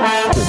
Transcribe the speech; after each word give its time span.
Bye. 0.00 0.39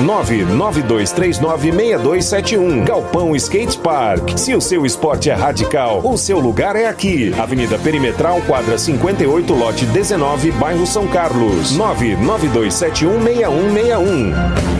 992396271. 0.00 2.84
Galpão 2.84 3.34
Skate 3.36 3.78
Park. 3.78 4.36
Se 4.36 4.54
o 4.54 4.60
seu 4.60 4.86
esporte 4.86 5.30
é 5.30 5.34
radical, 5.34 6.00
o 6.04 6.16
seu 6.16 6.38
lugar 6.38 6.76
é 6.76 6.86
aqui. 6.86 7.34
Avenida 7.38 7.76
Perimetral, 7.78 8.40
quadra 8.42 8.78
58, 8.78 9.54
lote 9.54 9.84
19, 9.86 10.52
bairro 10.52 10.86
São 10.86 11.06
Carlos. 11.06 11.76
992716161. 11.76 14.76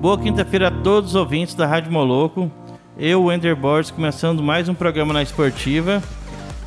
Boa 0.00 0.18
quinta-feira 0.18 0.68
a 0.68 0.70
todos 0.70 1.10
os 1.10 1.16
ouvintes 1.16 1.54
da 1.54 1.66
Rádio 1.66 1.90
Moloco. 1.90 2.50
Eu, 2.96 3.24
Wender 3.24 3.56
Borges, 3.56 3.90
começando 3.90 4.40
mais 4.42 4.68
um 4.68 4.74
programa 4.74 5.12
na 5.12 5.22
Esportiva. 5.22 6.00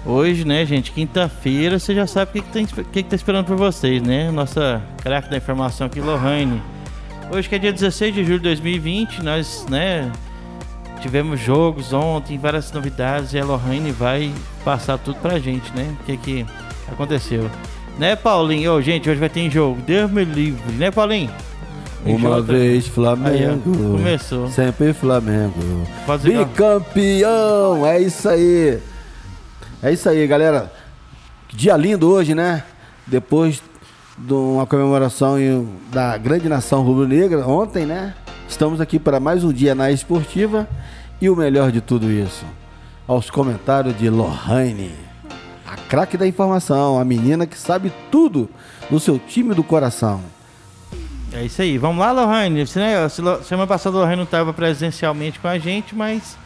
Hoje, 0.06 0.46
né, 0.46 0.66
gente, 0.66 0.92
quinta-feira, 0.92 1.78
você 1.78 1.94
já 1.94 2.08
sabe 2.08 2.32
o 2.32 2.34
que, 2.34 2.42
que, 2.42 2.54
tem, 2.54 2.66
que, 2.66 2.84
que 2.84 3.04
tá 3.04 3.16
esperando 3.16 3.46
por 3.46 3.58
vocês, 3.58 4.02
né? 4.02 4.32
Nossa 4.32 4.82
craque 5.02 5.30
da 5.30 5.38
informação 5.38 5.88
aqui, 5.88 6.00
Lohane. 6.00 6.62
Hoje 7.32 7.50
que 7.50 7.56
é 7.56 7.60
dia 7.60 7.74
16 7.74 8.16
de 8.16 8.24
julho 8.24 8.38
de 8.38 8.44
2020, 8.46 9.22
nós, 9.22 9.66
né, 9.70 10.10
tivemos 11.02 11.40
jogos 11.40 11.94
ontem, 11.94 12.38
várias 12.38 12.72
novidades, 12.72 13.34
e 13.34 13.40
a 13.40 13.46
Lohane 13.46 13.92
vai 13.92 14.32
passar 14.64 14.98
tudo 14.98 15.20
pra 15.20 15.38
gente, 15.38 15.72
né? 15.76 15.96
O 16.02 16.06
que 16.06 16.18
que 16.18 16.46
aconteceu. 16.92 17.50
Né, 18.00 18.16
Paulinho? 18.16 18.74
Ô, 18.74 18.82
gente, 18.82 19.10
hoje 19.10 19.20
vai 19.20 19.30
ter 19.30 19.50
jogo. 19.52 19.82
Deus 19.82 20.10
me 20.10 20.24
livre, 20.24 20.72
né, 20.74 20.90
Paulinho? 20.90 21.30
Uma 22.06 22.38
outra... 22.38 22.58
vez 22.58 22.88
Flamengo. 22.88 23.62
Aí, 23.66 23.92
começou. 23.92 24.48
Sempre 24.48 24.94
Flamengo. 24.94 25.54
Bicampeão! 26.24 27.86
É 27.86 28.02
isso 28.02 28.30
aí. 28.30 28.80
É 29.82 29.94
isso 29.94 30.10
aí, 30.10 30.28
galera. 30.28 30.70
Dia 31.54 31.78
lindo 31.78 32.10
hoje, 32.10 32.36
né? 32.36 32.64
Depois 33.08 33.64
de 34.18 34.34
uma 34.34 34.66
comemoração 34.66 35.38
da 35.90 36.18
grande 36.18 36.50
nação 36.50 36.84
rubro-negra, 36.84 37.48
ontem, 37.48 37.86
né? 37.86 38.14
Estamos 38.48 38.82
aqui 38.82 39.00
para 39.00 39.22
mais 39.22 39.42
um 39.42 39.54
dia 39.54 39.74
na 39.74 39.90
esportiva 39.90 40.68
e 41.22 41.30
o 41.30 41.36
melhor 41.36 41.72
de 41.72 41.80
tudo 41.80 42.12
isso, 42.12 42.46
aos 43.08 43.30
comentários 43.30 43.98
de 43.98 44.10
Lohane, 44.10 44.92
a 45.66 45.78
craque 45.78 46.18
da 46.18 46.28
informação, 46.28 47.00
a 47.00 47.06
menina 47.06 47.48
que 47.48 47.58
sabe 47.58 47.90
tudo 48.12 48.50
no 48.92 49.00
seu 49.00 49.18
time 49.18 49.56
do 49.56 49.64
coração. 49.64 50.22
É 51.32 51.46
isso 51.46 51.62
aí. 51.62 51.78
Vamos 51.78 52.00
lá, 52.00 52.12
Lohane. 52.12 52.68
Semana 52.68 53.66
passada 53.66 53.96
a 53.96 54.00
Lohane 54.02 54.18
não 54.18 54.24
estava 54.24 54.52
presencialmente 54.52 55.40
com 55.40 55.48
a 55.48 55.58
gente, 55.58 55.96
mas 55.96 56.38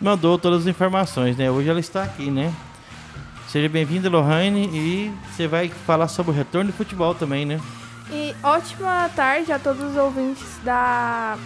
mandou 0.00 0.38
todas 0.38 0.60
as 0.60 0.66
informações, 0.68 1.36
né? 1.36 1.50
Hoje 1.50 1.68
ela 1.68 1.80
está 1.80 2.04
aqui, 2.04 2.30
né? 2.30 2.52
Seja 3.48 3.68
bem-vinda, 3.68 4.10
Lohane, 4.10 4.68
e 4.72 5.12
você 5.30 5.46
vai 5.46 5.68
falar 5.68 6.08
sobre 6.08 6.32
o 6.32 6.34
retorno 6.34 6.70
do 6.70 6.76
futebol 6.76 7.14
também, 7.14 7.46
né? 7.46 7.60
E 8.10 8.34
ótima 8.42 9.08
tarde 9.14 9.52
a 9.52 9.58
todos 9.58 9.82
os 9.90 9.96
ouvintes 9.96 10.58
da, 10.64 11.36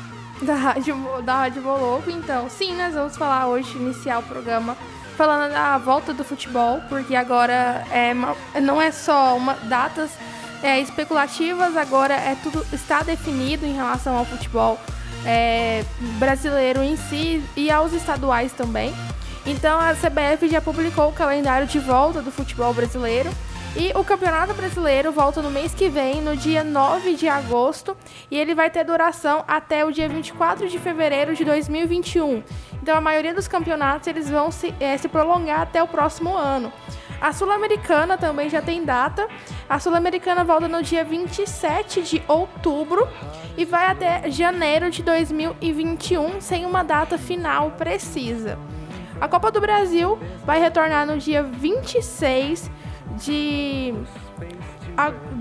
da 0.43 0.55
Rádio, 0.55 0.97
da 1.23 1.35
Rádio. 1.35 1.63
Então, 2.09 2.49
sim, 2.49 2.75
nós 2.75 2.95
vamos 2.95 3.17
falar 3.17 3.47
hoje, 3.47 3.77
iniciar 3.77 4.19
o 4.19 4.23
programa 4.23 4.77
falando 5.17 5.53
da 5.53 5.77
volta 5.77 6.15
do 6.15 6.25
futebol, 6.25 6.81
porque 6.89 7.15
agora 7.15 7.85
é 7.91 8.15
não 8.61 8.81
é 8.81 8.91
só 8.91 9.37
uma, 9.37 9.53
datas 9.55 10.11
é, 10.63 10.81
especulativas, 10.81 11.77
agora 11.77 12.15
é 12.15 12.35
tudo 12.43 12.65
está 12.73 13.03
definido 13.03 13.67
em 13.67 13.75
relação 13.75 14.17
ao 14.17 14.25
futebol 14.25 14.81
é, 15.27 15.85
brasileiro 16.19 16.83
em 16.83 16.97
si 16.97 17.43
e 17.55 17.71
aos 17.71 17.93
estaduais 17.93 18.53
também. 18.53 18.95
Então 19.51 19.81
a 19.81 19.95
CBF 19.95 20.49
já 20.49 20.61
publicou 20.61 21.09
o 21.09 21.13
calendário 21.13 21.67
de 21.67 21.81
volta 21.81 22.23
do 22.23 22.31
futebol 22.31 22.73
brasileiro. 22.73 23.29
E 23.77 23.91
o 23.97 24.05
Campeonato 24.05 24.55
Brasileiro 24.55 25.11
volta 25.11 25.43
no 25.43 25.51
mês 25.51 25.75
que 25.75 25.89
vem, 25.89 26.23
no 26.23 26.37
dia 26.37 26.63
9 26.63 27.15
de 27.15 27.29
agosto, 27.29 27.97
e 28.31 28.37
ele 28.37 28.55
vai 28.55 28.71
ter 28.71 28.85
duração 28.85 29.45
até 29.49 29.85
o 29.85 29.91
dia 29.91 30.09
24 30.09 30.69
de 30.69 30.79
fevereiro 30.79 31.35
de 31.35 31.45
2021. 31.45 32.45
Então 32.81 32.97
a 32.97 33.01
maioria 33.01 33.35
dos 33.35 33.49
campeonatos 33.49 34.07
eles 34.07 34.31
vão 34.31 34.53
se, 34.53 34.73
é, 34.79 34.97
se 34.97 35.09
prolongar 35.09 35.63
até 35.63 35.83
o 35.83 35.89
próximo 35.89 36.37
ano. 36.37 36.73
A 37.21 37.33
Sul-Americana 37.33 38.17
também 38.17 38.49
já 38.49 38.63
tem 38.63 38.85
data. 38.85 39.29
A 39.69 39.81
Sul-Americana 39.81 40.45
volta 40.45 40.69
no 40.69 40.81
dia 40.81 41.05
27 41.05 42.03
de 42.03 42.23
outubro 42.29 43.07
e 43.57 43.65
vai 43.65 43.87
até 43.87 44.31
janeiro 44.31 44.91
de 44.93 45.03
2021, 45.03 46.41
sem 46.41 46.65
uma 46.65 46.85
data 46.85 47.19
final 47.19 47.73
precisa. 47.73 48.57
A 49.21 49.29
Copa 49.29 49.51
do 49.51 49.61
Brasil 49.61 50.19
vai 50.47 50.59
retornar 50.59 51.07
no 51.07 51.19
dia 51.19 51.43
26 51.43 52.71
de 53.17 53.95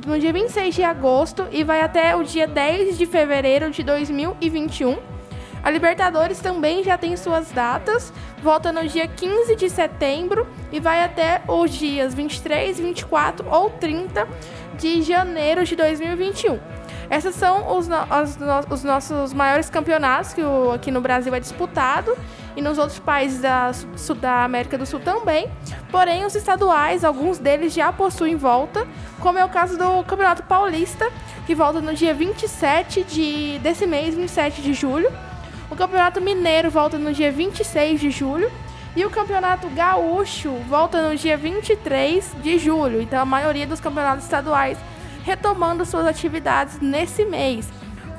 no 0.06 0.20
dia 0.20 0.34
26 0.34 0.76
de 0.76 0.84
agosto 0.84 1.48
e 1.52 1.64
vai 1.64 1.82
até 1.82 2.16
o 2.16 2.24
dia 2.24 2.48
10 2.48 2.98
de 2.98 3.06
fevereiro 3.06 3.72
de 3.72 3.82
2021. 3.84 4.98
A 5.62 5.70
Libertadores 5.70 6.40
também 6.40 6.84
já 6.84 6.98
tem 6.98 7.18
suas 7.18 7.52
datas, 7.52 8.14
volta 8.42 8.72
no 8.72 8.88
dia 8.88 9.08
15 9.08 9.56
de 9.56 9.70
setembro 9.70 10.48
e 10.72 10.80
vai 10.80 11.04
até 11.04 11.42
os 11.48 11.72
dias 11.72 12.14
23, 12.14 12.80
24 12.80 13.48
ou 13.50 13.70
30 13.70 14.28
de 14.78 15.02
janeiro 15.02 15.66
de 15.66 15.76
2021. 15.76 16.60
Esses 17.10 17.34
são 17.34 17.76
os, 17.76 17.88
no 17.88 17.98
os, 17.98 18.38
os, 18.72 18.84
nossos 18.84 19.34
maiores 19.34 19.70
campeonatos 19.70 20.32
que 20.32 20.42
o, 20.42 20.72
aqui 20.72 20.92
no 20.92 21.02
Brasil 21.02 21.34
é 21.34 21.40
disputado 21.40 22.16
e 22.56 22.62
nos 22.62 22.78
outros 22.78 23.00
países 23.00 23.42
da, 23.42 23.72
da 24.22 24.44
América 24.44 24.78
do 24.78 24.86
Sul 24.86 25.00
também. 25.00 25.50
Porém, 25.92 26.24
os 26.26 26.36
estaduais, 26.36 27.04
alguns 27.04 27.40
deles 27.40 27.74
já 27.74 27.92
possuem 27.92 28.36
volta, 28.36 28.88
como 29.20 29.40
é 29.40 29.46
o 29.46 29.50
caso 29.50 29.76
do 29.76 30.04
Campeonato 30.04 30.44
Paulista, 30.44 31.12
que 31.48 31.56
volta 31.56 31.82
no 31.82 31.96
dia 31.96 32.14
27 32.14 33.04
de, 33.04 33.60
desse 33.60 33.88
mês, 33.88 34.14
27 34.14 34.62
de 34.62 34.74
julho. 34.74 35.12
O 35.72 35.76
Campeonato 35.76 36.22
Mineiro 36.22 36.70
volta 36.70 36.98
no 36.98 37.12
dia 37.12 37.32
26 37.32 38.00
de 38.00 38.12
julho. 38.12 38.52
E 38.96 39.06
o 39.06 39.10
Campeonato 39.10 39.70
Gaúcho 39.70 40.52
volta 40.68 41.08
no 41.08 41.16
dia 41.16 41.38
23 41.38 42.36
de 42.42 42.58
julho. 42.58 43.02
Então, 43.02 43.22
a 43.22 43.26
maioria 43.26 43.68
dos 43.68 43.80
campeonatos 43.80 44.24
estaduais 44.24 44.78
retomando 45.24 45.86
suas 45.86 46.06
atividades 46.06 46.80
nesse 46.80 47.26
mês. 47.26 47.70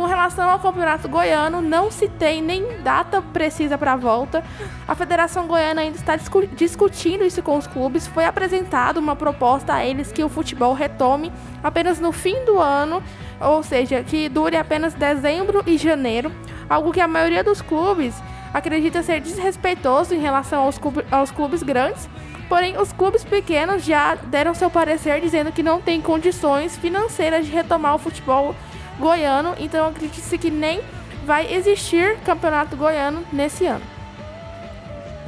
Com 0.00 0.06
relação 0.06 0.48
ao 0.48 0.58
Campeonato 0.58 1.06
Goiano, 1.10 1.60
não 1.60 1.90
se 1.90 2.08
tem 2.08 2.40
nem 2.40 2.80
data 2.82 3.20
precisa 3.20 3.76
para 3.76 3.92
a 3.92 3.96
volta. 3.96 4.42
A 4.88 4.94
Federação 4.94 5.46
Goiana 5.46 5.82
ainda 5.82 5.98
está 5.98 6.16
discu 6.16 6.46
discutindo 6.46 7.22
isso 7.22 7.42
com 7.42 7.58
os 7.58 7.66
clubes. 7.66 8.06
Foi 8.06 8.24
apresentada 8.24 8.98
uma 8.98 9.14
proposta 9.14 9.74
a 9.74 9.84
eles 9.84 10.10
que 10.10 10.24
o 10.24 10.28
futebol 10.30 10.72
retome 10.72 11.30
apenas 11.62 12.00
no 12.00 12.12
fim 12.12 12.46
do 12.46 12.58
ano, 12.58 13.02
ou 13.38 13.62
seja, 13.62 14.02
que 14.02 14.30
dure 14.30 14.56
apenas 14.56 14.94
dezembro 14.94 15.62
e 15.66 15.76
janeiro, 15.76 16.32
algo 16.66 16.92
que 16.92 17.00
a 17.02 17.06
maioria 17.06 17.44
dos 17.44 17.60
clubes 17.60 18.14
acredita 18.54 19.02
ser 19.02 19.20
desrespeitoso 19.20 20.14
em 20.14 20.18
relação 20.18 20.62
aos, 20.62 20.80
aos 21.10 21.30
clubes 21.30 21.62
grandes 21.62 22.08
Porém, 22.50 22.76
os 22.76 22.92
clubes 22.92 23.22
pequenos 23.22 23.84
já 23.84 24.16
deram 24.16 24.56
seu 24.56 24.68
parecer 24.68 25.20
dizendo 25.20 25.52
que 25.52 25.62
não 25.62 25.80
tem 25.80 26.00
condições 26.00 26.76
financeiras 26.76 27.47
de 27.47 27.52
retomar 27.52 27.94
o 27.94 27.98
futebol 27.98 28.56
goiano, 28.98 29.54
então 29.60 29.86
acredita-se 29.86 30.36
que 30.36 30.50
nem 30.50 30.80
vai 31.24 31.54
existir 31.54 32.16
campeonato 32.24 32.76
goiano 32.76 33.24
nesse 33.32 33.66
ano. 33.66 33.84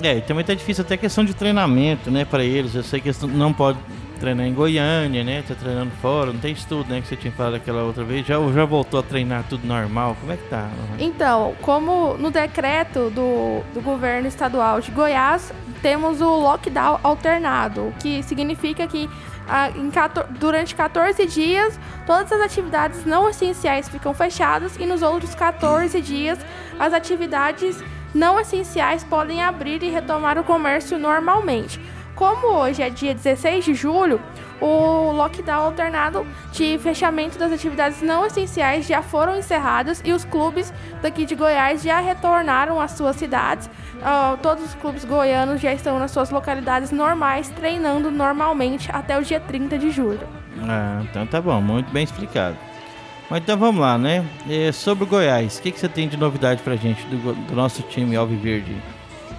É, 0.03 0.17
e 0.17 0.21
também 0.21 0.45
tá 0.45 0.53
difícil 0.53 0.83
até 0.83 0.95
a 0.95 0.99
questão 0.99 1.25
de 1.25 1.33
treinamento, 1.33 2.11
né, 2.11 2.25
para 2.25 2.43
eles. 2.43 2.75
Eu 2.75 2.83
sei 2.83 3.01
que 3.01 3.13
não 3.29 3.53
podem 3.53 3.81
treinar 4.23 4.47
em 4.47 4.55
Goiânia, 4.55 5.25
né? 5.25 5.43
Tá 5.47 5.53
treinando 5.53 5.91
fora, 6.01 6.33
não 6.33 6.39
tem 6.39 6.53
estudo, 6.53 6.89
né? 6.89 7.01
Que 7.01 7.09
você 7.09 7.17
tinha 7.17 7.33
falado 7.33 7.57
aquela 7.57 7.83
outra 7.83 8.05
vez. 8.05 8.25
Já, 8.25 8.37
já 8.53 8.65
voltou 8.65 9.01
a 9.01 9.03
treinar 9.03 9.45
tudo 9.49 9.67
normal? 9.67 10.17
Como 10.21 10.33
é 10.33 10.37
que 10.37 10.49
tá? 10.49 10.71
Então, 11.01 11.55
como 11.61 12.15
no 12.15 12.31
decreto 12.31 13.11
do, 13.11 13.63
do 13.75 13.81
governo 13.83 14.29
estadual 14.29 14.81
de 14.81 14.93
Goiás, 14.93 15.53
temos 15.83 16.21
o 16.21 16.39
lockdown 16.39 17.01
alternado, 17.03 17.93
que 18.01 18.23
significa 18.23 18.87
que 18.87 19.11
ah, 19.49 19.71
em, 19.71 19.91
durante 20.39 20.77
14 20.77 21.27
dias 21.27 21.79
todas 22.07 22.31
as 22.31 22.41
atividades 22.41 23.05
não 23.05 23.29
essenciais 23.29 23.89
ficam 23.89 24.15
fechadas 24.15 24.77
e 24.79 24.87
nos 24.87 25.03
outros 25.03 25.35
14 25.35 26.01
dias 26.01 26.39
as 26.79 26.93
atividades 26.93 27.83
não 28.15 28.39
essenciais 28.39 29.03
podem 29.03 29.43
abrir 29.43 29.83
e 29.83 29.89
retomar 29.89 30.39
o 30.39 30.45
comércio 30.45 30.97
normalmente. 30.97 31.81
Como 32.15 32.49
hoje 32.49 32.83
é 32.83 32.91
dia 32.91 33.15
16 33.15 33.65
de 33.65 33.75
julho, 33.75 34.21
o 34.61 35.13
lockdown 35.13 35.65
alternado 35.65 36.27
de 36.53 36.79
fechamento 36.79 37.39
das 37.39 37.51
atividades 37.51 38.01
não 38.03 38.25
essenciais 38.25 38.87
já 38.87 39.03
foram 39.03 39.37
encerrados 39.37 40.01
e 40.05 40.13
os 40.13 40.25
clubes 40.25 40.73
daqui 41.01 41.25
de 41.25 41.35
Goiás 41.35 41.83
já 41.83 42.01
retornaram 42.01 42.81
às 42.81 42.93
suas 42.93 43.17
cidades. 43.17 43.69
Uh, 43.97 44.37
todos 44.43 44.65
os 44.65 44.75
clubes 44.75 45.05
goianos 45.05 45.61
já 45.61 45.73
estão 45.73 45.99
nas 45.99 46.11
suas 46.11 46.31
localidades 46.31 46.91
normais, 46.91 47.49
treinando 47.49 48.11
normalmente 48.11 48.91
até 48.93 49.19
o 49.19 49.23
dia 49.23 49.41
30 49.41 49.79
de 49.79 49.91
julho. 49.91 50.27
Ah, 50.61 51.01
então 51.03 51.27
tá 51.27 51.41
bom, 51.41 51.61
muito 51.61 51.91
bem 51.91 52.05
explicado. 52.05 52.57
Mas 53.31 53.41
então 53.41 53.57
vamos 53.57 53.81
lá, 53.81 53.97
né? 53.97 54.25
É, 54.49 54.71
sobre 54.71 55.05
o 55.05 55.07
Goiás, 55.07 55.59
o 55.59 55.63
que, 55.63 55.73
que 55.73 55.81
você 55.81 55.89
tem 55.89 56.07
de 56.07 56.17
novidade 56.17 56.63
pra 56.63 56.77
gente 56.77 57.05
do, 57.07 57.33
do 57.35 57.55
nosso 57.55 57.83
time 57.83 58.15
Alviverde? 58.15 58.77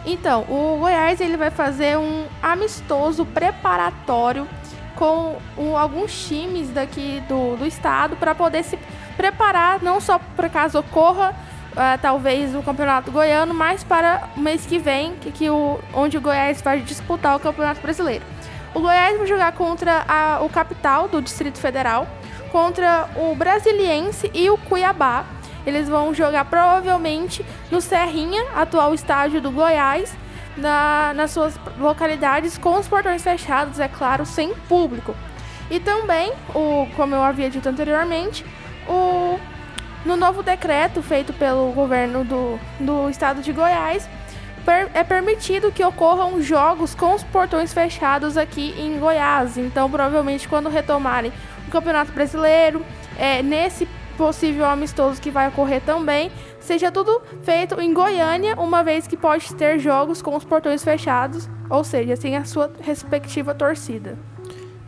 Então, 0.05 0.41
o 0.49 0.77
Goiás 0.79 1.21
ele 1.21 1.37
vai 1.37 1.49
fazer 1.49 1.97
um 1.97 2.25
amistoso 2.41 3.25
preparatório 3.25 4.47
com 4.95 5.37
um, 5.57 5.77
alguns 5.77 6.27
times 6.27 6.69
daqui 6.69 7.23
do, 7.27 7.55
do 7.55 7.65
estado 7.65 8.15
para 8.15 8.35
poder 8.35 8.63
se 8.63 8.77
preparar, 9.15 9.81
não 9.81 9.99
só 9.99 10.19
para 10.35 10.49
caso 10.49 10.79
ocorra 10.79 11.33
uh, 11.73 11.99
talvez 12.01 12.55
o 12.55 12.61
Campeonato 12.61 13.11
Goiano, 13.11 13.53
mas 13.53 13.83
para 13.83 14.29
o 14.35 14.39
mês 14.39 14.65
que 14.65 14.77
vem, 14.77 15.13
que, 15.15 15.31
que 15.31 15.49
o, 15.49 15.79
onde 15.93 16.17
o 16.17 16.21
Goiás 16.21 16.61
vai 16.61 16.79
disputar 16.79 17.35
o 17.35 17.39
Campeonato 17.39 17.81
Brasileiro. 17.81 18.23
O 18.73 18.79
Goiás 18.79 19.17
vai 19.17 19.27
jogar 19.27 19.51
contra 19.53 20.03
a, 20.07 20.39
o 20.41 20.49
capital 20.49 21.07
do 21.07 21.21
Distrito 21.21 21.59
Federal, 21.59 22.07
contra 22.51 23.09
o 23.15 23.35
Brasiliense 23.35 24.29
e 24.33 24.49
o 24.49 24.57
Cuiabá. 24.57 25.25
Eles 25.65 25.87
vão 25.87 26.13
jogar 26.13 26.45
provavelmente 26.45 27.45
no 27.71 27.79
Serrinha, 27.79 28.43
atual 28.55 28.93
estádio 28.93 29.41
do 29.41 29.51
Goiás, 29.51 30.13
na, 30.57 31.13
nas 31.15 31.31
suas 31.31 31.59
localidades 31.79 32.57
com 32.57 32.77
os 32.77 32.87
portões 32.87 33.23
fechados, 33.23 33.79
é 33.79 33.87
claro, 33.87 34.25
sem 34.25 34.53
público. 34.67 35.15
E 35.69 35.79
também, 35.79 36.31
o, 36.53 36.87
como 36.95 37.15
eu 37.15 37.23
havia 37.23 37.49
dito 37.49 37.67
anteriormente, 37.67 38.45
o, 38.87 39.39
no 40.05 40.15
novo 40.15 40.43
decreto 40.43 41.01
feito 41.01 41.33
pelo 41.33 41.71
governo 41.71 42.23
do, 42.23 42.59
do 42.79 43.09
estado 43.09 43.41
de 43.41 43.51
Goiás, 43.51 44.07
per, 44.65 44.89
é 44.93 45.03
permitido 45.03 45.71
que 45.71 45.83
ocorram 45.83 46.41
jogos 46.41 46.93
com 46.93 47.13
os 47.13 47.23
portões 47.23 47.73
fechados 47.73 48.37
aqui 48.37 48.75
em 48.77 48.99
Goiás. 48.99 49.57
Então, 49.57 49.89
provavelmente, 49.89 50.47
quando 50.47 50.69
retomarem 50.69 51.31
o 51.67 51.71
Campeonato 51.71 52.11
Brasileiro, 52.11 52.85
é, 53.17 53.41
nesse 53.41 53.87
possível 54.17 54.65
amistoso 54.65 55.21
que 55.21 55.31
vai 55.31 55.47
ocorrer 55.47 55.81
também, 55.81 56.31
seja 56.59 56.91
tudo 56.91 57.21
feito 57.43 57.79
em 57.79 57.93
Goiânia, 57.93 58.55
uma 58.55 58.83
vez 58.83 59.07
que 59.07 59.17
pode 59.17 59.53
ter 59.55 59.79
jogos 59.79 60.21
com 60.21 60.35
os 60.35 60.43
portões 60.43 60.83
fechados, 60.83 61.49
ou 61.69 61.83
seja, 61.83 62.15
sem 62.15 62.37
a 62.37 62.45
sua 62.45 62.71
respectiva 62.81 63.53
torcida. 63.53 64.17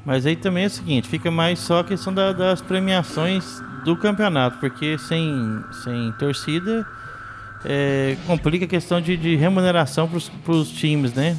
Mas 0.06 0.26
aí 0.26 0.36
também 0.36 0.66
é 0.66 0.68
o 0.68 0.70
seguinte, 0.70 1.08
fica 1.08 1.32
mais 1.32 1.60
só 1.60 1.80
a 1.80 1.84
questão 1.84 2.14
da, 2.14 2.32
das 2.32 2.62
premiações 2.62 3.60
do 3.84 3.98
campeonato, 3.98 4.60
porque 4.60 4.98
sem, 4.98 5.64
sem 5.84 6.12
torcida 6.20 6.86
é, 7.66 8.16
complica 8.28 8.66
a 8.66 8.68
questão 8.68 9.02
de, 9.02 9.18
de 9.18 9.36
remuneração 9.36 10.08
para 10.08 10.54
os 10.54 10.70
times, 10.70 11.14
né? 11.14 11.38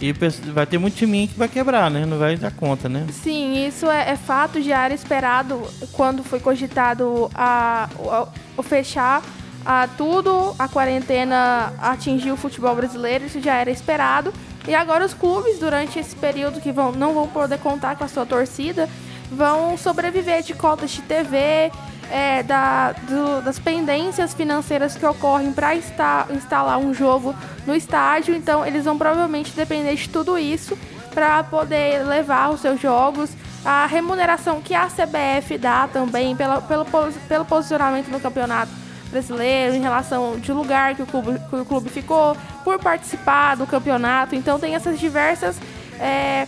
E 0.00 0.12
vai 0.52 0.66
ter 0.66 0.78
muito 0.78 0.96
time 0.96 1.28
que 1.28 1.38
vai 1.38 1.48
quebrar, 1.48 1.90
né? 1.90 2.06
Não 2.06 2.18
vai 2.18 2.36
dar 2.36 2.50
conta, 2.52 2.88
né? 2.88 3.06
Sim, 3.12 3.66
isso 3.66 3.86
é, 3.86 4.10
é 4.10 4.16
fato, 4.16 4.60
já 4.62 4.84
era 4.84 4.94
esperado 4.94 5.60
quando 5.92 6.24
foi 6.24 6.40
cogitado 6.40 7.30
a, 7.34 7.88
a, 8.08 8.28
a 8.56 8.62
fechar 8.62 9.22
a 9.64 9.86
tudo, 9.88 10.54
a 10.58 10.68
quarentena 10.68 11.72
atingiu 11.78 12.34
o 12.34 12.36
futebol 12.36 12.74
brasileiro, 12.74 13.26
isso 13.26 13.40
já 13.40 13.56
era 13.56 13.70
esperado. 13.70 14.32
E 14.66 14.74
agora 14.74 15.04
os 15.04 15.14
clubes, 15.14 15.58
durante 15.58 15.98
esse 15.98 16.14
período 16.16 16.60
que 16.60 16.72
vão, 16.72 16.92
não 16.92 17.12
vão 17.12 17.28
poder 17.28 17.58
contar 17.58 17.96
com 17.96 18.04
a 18.04 18.08
sua 18.08 18.24
torcida, 18.24 18.88
vão 19.30 19.76
sobreviver 19.76 20.42
de 20.42 20.54
cotas 20.54 20.90
de 20.90 21.02
TV, 21.02 21.70
é, 22.10 22.42
da, 22.42 22.92
do, 22.92 23.40
das 23.42 23.58
pendências 23.58 24.34
financeiras 24.34 24.96
que 24.96 25.06
ocorrem 25.06 25.52
para 25.52 25.74
instalar 25.74 26.78
um 26.78 26.92
jogo 26.92 27.34
no 27.66 27.74
estádio. 27.74 28.34
Então, 28.34 28.66
eles 28.66 28.84
vão 28.84 28.98
provavelmente 28.98 29.52
depender 29.52 29.94
de 29.94 30.08
tudo 30.08 30.36
isso 30.36 30.76
para 31.14 31.42
poder 31.44 32.04
levar 32.04 32.50
os 32.50 32.60
seus 32.60 32.80
jogos. 32.80 33.30
A 33.64 33.86
remuneração 33.86 34.60
que 34.60 34.74
a 34.74 34.86
CBF 34.86 35.56
dá 35.58 35.86
também 35.86 36.34
pela, 36.34 36.60
pelo, 36.60 36.84
pelo 37.28 37.44
posicionamento 37.44 38.08
no 38.08 38.18
campeonato 38.18 38.72
brasileiro, 39.10 39.74
em 39.74 39.80
relação 39.80 40.38
de 40.38 40.52
lugar 40.52 40.94
que 40.94 41.02
o 41.02 41.06
clube, 41.06 41.38
que 41.48 41.56
o 41.56 41.64
clube 41.64 41.90
ficou, 41.90 42.36
por 42.64 42.78
participar 42.78 43.56
do 43.56 43.66
campeonato. 43.66 44.34
Então, 44.34 44.58
tem 44.58 44.74
essas 44.74 44.98
diversas. 44.98 45.56
É, 46.00 46.46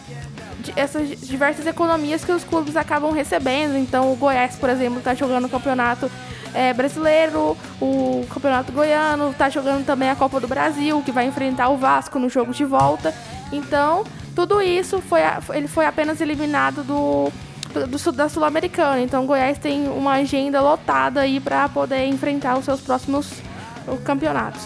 essas 0.76 1.08
diversas 1.20 1.66
economias 1.66 2.24
que 2.24 2.32
os 2.32 2.44
clubes 2.44 2.76
acabam 2.76 3.12
recebendo. 3.12 3.76
Então, 3.76 4.12
o 4.12 4.16
Goiás, 4.16 4.56
por 4.56 4.68
exemplo, 4.68 4.98
está 4.98 5.14
jogando 5.14 5.46
o 5.46 5.48
campeonato 5.48 6.10
é, 6.54 6.72
brasileiro, 6.72 7.56
o 7.80 8.26
campeonato 8.32 8.72
goiano, 8.72 9.30
está 9.30 9.48
jogando 9.48 9.84
também 9.84 10.10
a 10.10 10.16
Copa 10.16 10.38
do 10.38 10.46
Brasil, 10.46 11.02
que 11.02 11.10
vai 11.10 11.26
enfrentar 11.26 11.68
o 11.68 11.76
Vasco 11.76 12.18
no 12.18 12.28
jogo 12.28 12.52
de 12.52 12.64
volta. 12.64 13.14
Então, 13.50 14.04
tudo 14.34 14.60
isso 14.60 15.00
foi, 15.00 15.20
ele 15.54 15.68
foi 15.68 15.86
apenas 15.86 16.20
eliminado 16.20 16.82
do, 16.84 17.32
do, 17.86 18.12
da 18.12 18.28
Sul-Americana. 18.28 19.00
Então, 19.00 19.24
o 19.24 19.26
Goiás 19.26 19.58
tem 19.58 19.88
uma 19.88 20.12
agenda 20.12 20.60
lotada 20.60 21.20
aí 21.20 21.40
para 21.40 21.68
poder 21.68 22.06
enfrentar 22.06 22.58
os 22.58 22.64
seus 22.64 22.80
próximos 22.80 23.30
campeonatos. 24.04 24.62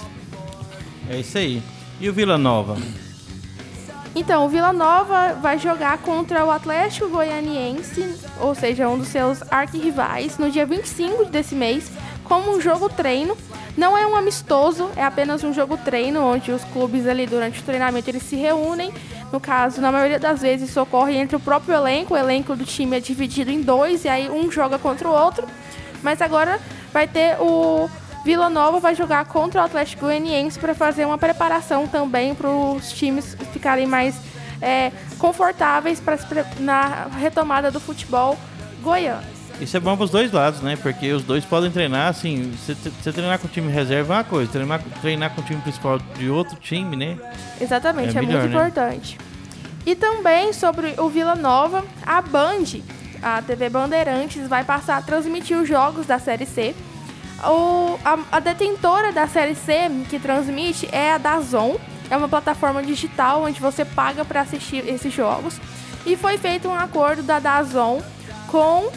É 1.09 1.21
isso 1.21 1.39
aí. 1.39 1.63
E 2.01 2.09
o 2.09 2.13
Vila 2.13 2.37
Nova? 2.37 2.77
Então, 4.19 4.47
o 4.47 4.49
Vila 4.49 4.73
Nova 4.73 5.35
vai 5.35 5.59
jogar 5.59 5.99
contra 5.99 6.43
o 6.43 6.51
Atlético 6.51 7.07
Goianiense, 7.07 8.17
ou 8.41 8.55
seja, 8.55 8.89
um 8.89 8.97
dos 8.97 9.09
seus 9.09 9.43
arquirrivais, 9.53 10.39
no 10.39 10.51
dia 10.51 10.65
25 10.65 11.27
desse 11.27 11.55
mês, 11.55 11.93
como 12.25 12.57
um 12.57 12.59
jogo 12.59 12.89
treino. 12.89 13.37
Não 13.77 13.97
é 13.97 14.07
um 14.07 14.17
amistoso, 14.17 14.91
é 14.97 15.05
apenas 15.05 15.45
um 15.45 15.53
jogo 15.53 15.77
treino, 15.77 16.25
onde 16.25 16.51
os 16.51 16.65
clubes 16.65 17.07
ali 17.07 17.27
durante 17.27 17.61
o 17.61 17.63
treinamento 17.63 18.09
eles 18.09 18.23
se 18.23 18.37
reúnem. 18.37 18.91
No 19.31 19.39
caso, 19.39 19.83
na 19.83 19.93
maioria 19.93 20.19
das 20.19 20.41
vezes 20.41 20.71
isso 20.71 20.81
ocorre 20.81 21.15
entre 21.15 21.37
o 21.37 21.41
próprio 21.41 21.75
elenco, 21.75 22.15
o 22.15 22.17
elenco 22.17 22.57
do 22.57 22.65
time 22.65 22.97
é 22.97 23.01
dividido 23.01 23.51
em 23.51 23.61
dois 23.61 24.07
e 24.07 24.09
aí 24.09 24.31
um 24.31 24.51
joga 24.51 24.79
contra 24.79 25.07
o 25.07 25.13
outro. 25.13 25.47
Mas 26.03 26.23
agora 26.23 26.59
vai 26.91 27.07
ter 27.07 27.37
o 27.39 27.87
Vila 28.27 28.51
Nova 28.51 28.81
vai 28.81 28.93
jogar 28.93 29.25
contra 29.27 29.63
o 29.63 29.65
Atlético 29.65 30.07
Goianiense 30.07 30.59
para 30.59 30.75
fazer 30.75 31.05
uma 31.05 31.17
preparação 31.17 31.87
também 31.87 32.35
para 32.35 32.49
os 32.51 32.91
times 32.91 33.37
ficarem 33.53 33.87
mais 33.87 34.19
é, 34.61 34.91
confortáveis 35.17 36.01
pra, 36.01 36.19
na 36.59 37.07
retomada 37.21 37.71
do 37.71 37.79
futebol 37.79 38.37
goiano. 38.83 39.23
Isso 39.61 39.77
é 39.77 39.81
bom 39.81 39.95
para 39.97 40.07
os 40.07 40.11
dois 40.11 40.33
lados, 40.33 40.61
né? 40.61 40.75
Porque 40.75 41.13
os 41.13 41.23
dois 41.23 41.45
podem 41.45 41.71
treinar, 41.71 42.09
assim, 42.09 42.53
você 42.53 43.13
treinar 43.13 43.39
com 43.39 43.47
o 43.47 43.51
time 43.51 43.71
reserva 43.71 44.15
é 44.15 44.17
uma 44.17 44.25
coisa, 44.25 44.51
treinar, 44.51 44.83
treinar 45.01 45.33
com 45.33 45.41
o 45.41 45.45
time 45.45 45.61
principal 45.61 46.01
de 46.19 46.29
outro 46.29 46.57
time, 46.57 46.97
né? 46.97 47.17
Exatamente, 47.61 48.17
é, 48.17 48.19
é 48.19 48.23
melhor, 48.23 48.41
muito 48.41 48.57
né? 48.57 48.61
importante. 48.61 49.19
E 49.87 49.95
também 49.95 50.53
sobre 50.53 50.97
o 50.99 51.09
Vila 51.09 51.37
Nova, 51.37 51.85
a 52.05 52.21
Band, 52.21 52.81
a 53.23 53.41
TV 53.41 53.71
Bandeirantes, 53.71 54.49
vai 54.49 54.65
passar 54.65 54.97
a 54.97 55.03
transmitir 55.03 55.57
os 55.57 55.69
jogos 55.69 56.07
da 56.07 56.19
Série 56.19 56.45
C 56.45 56.75
o, 57.45 57.99
a, 58.05 58.19
a, 58.33 58.41
detentora 58.41 59.13
da 59.13 59.27
série 59.27 59.55
C 59.55 59.91
que 60.09 60.19
transmite 60.19 60.89
é 60.93 61.13
a 61.13 61.19
Dazon. 61.19 61.77
É 62.11 62.17
uma 62.17 62.29
plataforma 62.29 62.83
digital 62.83 63.43
onde 63.43 63.61
você 63.61 63.85
paga 63.85 64.25
para 64.25 64.41
assistir 64.41 64.89
esses 64.89 65.13
jogos. 65.13 65.61
E 66.05 66.17
foi 66.17 66.39
feito 66.39 66.69
um 66.69 66.75
acordo 66.75 67.23
da 67.23 67.39
Dazon 67.39 68.01
com 68.47 68.91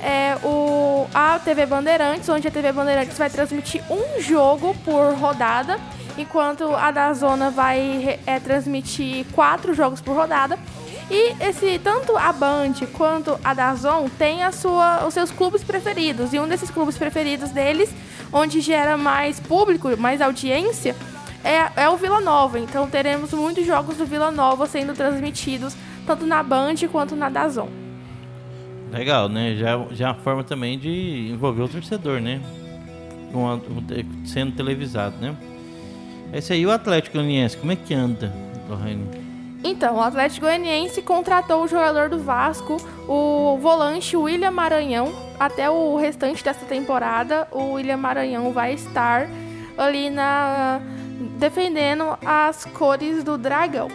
é, 0.00 0.36
o, 0.44 1.06
a 1.14 1.38
TV 1.38 1.66
Bandeirantes, 1.66 2.28
onde 2.28 2.48
a 2.48 2.50
TV 2.50 2.72
Bandeirantes 2.72 3.16
vai 3.16 3.30
transmitir 3.30 3.82
um 3.90 4.20
jogo 4.20 4.74
por 4.84 5.14
rodada, 5.14 5.78
enquanto 6.16 6.74
a 6.74 6.90
Dazona 6.90 7.50
vai 7.50 8.18
é, 8.26 8.40
transmitir 8.40 9.24
quatro 9.32 9.72
jogos 9.72 10.00
por 10.00 10.16
rodada. 10.16 10.58
E 11.10 11.34
esse 11.42 11.78
tanto 11.78 12.16
a 12.16 12.32
Band 12.32 12.74
quanto 12.92 13.38
a 13.42 13.54
Dazon 13.54 14.08
tem 14.18 14.42
a 14.42 14.52
sua, 14.52 15.06
os 15.06 15.14
seus 15.14 15.30
clubes 15.30 15.64
preferidos. 15.64 16.34
E 16.34 16.38
um 16.38 16.46
desses 16.46 16.70
clubes 16.70 16.98
preferidos 16.98 17.50
deles, 17.50 17.94
onde 18.32 18.60
gera 18.60 18.96
mais 18.96 19.40
público, 19.40 19.96
mais 19.96 20.20
audiência, 20.20 20.94
é, 21.42 21.82
é 21.84 21.88
o 21.88 21.96
Vila 21.96 22.20
Nova. 22.20 22.58
Então 22.58 22.86
teremos 22.88 23.32
muitos 23.32 23.64
jogos 23.64 23.96
do 23.96 24.04
Vila 24.04 24.30
Nova 24.30 24.66
sendo 24.66 24.92
transmitidos 24.92 25.74
tanto 26.06 26.26
na 26.26 26.42
Band 26.42 26.76
quanto 26.90 27.16
na 27.16 27.28
Dazon. 27.28 27.68
Legal, 28.92 29.28
né? 29.28 29.54
Já, 29.54 29.86
já 29.90 30.08
é 30.08 30.08
uma 30.10 30.14
forma 30.20 30.42
também 30.42 30.78
de 30.78 31.30
envolver 31.30 31.62
o 31.62 31.68
torcedor, 31.68 32.20
né? 32.20 32.40
Com 33.32 33.46
a, 33.46 33.58
sendo 34.24 34.52
televisado, 34.52 35.16
né? 35.18 35.36
Esse 36.32 36.52
aí, 36.52 36.66
o 36.66 36.70
Atlético 36.70 37.16
Goianiense, 37.16 37.56
como 37.56 37.72
é 37.72 37.76
que 37.76 37.94
anda, 37.94 38.32
Lorraine? 38.68 39.27
Então, 39.62 39.96
o 39.96 40.00
Atlético 40.00 40.46
Goianiense 40.46 41.02
contratou 41.02 41.64
o 41.64 41.68
jogador 41.68 42.08
do 42.08 42.18
Vasco, 42.18 42.76
o 43.08 43.58
volante 43.60 44.16
William 44.16 44.50
Maranhão. 44.50 45.12
Até 45.38 45.68
o 45.68 45.96
restante 45.96 46.42
dessa 46.42 46.64
temporada, 46.64 47.48
o 47.50 47.72
William 47.72 47.96
Maranhão 47.96 48.52
vai 48.52 48.74
estar 48.74 49.28
ali 49.76 50.10
na 50.10 50.80
defendendo 51.38 52.16
as 52.24 52.64
cores 52.64 53.24
do 53.24 53.36
Dragão. 53.36 53.88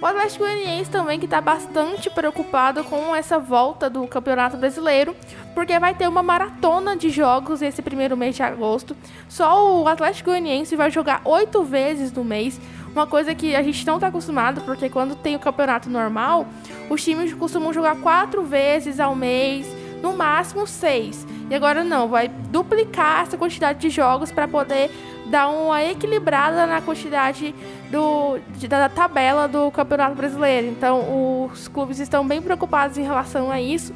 O 0.00 0.06
Atlético 0.06 0.44
Goianiense 0.44 0.90
também 0.90 1.18
que 1.18 1.24
está 1.24 1.40
bastante 1.40 2.08
preocupado 2.08 2.84
com 2.84 3.14
essa 3.16 3.36
volta 3.36 3.90
do 3.90 4.06
Campeonato 4.06 4.56
Brasileiro, 4.56 5.16
porque 5.54 5.76
vai 5.76 5.92
ter 5.92 6.06
uma 6.06 6.22
maratona 6.22 6.96
de 6.96 7.10
jogos 7.10 7.62
esse 7.62 7.82
primeiro 7.82 8.16
mês 8.16 8.36
de 8.36 8.42
agosto. 8.44 8.96
Só 9.28 9.80
o 9.82 9.88
Atlético 9.88 10.30
Goianiense 10.30 10.76
vai 10.76 10.88
jogar 10.88 11.20
oito 11.24 11.64
vezes 11.64 12.12
no 12.12 12.22
mês, 12.22 12.60
uma 12.94 13.06
coisa 13.06 13.34
que 13.34 13.54
a 13.54 13.62
gente 13.62 13.86
não 13.86 13.94
está 13.94 14.08
acostumado, 14.08 14.60
porque 14.62 14.88
quando 14.88 15.14
tem 15.14 15.36
o 15.36 15.38
campeonato 15.38 15.88
normal, 15.88 16.46
os 16.90 17.02
times 17.02 17.32
costumam 17.34 17.72
jogar 17.72 17.96
quatro 17.96 18.42
vezes 18.44 18.98
ao 18.98 19.14
mês, 19.14 19.66
no 20.02 20.16
máximo 20.16 20.66
seis. 20.66 21.26
E 21.50 21.54
agora 21.54 21.82
não, 21.82 22.08
vai 22.08 22.28
duplicar 22.28 23.22
essa 23.22 23.36
quantidade 23.36 23.78
de 23.78 23.90
jogos 23.90 24.30
para 24.30 24.46
poder 24.46 24.90
dar 25.26 25.48
uma 25.48 25.82
equilibrada 25.82 26.66
na 26.66 26.80
quantidade 26.80 27.54
do, 27.90 28.38
da 28.68 28.88
tabela 28.88 29.46
do 29.46 29.70
Campeonato 29.70 30.14
Brasileiro. 30.14 30.66
Então, 30.66 31.46
os 31.50 31.68
clubes 31.68 31.98
estão 31.98 32.26
bem 32.26 32.40
preocupados 32.42 32.98
em 32.98 33.02
relação 33.02 33.50
a 33.50 33.60
isso, 33.60 33.94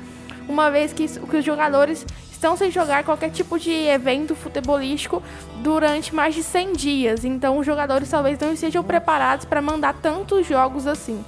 uma 0.49 0.71
vez 0.71 0.93
que, 0.93 1.07
que 1.07 1.37
os 1.37 1.45
jogadores 1.45 2.07
estão 2.31 2.57
sem 2.57 2.71
jogar 2.71 3.05
qualquer 3.05 3.31
tipo 3.31 3.59
de 3.59 3.71
evento 3.71 4.35
futebolístico 4.35 5.23
durante 5.63 6.13
mais 6.15 6.35
de 6.35 6.43
100 6.43 6.73
dias. 6.73 7.25
Então, 7.25 7.59
os 7.59 7.65
jogadores 7.65 8.11
talvez 8.11 8.39
não 8.39 8.53
estejam 8.53 8.83
preparados 8.83 9.45
para 9.45 9.63
mandar 9.63 9.95
tantos 9.95 10.47
jogos 10.47 10.87
assim. 10.87 11.25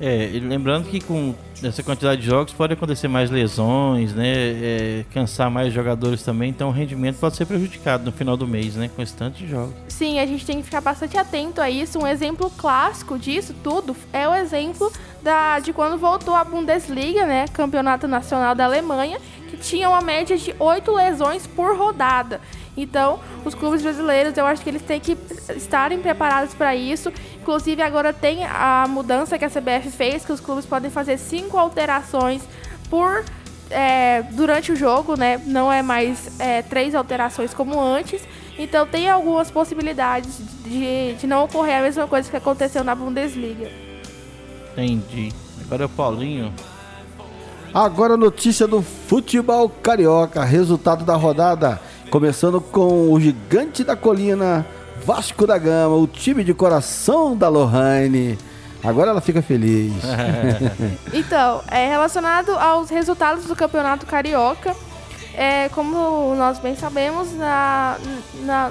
É, 0.00 0.28
lembrando 0.42 0.88
que 0.88 1.00
com 1.00 1.34
essa 1.62 1.82
quantidade 1.82 2.20
de 2.20 2.26
jogos 2.26 2.52
pode 2.52 2.72
acontecer 2.72 3.06
mais 3.06 3.30
lesões, 3.30 4.12
né? 4.12 4.32
É, 4.34 5.04
cansar 5.12 5.50
mais 5.50 5.72
jogadores 5.72 6.22
também, 6.22 6.50
então 6.50 6.68
o 6.68 6.72
rendimento 6.72 7.16
pode 7.18 7.36
ser 7.36 7.46
prejudicado 7.46 8.04
no 8.04 8.12
final 8.12 8.36
do 8.36 8.46
mês, 8.46 8.74
né? 8.74 8.90
Com 8.94 9.00
esse 9.00 9.14
tanto 9.14 9.38
de 9.38 9.46
jogos. 9.46 9.74
Sim, 9.88 10.18
a 10.18 10.26
gente 10.26 10.44
tem 10.44 10.58
que 10.58 10.64
ficar 10.64 10.80
bastante 10.80 11.16
atento 11.16 11.60
a 11.60 11.70
isso. 11.70 11.98
Um 11.98 12.06
exemplo 12.06 12.50
clássico 12.50 13.18
disso 13.18 13.54
tudo 13.62 13.96
é 14.12 14.28
o 14.28 14.34
exemplo 14.34 14.92
da, 15.22 15.60
de 15.60 15.72
quando 15.72 15.96
voltou 15.96 16.34
a 16.34 16.44
Bundesliga, 16.44 17.24
né? 17.24 17.46
Campeonato 17.52 18.08
Nacional 18.08 18.54
da 18.54 18.64
Alemanha, 18.64 19.18
que 19.48 19.56
tinha 19.56 19.88
uma 19.88 20.00
média 20.00 20.36
de 20.36 20.54
oito 20.58 20.92
lesões 20.92 21.46
por 21.46 21.76
rodada. 21.76 22.40
Então, 22.76 23.20
os 23.44 23.54
clubes 23.54 23.82
brasileiros, 23.82 24.36
eu 24.36 24.44
acho 24.46 24.62
que 24.62 24.68
eles 24.68 24.82
têm 24.82 25.00
que 25.00 25.16
estarem 25.56 26.00
preparados 26.00 26.54
para 26.54 26.74
isso. 26.74 27.12
Inclusive, 27.40 27.80
agora 27.82 28.12
tem 28.12 28.44
a 28.44 28.86
mudança 28.88 29.38
que 29.38 29.44
a 29.44 29.50
CBF 29.50 29.90
fez, 29.90 30.24
que 30.24 30.32
os 30.32 30.40
clubes 30.40 30.66
podem 30.66 30.90
fazer 30.90 31.18
cinco 31.18 31.56
alterações 31.56 32.42
por 32.90 33.24
é, 33.70 34.22
durante 34.32 34.72
o 34.72 34.76
jogo, 34.76 35.16
né? 35.16 35.40
Não 35.46 35.72
é 35.72 35.82
mais 35.82 36.38
é, 36.40 36.62
três 36.62 36.94
alterações 36.94 37.54
como 37.54 37.80
antes. 37.80 38.22
Então, 38.58 38.86
tem 38.86 39.08
algumas 39.08 39.50
possibilidades 39.50 40.38
de, 40.64 41.14
de 41.14 41.26
não 41.26 41.44
ocorrer 41.44 41.78
a 41.78 41.82
mesma 41.82 42.06
coisa 42.06 42.28
que 42.28 42.36
aconteceu 42.36 42.82
na 42.82 42.94
Bundesliga. 42.94 43.70
Entendi. 44.72 45.32
Agora 45.64 45.84
é 45.84 45.86
o 45.86 45.88
Paulinho. 45.88 46.52
Agora 47.72 48.16
notícia 48.16 48.68
do 48.68 48.82
futebol 48.82 49.68
carioca, 49.68 50.44
resultado 50.44 51.04
da 51.04 51.16
rodada. 51.16 51.80
Começando 52.14 52.60
com 52.60 53.12
o 53.12 53.18
gigante 53.18 53.82
da 53.82 53.96
colina, 53.96 54.64
Vasco 55.04 55.48
da 55.48 55.58
Gama, 55.58 55.96
o 55.96 56.06
time 56.06 56.44
de 56.44 56.54
coração 56.54 57.36
da 57.36 57.48
Lohane. 57.48 58.38
Agora 58.84 59.10
ela 59.10 59.20
fica 59.20 59.42
feliz. 59.42 59.92
então, 61.12 61.60
é 61.68 61.88
relacionado 61.88 62.50
aos 62.50 62.88
resultados 62.88 63.46
do 63.46 63.56
Campeonato 63.56 64.06
Carioca, 64.06 64.76
é, 65.34 65.68
como 65.70 66.36
nós 66.36 66.60
bem 66.60 66.76
sabemos, 66.76 67.32
na, 67.32 67.98
na 68.44 68.70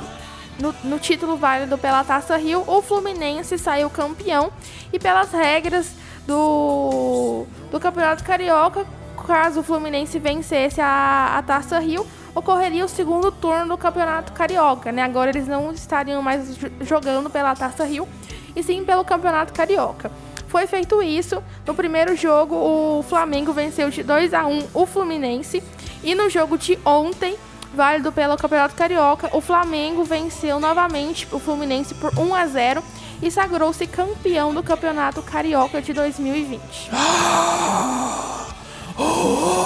no, 0.57 0.73
no, 0.81 0.97
título 0.97 1.35
válido 1.35 1.77
pela 1.77 2.01
Taça 2.05 2.37
Rio, 2.37 2.63
o 2.65 2.81
Fluminense 2.81 3.57
saiu 3.57 3.89
campeão 3.89 4.53
e 4.93 4.97
pelas 4.97 5.33
regras 5.33 5.91
do, 6.25 7.45
do 7.69 7.77
Campeonato 7.77 8.23
Carioca, 8.23 8.85
caso 9.27 9.59
o 9.59 9.63
Fluminense 9.63 10.17
vencesse 10.17 10.79
a, 10.79 11.35
a 11.37 11.41
Taça 11.41 11.77
Rio, 11.79 12.07
ocorreria 12.35 12.85
o 12.85 12.89
segundo 12.89 13.31
turno 13.31 13.67
do 13.67 13.77
Campeonato 13.77 14.33
Carioca, 14.33 14.91
né? 14.91 15.01
Agora 15.01 15.29
eles 15.29 15.47
não 15.47 15.71
estariam 15.71 16.21
mais 16.21 16.57
jogando 16.81 17.29
pela 17.29 17.55
Taça 17.55 17.85
Rio, 17.85 18.07
e 18.55 18.63
sim 18.63 18.83
pelo 18.83 19.03
Campeonato 19.03 19.53
Carioca. 19.53 20.11
Foi 20.47 20.67
feito 20.67 21.01
isso. 21.01 21.43
No 21.65 21.73
primeiro 21.73 22.15
jogo, 22.15 22.55
o 22.55 23.03
Flamengo 23.03 23.53
venceu 23.53 23.89
de 23.89 24.03
2 24.03 24.33
a 24.33 24.45
1 24.45 24.67
o 24.73 24.85
Fluminense, 24.85 25.63
e 26.03 26.13
no 26.13 26.29
jogo 26.29 26.57
de 26.57 26.77
ontem, 26.85 27.35
válido 27.73 28.11
pelo 28.11 28.37
Campeonato 28.37 28.75
Carioca, 28.75 29.35
o 29.35 29.41
Flamengo 29.41 30.03
venceu 30.03 30.59
novamente 30.59 31.27
o 31.31 31.39
Fluminense 31.39 31.95
por 31.95 32.17
1 32.17 32.35
a 32.35 32.47
0 32.47 32.83
e 33.21 33.31
sagrou-se 33.31 33.87
campeão 33.87 34.53
do 34.53 34.61
Campeonato 34.61 35.21
Carioca 35.21 35.81
de 35.81 35.93
2020. 35.93 36.91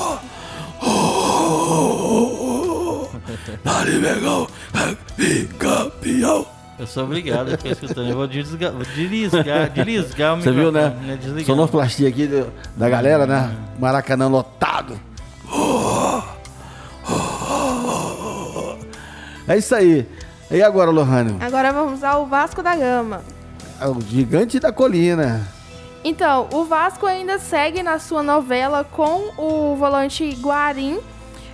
Dali, 3.63 3.99
Mengão, 3.99 4.47
campeão. 5.57 6.45
Eu 6.79 6.85
sou 6.85 7.05
obrigado 7.05 7.53
a 7.53 7.57
ficar 7.57 7.71
escutando. 7.71 8.09
Eu 8.09 8.15
vou 8.15 8.27
desligar, 8.27 8.71
vou 8.71 8.83
desligar, 8.83 9.69
desligar 9.69 10.37
o 10.37 10.41
Você 10.41 10.51
viu, 10.51 10.71
né? 10.71 10.95
né? 11.01 11.17
Desligar. 11.17 11.45
Sonoplastia 11.45 12.07
aqui 12.07 12.27
do, 12.27 12.51
da 12.75 12.87
galera, 12.87 13.25
né? 13.25 13.55
Maracanã 13.79 14.27
lotado. 14.27 14.99
É 19.47 19.57
isso 19.57 19.73
aí. 19.73 20.05
E 20.51 20.61
agora, 20.61 20.91
Lohane? 20.91 21.37
Agora 21.39 21.71
vamos 21.71 22.03
ao 22.03 22.25
Vasco 22.27 22.61
da 22.61 22.75
Gama. 22.75 23.21
É 23.79 23.87
o 23.87 23.99
gigante 24.01 24.59
da 24.59 24.71
colina. 24.71 25.47
Então, 26.03 26.47
o 26.53 26.63
Vasco 26.63 27.05
ainda 27.05 27.39
segue 27.39 27.81
na 27.81 27.97
sua 27.97 28.21
novela 28.21 28.83
com 28.83 29.31
o 29.37 29.75
volante 29.75 30.29
Guarim, 30.41 30.99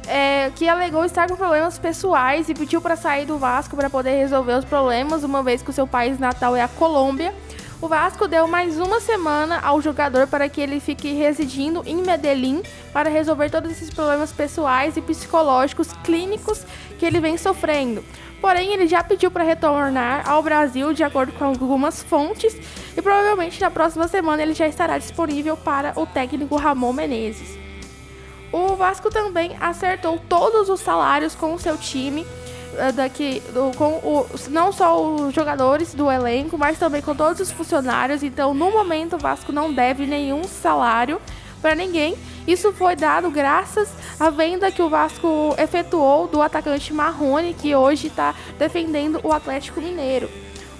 é, 0.07 0.51
que 0.55 0.67
alegou 0.67 1.05
estar 1.05 1.27
com 1.27 1.35
problemas 1.35 1.77
pessoais 1.77 2.49
e 2.49 2.53
pediu 2.53 2.81
para 2.81 2.95
sair 2.95 3.25
do 3.25 3.37
Vasco 3.37 3.75
para 3.75 3.89
poder 3.89 4.17
resolver 4.17 4.53
os 4.53 4.65
problemas, 4.65 5.23
uma 5.23 5.41
vez 5.41 5.61
que 5.61 5.69
o 5.69 5.73
seu 5.73 5.87
país 5.87 6.19
natal 6.19 6.55
é 6.55 6.61
a 6.61 6.67
Colômbia. 6.67 7.33
O 7.81 7.87
Vasco 7.89 8.29
deu 8.29 8.47
mais 8.47 8.79
uma 8.79 9.01
semana 9.01 9.59
ao 9.59 9.81
jogador 9.81 10.25
para 10.25 10.47
que 10.47 10.61
ele 10.61 10.79
fique 10.79 11.11
residindo 11.13 11.83
em 11.85 11.97
Medellín 11.97 12.63
para 12.93 13.09
resolver 13.09 13.49
todos 13.49 13.69
esses 13.69 13.89
problemas 13.89 14.31
pessoais 14.31 14.95
e 14.95 15.01
psicológicos 15.01 15.91
clínicos 16.03 16.65
que 16.97 17.05
ele 17.05 17.19
vem 17.19 17.37
sofrendo. 17.37 18.01
Porém, 18.39 18.73
ele 18.73 18.87
já 18.87 19.03
pediu 19.03 19.29
para 19.29 19.43
retornar 19.43 20.29
ao 20.29 20.41
Brasil, 20.41 20.93
de 20.93 21.03
acordo 21.03 21.33
com 21.33 21.45
algumas 21.45 22.01
fontes, 22.01 22.55
e 22.95 23.01
provavelmente 23.01 23.59
na 23.59 23.71
próxima 23.71 24.07
semana 24.07 24.41
ele 24.41 24.53
já 24.53 24.67
estará 24.67 24.97
disponível 24.97 25.57
para 25.57 25.93
o 25.97 26.05
técnico 26.05 26.55
Ramon 26.55 26.93
Menezes. 26.93 27.57
O 28.53 28.75
Vasco 28.75 29.09
também 29.09 29.57
acertou 29.59 30.19
todos 30.29 30.69
os 30.69 30.79
salários 30.79 31.33
com 31.33 31.55
o 31.55 31.59
seu 31.59 31.75
time, 31.75 32.23
eh, 32.77 32.91
daqui, 32.91 33.41
com 33.75 33.93
o, 33.95 34.27
não 34.49 34.71
só 34.71 35.03
os 35.03 35.33
jogadores 35.33 35.95
do 35.95 36.11
elenco, 36.11 36.55
mas 36.55 36.77
também 36.77 37.01
com 37.01 37.15
todos 37.15 37.41
os 37.41 37.51
funcionários. 37.51 38.21
Então, 38.21 38.53
no 38.53 38.69
momento, 38.69 39.15
o 39.15 39.17
Vasco 39.17 39.51
não 39.51 39.73
deve 39.73 40.05
nenhum 40.05 40.43
salário 40.43 41.19
para 41.63 41.73
ninguém. 41.73 42.15
Isso 42.45 42.71
foi 42.71 42.95
dado 42.95 43.31
graças 43.31 43.89
à 44.19 44.29
venda 44.29 44.71
que 44.71 44.83
o 44.83 44.89
Vasco 44.89 45.55
efetuou 45.57 46.27
do 46.27 46.39
atacante 46.39 46.93
Marrone, 46.93 47.55
que 47.55 47.75
hoje 47.75 48.05
está 48.05 48.35
defendendo 48.59 49.19
o 49.23 49.33
Atlético 49.33 49.81
Mineiro. 49.81 50.29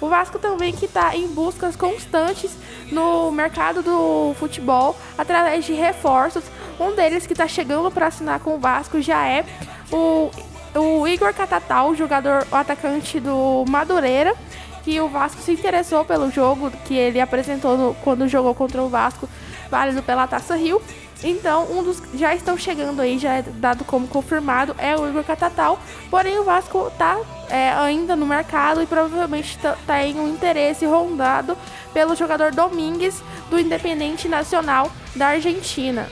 O 0.00 0.08
Vasco 0.08 0.38
também 0.38 0.72
que 0.72 0.84
está 0.84 1.16
em 1.16 1.26
buscas 1.28 1.74
constantes 1.74 2.50
no 2.92 3.30
mercado 3.30 3.82
do 3.82 4.34
futebol 4.38 4.94
através 5.16 5.64
de 5.64 5.72
reforços. 5.72 6.44
Um 6.78 6.94
deles 6.94 7.26
que 7.26 7.32
está 7.32 7.46
chegando 7.46 7.90
para 7.90 8.06
assinar 8.06 8.40
com 8.40 8.56
o 8.56 8.58
Vasco 8.58 9.00
já 9.00 9.26
é 9.26 9.44
o, 9.92 10.30
o 10.74 11.06
Igor 11.06 11.32
Catatal, 11.32 11.94
jogador, 11.94 12.46
o 12.50 12.56
atacante 12.56 13.20
do 13.20 13.64
Madureira, 13.68 14.34
que 14.82 15.00
o 15.00 15.08
Vasco 15.08 15.40
se 15.40 15.52
interessou 15.52 16.04
pelo 16.04 16.30
jogo 16.30 16.70
que 16.84 16.94
ele 16.94 17.20
apresentou 17.20 17.78
no, 17.78 17.94
quando 18.02 18.28
jogou 18.28 18.54
contra 18.54 18.82
o 18.82 18.88
Vasco, 18.88 19.28
válido 19.70 20.02
pela 20.02 20.26
Taça 20.26 20.56
Rio. 20.56 20.82
Então, 21.22 21.66
um 21.70 21.82
dos 21.82 22.02
já 22.12 22.34
estão 22.34 22.56
chegando 22.56 23.00
aí, 23.00 23.18
já 23.18 23.34
é 23.34 23.42
dado 23.42 23.82
como 23.84 24.06
confirmado, 24.06 24.74
é 24.76 24.94
o 24.94 25.08
Igor 25.08 25.24
Catatal. 25.24 25.78
Porém, 26.10 26.38
o 26.38 26.44
Vasco 26.44 26.92
tá 26.98 27.18
é, 27.48 27.72
ainda 27.72 28.14
no 28.14 28.26
mercado 28.26 28.82
e 28.82 28.86
provavelmente 28.86 29.56
tá, 29.58 29.76
tá 29.86 30.02
em 30.04 30.20
um 30.20 30.28
interesse 30.28 30.84
rondado 30.84 31.56
pelo 31.94 32.14
jogador 32.14 32.52
Domingues 32.52 33.22
do 33.48 33.58
Independente 33.58 34.28
Nacional 34.28 34.90
da 35.16 35.28
Argentina. 35.28 36.08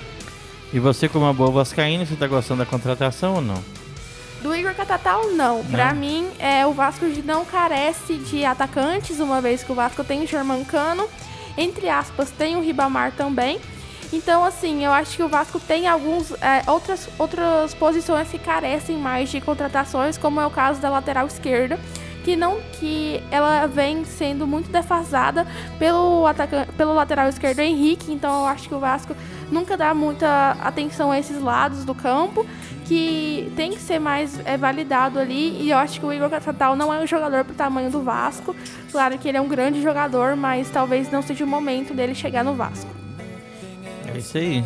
E 0.73 0.81
você, 0.81 1.09
como 1.09 1.27
uma 1.27 1.35
boa 1.35 1.51
vascaína, 1.51 2.07
você 2.07 2.17
tá 2.17 2.27
gostando 2.27 2.61
da 2.61 2.67
contratação 2.67 3.35
ou 3.35 3.41
não? 3.43 3.63
Do 4.43 4.57
Igor 4.57 4.75
Catatal, 4.75 5.31
não. 5.31 5.59
não. 5.59 5.65
Pra 5.65 5.93
mim, 5.93 6.27
é, 6.39 6.67
o 6.67 6.73
Vasco 6.73 7.05
não 7.25 7.45
carece 7.45 8.15
de 8.15 8.45
atacantes, 8.45 9.21
uma 9.21 9.41
vez 9.41 9.63
que 9.63 9.71
o 9.71 9.75
Vasco 9.75 10.03
tem 10.03 10.25
o 10.25 10.27
Germancano. 10.27 11.07
Entre 11.57 11.89
aspas, 11.89 12.31
tem 12.31 12.57
o 12.57 12.63
Ribamar 12.63 13.13
também. 13.13 13.61
Então, 14.13 14.45
assim, 14.45 14.85
eu 14.85 14.93
acho 14.93 15.17
que 15.17 15.23
o 15.23 15.29
Vasco 15.29 15.61
tem 15.61 15.87
alguns 15.87 16.33
é, 16.33 16.63
outras, 16.67 17.09
outras 17.19 17.73
posições 17.75 18.29
que 18.29 18.39
carecem 18.39 18.97
mais 18.97 19.31
de 19.31 19.41
contratações, 19.41 20.19
como 20.19 20.41
é 20.41 20.47
o 20.47 20.51
caso 20.51 20.81
da 20.81 20.91
lateral 20.91 21.27
esquerda, 21.27 21.79
que 22.25 22.37
não 22.37 22.59
que 22.79 23.23
ela 23.31 23.67
vem 23.67 24.05
sendo 24.05 24.47
muito 24.47 24.71
defasada 24.71 25.47
pelo 25.79 26.27
atacante, 26.27 26.73
pelo 26.73 26.95
lateral 26.95 27.29
esquerdo 27.29 27.61
Henrique, 27.61 28.13
então 28.13 28.41
eu 28.41 28.47
acho 28.47 28.69
que 28.69 28.75
o 28.75 28.79
Vasco 28.79 29.15
nunca 29.51 29.77
dá 29.77 29.93
muita 29.93 30.57
atenção 30.61 31.11
a 31.11 31.19
esses 31.19 31.41
lados 31.41 31.85
do 31.85 31.95
campo, 31.95 32.47
que 32.87 33.53
tem 33.55 33.73
que 33.73 33.81
ser 33.81 33.99
mais 33.99 34.41
é, 34.45 34.57
validado 34.57 35.19
ali, 35.19 35.63
e 35.63 35.71
eu 35.71 35.79
acho 35.79 36.01
que 36.01 36.07
o 36.07 36.13
Igor 36.13 36.31
Catatal 36.31 36.75
não 36.75 36.93
é 36.93 37.01
um 37.01 37.07
jogador 37.07 37.45
pro 37.45 37.55
tamanho 37.55 37.91
do 37.91 38.03
Vasco. 38.03 38.57
Claro 38.91 39.19
que 39.19 39.29
ele 39.29 39.39
é 39.39 39.41
um 39.41 39.49
grande 39.49 39.83
jogador, 39.83 40.37
mas 40.37 40.71
talvez 40.71 41.11
não 41.11 41.23
seja 41.23 41.45
o 41.45 41.47
momento 41.47 41.95
dele 41.95 42.15
chegar 42.15 42.43
no 42.45 42.55
Vasco. 42.55 42.91
É 44.13 44.19
isso 44.19 44.39
aí. 44.39 44.65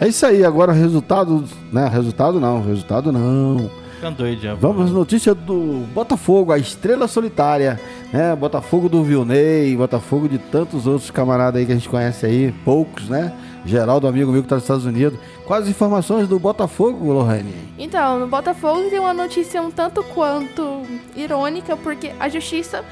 É 0.00 0.08
isso 0.08 0.24
aí, 0.24 0.44
agora 0.44 0.72
o 0.72 0.74
resultado, 0.74 1.44
né? 1.70 1.86
Resultado 1.88 2.40
não, 2.40 2.62
resultado 2.62 3.12
não. 3.12 3.70
Ficando 4.00 4.16
doido 4.16 4.40
já. 4.40 4.54
Vamos 4.54 4.90
notícia 4.92 5.34
do 5.34 5.86
Botafogo, 5.92 6.52
a 6.52 6.58
estrela 6.58 7.06
solitária, 7.06 7.78
né? 8.10 8.34
Botafogo 8.34 8.88
do 8.88 9.04
Vilney, 9.04 9.76
Botafogo 9.76 10.26
de 10.26 10.38
tantos 10.38 10.86
outros 10.86 11.10
camaradas 11.10 11.60
aí 11.60 11.66
que 11.66 11.72
a 11.72 11.74
gente 11.74 11.90
conhece 11.90 12.24
aí, 12.24 12.50
poucos, 12.64 13.10
né? 13.10 13.30
Geraldo, 13.66 14.08
amigo 14.08 14.32
meu 14.32 14.42
que 14.42 14.48
tá 14.48 14.54
nos 14.54 14.64
Estados 14.64 14.86
Unidos. 14.86 15.18
Quais 15.44 15.64
as 15.64 15.68
informações 15.68 16.26
do 16.26 16.38
Botafogo, 16.38 17.12
Lohane? 17.12 17.54
Então, 17.78 18.18
no 18.18 18.26
Botafogo 18.26 18.88
tem 18.88 18.98
uma 18.98 19.12
notícia 19.12 19.60
um 19.60 19.70
tanto 19.70 20.02
quanto 20.02 20.80
irônica, 21.14 21.76
porque 21.76 22.12
a 22.18 22.26
Justiça 22.26 22.82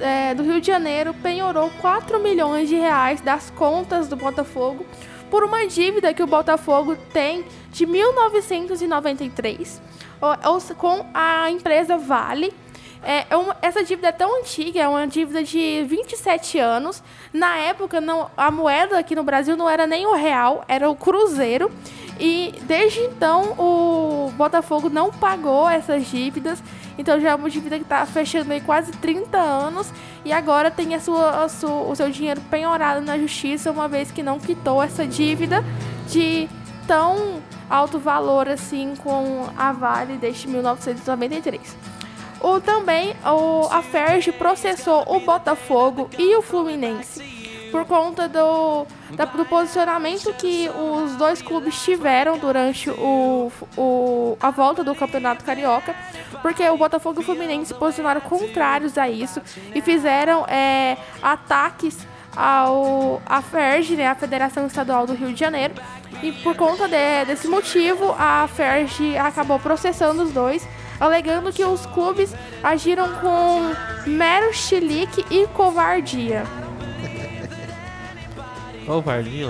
é, 0.00 0.34
do 0.34 0.42
Rio 0.42 0.60
de 0.60 0.66
Janeiro 0.66 1.14
penhorou 1.22 1.70
4 1.80 2.20
milhões 2.20 2.68
de 2.68 2.74
reais 2.74 3.20
das 3.20 3.48
contas 3.50 4.08
do 4.08 4.16
Botafogo 4.16 4.84
por 5.30 5.44
uma 5.44 5.68
dívida 5.68 6.12
que 6.12 6.22
o 6.22 6.26
Botafogo 6.26 6.96
tem 7.12 7.44
de 7.70 7.86
1993 7.86 9.86
ou, 10.20 10.52
ou, 10.52 10.60
com 10.76 11.06
a 11.12 11.50
empresa 11.50 11.96
Vale. 11.96 12.52
É, 13.02 13.26
é 13.30 13.36
uma, 13.36 13.56
essa 13.62 13.84
dívida 13.84 14.08
é 14.08 14.12
tão 14.12 14.40
antiga, 14.40 14.80
é 14.80 14.88
uma 14.88 15.06
dívida 15.06 15.42
de 15.42 15.84
27 15.86 16.58
anos. 16.58 17.02
Na 17.32 17.56
época, 17.56 18.00
não, 18.00 18.30
a 18.36 18.50
moeda 18.50 18.98
aqui 18.98 19.14
no 19.14 19.22
Brasil 19.22 19.56
não 19.56 19.68
era 19.70 19.86
nem 19.86 20.06
o 20.06 20.14
real, 20.14 20.64
era 20.66 20.90
o 20.90 20.96
cruzeiro. 20.96 21.70
E 22.20 22.52
desde 22.62 22.98
então 23.00 23.54
o 23.56 24.32
Botafogo 24.36 24.88
não 24.88 25.12
pagou 25.12 25.68
essas 25.68 26.06
dívidas. 26.06 26.60
Então 26.98 27.20
já 27.20 27.30
é 27.30 27.34
uma 27.34 27.48
dívida 27.48 27.76
que 27.76 27.84
está 27.84 28.04
fechando 28.04 28.52
aí 28.52 28.60
quase 28.60 28.90
30 28.90 29.38
anos. 29.38 29.92
E 30.24 30.32
agora 30.32 30.70
tem 30.70 30.94
a 30.96 31.00
sua, 31.00 31.44
a 31.44 31.48
sua, 31.48 31.82
o 31.82 31.94
seu 31.94 32.10
dinheiro 32.10 32.40
penhorado 32.50 33.00
na 33.00 33.16
justiça, 33.16 33.70
uma 33.70 33.86
vez 33.86 34.10
que 34.10 34.22
não 34.22 34.40
quitou 34.40 34.82
essa 34.82 35.06
dívida 35.06 35.64
de 36.08 36.48
tão 36.88 37.42
alto 37.68 37.98
valor 37.98 38.48
assim 38.48 38.96
com 38.96 39.46
a 39.56 39.70
Vale 39.70 40.16
desde 40.16 40.48
1993. 40.48 41.76
O, 42.40 42.60
também 42.60 43.14
o, 43.24 43.68
a 43.70 43.82
Ferg 43.82 44.32
processou 44.32 45.04
o 45.06 45.20
Botafogo 45.20 46.08
e 46.18 46.34
o 46.34 46.42
Fluminense 46.42 47.38
por 47.70 47.84
conta 47.84 48.26
do, 48.26 48.86
da, 49.14 49.26
do 49.26 49.44
posicionamento 49.44 50.32
que 50.32 50.70
os 50.70 51.16
dois 51.16 51.42
clubes 51.42 51.78
tiveram 51.82 52.38
durante 52.38 52.88
o, 52.88 53.52
o, 53.76 54.38
a 54.40 54.50
volta 54.50 54.82
do 54.82 54.94
Campeonato 54.94 55.44
Carioca, 55.44 55.94
porque 56.40 56.66
o 56.70 56.78
Botafogo 56.78 57.20
e 57.20 57.22
o 57.22 57.26
Fluminense 57.26 57.66
se 57.66 57.74
posicionaram 57.74 58.22
contrários 58.22 58.96
a 58.96 59.10
isso 59.10 59.42
e 59.74 59.82
fizeram 59.82 60.46
é, 60.46 60.96
ataques 61.22 62.06
ao 62.38 63.20
a 63.26 63.42
FERJ, 63.42 63.96
né, 63.96 64.06
a 64.06 64.14
Federação 64.14 64.64
Estadual 64.64 65.06
do 65.06 65.12
Rio 65.12 65.32
de 65.32 65.40
Janeiro, 65.40 65.74
e 66.22 66.30
por 66.30 66.54
conta 66.54 66.86
de, 66.86 67.24
desse 67.26 67.48
motivo 67.48 68.14
a 68.16 68.46
FERJ 68.46 69.18
acabou 69.18 69.58
processando 69.58 70.22
os 70.22 70.30
dois 70.30 70.66
alegando 71.00 71.52
que 71.52 71.64
os 71.64 71.84
clubes 71.86 72.34
agiram 72.62 73.08
com 73.20 73.72
mero 74.08 74.52
chilique 74.52 75.24
e 75.30 75.46
covardia. 75.48 76.44
Covardia? 78.86 79.48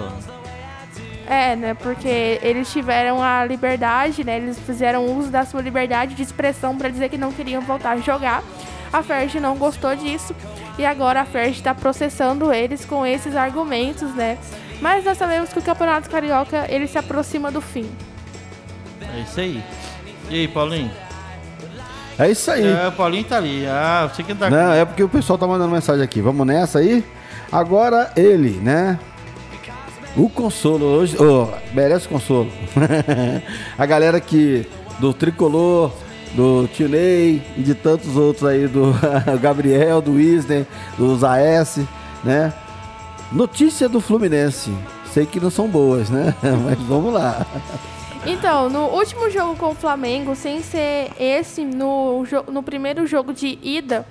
É, 1.26 1.54
né? 1.54 1.74
Porque 1.74 2.38
eles 2.42 2.72
tiveram 2.72 3.22
a 3.22 3.44
liberdade, 3.44 4.24
né? 4.24 4.38
Eles 4.38 4.58
fizeram 4.58 5.04
uso 5.06 5.30
da 5.30 5.44
sua 5.44 5.60
liberdade 5.60 6.14
de 6.14 6.22
expressão 6.22 6.76
para 6.76 6.88
dizer 6.88 7.10
que 7.10 7.18
não 7.18 7.30
queriam 7.30 7.60
voltar 7.60 7.92
a 7.92 7.96
jogar. 7.98 8.42
A 8.92 9.02
Ferg 9.02 9.38
não 9.40 9.56
gostou 9.56 9.94
disso 9.94 10.34
e 10.78 10.84
agora 10.84 11.22
a 11.22 11.24
Ferg 11.24 11.50
está 11.50 11.74
processando 11.74 12.52
eles 12.52 12.84
com 12.84 13.04
esses 13.04 13.36
argumentos, 13.36 14.14
né? 14.14 14.38
Mas 14.80 15.04
nós 15.04 15.18
sabemos 15.18 15.52
que 15.52 15.58
o 15.58 15.62
Campeonato 15.62 16.08
Carioca 16.08 16.66
ele 16.68 16.86
se 16.86 16.96
aproxima 16.96 17.50
do 17.50 17.60
fim. 17.60 17.90
É 19.14 19.20
isso 19.20 19.40
aí. 19.40 19.62
E 20.30 20.34
aí, 20.40 20.48
Paulinho? 20.48 20.90
É 22.18 22.30
isso 22.30 22.50
aí. 22.50 22.66
É, 22.66 22.88
o 22.88 22.92
Paulinho 22.92 23.24
tá 23.24 23.36
ali. 23.36 23.66
Ah, 23.66 24.10
você 24.12 24.22
que 24.22 24.34
tá 24.34 24.50
Não, 24.50 24.72
é 24.72 24.84
porque 24.84 25.02
o 25.02 25.08
pessoal 25.08 25.38
tá 25.38 25.46
mandando 25.46 25.72
mensagem 25.72 26.02
aqui. 26.02 26.20
Vamos 26.20 26.46
nessa 26.46 26.80
aí? 26.80 27.04
Agora 27.50 28.12
ele, 28.16 28.50
né? 28.50 28.98
O 30.16 30.28
consolo 30.28 30.84
hoje, 30.84 31.16
oh, 31.22 31.48
merece 31.72 32.08
consolo. 32.08 32.50
a 33.78 33.86
galera 33.86 34.20
que 34.20 34.66
do 34.98 35.14
tricolor, 35.14 35.92
do 36.34 36.68
Tio 36.68 36.88
Ney 36.88 37.42
e 37.56 37.62
de 37.62 37.74
tantos 37.74 38.16
outros 38.16 38.48
aí, 38.48 38.66
do 38.66 38.94
Gabriel, 39.40 40.00
do 40.00 40.12
Wisner, 40.12 40.66
do 40.96 41.16
Zaes, 41.16 41.80
né? 42.22 42.52
Notícia 43.30 43.88
do 43.88 44.00
Fluminense. 44.00 44.72
Sei 45.12 45.26
que 45.26 45.40
não 45.40 45.50
são 45.50 45.68
boas, 45.68 46.10
né? 46.10 46.34
Mas 46.64 46.78
vamos 46.80 47.12
lá. 47.12 47.46
Então, 48.26 48.68
no 48.68 48.86
último 48.86 49.30
jogo 49.30 49.56
com 49.56 49.70
o 49.70 49.74
Flamengo, 49.74 50.34
sem 50.34 50.62
ser 50.62 51.10
esse, 51.18 51.64
no, 51.64 52.24
no 52.50 52.62
primeiro 52.62 53.06
jogo 53.06 53.32
de 53.32 53.58
ida, 53.62 54.06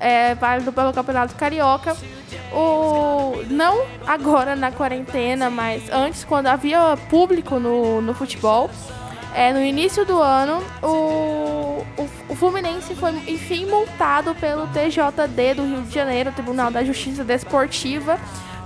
é, 0.00 0.34
válido 0.34 0.72
pelo 0.72 0.92
Campeonato 0.92 1.34
Carioca, 1.34 1.96
o, 2.52 3.42
não 3.48 3.84
agora 4.06 4.56
na 4.56 4.72
quarentena, 4.72 5.48
mas 5.48 5.82
antes, 5.92 6.24
quando 6.24 6.48
havia 6.48 6.96
público 7.08 7.60
no, 7.60 8.00
no 8.00 8.14
futebol, 8.14 8.68
é, 9.34 9.52
no 9.52 9.60
início 9.60 10.04
do 10.04 10.20
ano, 10.20 10.62
o, 10.82 11.84
o, 11.96 12.08
o, 12.28 12.34
Fluminense 12.34 12.94
foi, 12.94 13.12
enfim, 13.26 13.66
multado 13.66 14.34
pelo 14.34 14.66
TJD 14.68 15.54
do 15.54 15.64
Rio 15.64 15.82
de 15.82 15.94
Janeiro, 15.94 16.32
Tribunal 16.32 16.70
da 16.70 16.84
Justiça 16.84 17.24
Desportiva, 17.24 18.18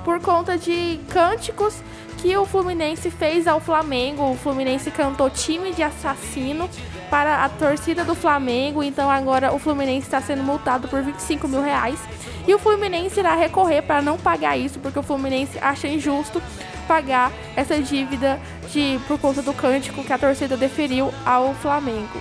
por 0.04 0.20
conta 0.20 0.56
de 0.58 1.00
cânticos 1.08 1.82
que 2.18 2.36
o 2.36 2.44
Fluminense 2.44 3.10
fez 3.10 3.46
ao 3.46 3.60
Flamengo. 3.60 4.30
O 4.30 4.36
Fluminense 4.36 4.90
cantou 4.90 5.30
time 5.30 5.72
de 5.72 5.82
assassino 5.82 6.68
para 7.10 7.44
a 7.44 7.48
torcida 7.48 8.04
do 8.04 8.14
Flamengo. 8.14 8.82
Então 8.82 9.10
agora 9.10 9.52
o 9.54 9.58
Fluminense 9.58 10.06
está 10.06 10.20
sendo 10.20 10.42
multado 10.42 10.88
por 10.88 11.02
25 11.02 11.48
mil 11.48 11.62
reais. 11.62 11.98
E 12.46 12.54
o 12.54 12.58
Fluminense 12.58 13.18
irá 13.18 13.34
recorrer 13.34 13.82
para 13.82 14.00
não 14.00 14.16
pagar 14.16 14.56
isso, 14.56 14.78
porque 14.78 14.98
o 14.98 15.02
Fluminense 15.02 15.58
acha 15.60 15.88
injusto 15.88 16.40
pagar 16.86 17.32
essa 17.56 17.80
dívida 17.80 18.38
de, 18.70 19.00
por 19.08 19.18
conta 19.18 19.42
do 19.42 19.52
cântico 19.52 20.04
que 20.04 20.12
a 20.12 20.18
torcida 20.18 20.56
deferiu 20.56 21.12
ao 21.24 21.54
Flamengo. 21.54 22.20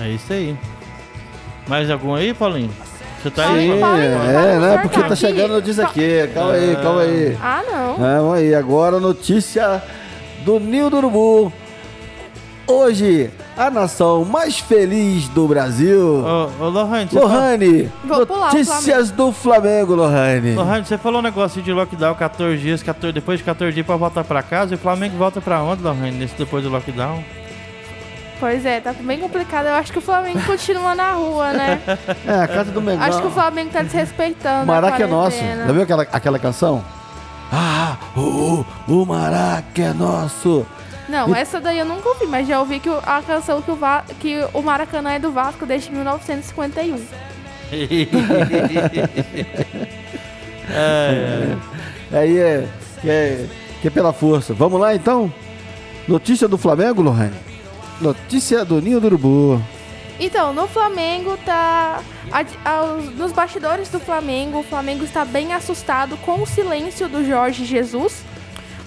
É 0.00 0.08
isso 0.08 0.32
aí. 0.32 0.56
Mais 1.68 1.88
algum 1.88 2.14
aí, 2.14 2.34
Paulinho? 2.34 2.70
Você 3.22 3.30
tá 3.30 3.46
Sim, 3.46 3.52
aí? 3.52 3.80
é, 3.80 4.58
né? 4.58 4.78
Porque 4.82 5.02
tá 5.02 5.16
chegando 5.16 5.62
diz 5.62 5.78
aqui. 5.78 6.28
Calma 6.34 6.52
aí, 6.52 6.76
calma 6.76 7.00
aí. 7.00 7.38
Ah, 7.40 7.62
não. 7.66 7.94
Vamos 7.96 8.34
aí, 8.34 8.54
agora 8.54 9.00
notícia 9.00 9.82
do 10.44 10.60
Ninho 10.60 10.90
do 10.90 10.98
Urubu. 10.98 11.52
Hoje, 12.66 13.30
a 13.56 13.70
nação 13.70 14.24
mais 14.24 14.58
feliz 14.58 15.28
do 15.28 15.46
Brasil. 15.46 16.24
Ô, 16.24 16.64
ô 16.64 16.68
Lohane, 16.70 17.08
você 17.10 17.18
Lohane, 17.18 17.92
notícias 18.04 19.10
do 19.10 19.32
Flamengo, 19.32 19.94
Lohane. 19.94 20.54
Lohane, 20.54 20.86
você 20.86 20.96
falou 20.96 21.20
um 21.20 21.22
negócio 21.22 21.60
de 21.60 21.70
lockdown 21.72 22.14
14 22.14 22.56
dias, 22.56 22.82
14, 22.82 23.12
depois 23.12 23.38
de 23.38 23.44
14 23.44 23.74
dias 23.74 23.86
pra 23.86 23.96
voltar 23.96 24.24
pra 24.24 24.42
casa. 24.42 24.72
E 24.72 24.76
o 24.76 24.78
Flamengo 24.78 25.16
volta 25.18 25.42
pra 25.42 25.62
onde, 25.62 25.82
Lohane, 25.82 26.12
nesse 26.12 26.34
depois 26.36 26.64
do 26.64 26.70
lockdown? 26.70 27.22
Pois 28.40 28.64
é, 28.64 28.80
tá 28.80 28.94
bem 28.94 29.20
complicado. 29.20 29.66
Eu 29.66 29.74
acho 29.74 29.92
que 29.92 29.98
o 29.98 30.02
Flamengo 30.02 30.40
continua 30.46 30.94
na 30.94 31.12
rua, 31.12 31.52
né? 31.52 31.80
É, 32.26 32.40
a 32.40 32.48
casa 32.48 32.70
do 32.72 32.80
Mengão. 32.80 33.06
Acho 33.06 33.20
que 33.20 33.26
o 33.26 33.30
Flamengo 33.30 33.70
tá 33.70 33.82
desrespeitando. 33.82 34.64
O 34.64 34.66
Maraca 34.66 35.02
é 35.02 35.06
nosso. 35.06 35.36
Já 35.38 35.72
viu 35.72 35.82
aquela, 35.82 36.06
aquela 36.10 36.38
canção? 36.38 36.82
Ah, 37.52 37.96
o, 38.16 38.64
o 38.88 39.04
Maraca 39.06 39.82
é 39.82 39.92
nosso. 39.92 40.66
Não, 41.08 41.34
essa 41.34 41.60
daí 41.60 41.78
eu 41.78 41.84
nunca 41.84 42.08
ouvi, 42.08 42.26
mas 42.26 42.48
já 42.48 42.58
ouvi 42.60 42.80
que 42.80 42.88
a 42.88 43.22
canção 43.22 43.60
que 43.60 43.70
o, 43.70 43.76
Va- 43.76 44.04
que 44.20 44.38
o 44.54 44.62
Maracanã 44.62 45.10
é 45.12 45.18
do 45.18 45.30
Vasco 45.30 45.66
desde 45.66 45.90
1951. 45.92 46.96
é, 50.70 51.56
Aí 52.12 52.38
é 52.38 52.68
que, 53.00 53.10
é 53.10 53.46
que 53.82 53.88
é 53.88 53.90
pela 53.90 54.12
força. 54.12 54.54
Vamos 54.54 54.80
lá 54.80 54.94
então? 54.94 55.32
Notícia 56.06 56.46
do 56.48 56.58
Flamengo, 56.58 57.02
Lohane? 57.02 57.34
Notícia 58.00 58.64
do 58.64 58.80
Ninho 58.80 59.00
do 59.00 59.06
Urubu. 59.06 59.62
Então, 60.20 60.52
no 60.52 60.68
Flamengo 60.68 61.36
tá. 61.44 62.00
a- 62.30 62.70
aos- 62.70 63.12
nos 63.16 63.32
bastidores 63.32 63.88
do 63.88 63.98
Flamengo, 63.98 64.60
o 64.60 64.62
Flamengo 64.62 65.04
está 65.04 65.24
bem 65.24 65.52
assustado 65.52 66.16
com 66.18 66.42
o 66.42 66.46
silêncio 66.46 67.08
do 67.08 67.26
Jorge 67.26 67.64
Jesus, 67.64 68.22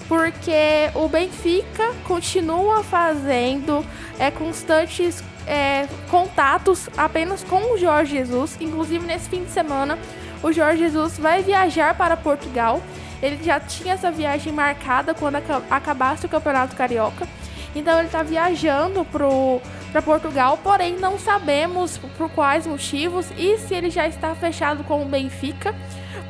porque 0.08 0.90
o 0.94 1.06
Benfica 1.06 1.92
continua 2.04 2.82
fazendo 2.82 3.84
é, 4.18 4.30
constantes 4.30 5.22
é, 5.46 5.86
contatos 6.10 6.88
apenas 6.96 7.44
com 7.44 7.74
o 7.74 7.78
Jorge 7.78 8.16
Jesus. 8.16 8.56
Inclusive, 8.58 9.06
nesse 9.06 9.28
fim 9.28 9.44
de 9.44 9.50
semana, 9.50 9.98
o 10.42 10.50
Jorge 10.50 10.78
Jesus 10.78 11.18
vai 11.18 11.42
viajar 11.42 11.94
para 11.94 12.16
Portugal. 12.16 12.82
Ele 13.22 13.42
já 13.44 13.60
tinha 13.60 13.94
essa 13.94 14.10
viagem 14.10 14.52
marcada 14.52 15.12
quando 15.12 15.36
acabasse 15.70 16.24
o 16.24 16.28
Campeonato 16.28 16.74
Carioca. 16.74 17.28
Então, 17.74 17.98
ele 17.98 18.06
está 18.06 18.22
viajando 18.22 19.04
para 19.04 20.00
Portugal, 20.00 20.58
porém, 20.62 20.96
não 20.96 21.18
sabemos 21.18 21.98
por 22.16 22.30
quais 22.30 22.66
motivos 22.66 23.26
e 23.36 23.58
se 23.58 23.74
ele 23.74 23.90
já 23.90 24.08
está 24.08 24.34
fechado 24.34 24.82
com 24.84 25.02
o 25.02 25.04
Benfica 25.04 25.74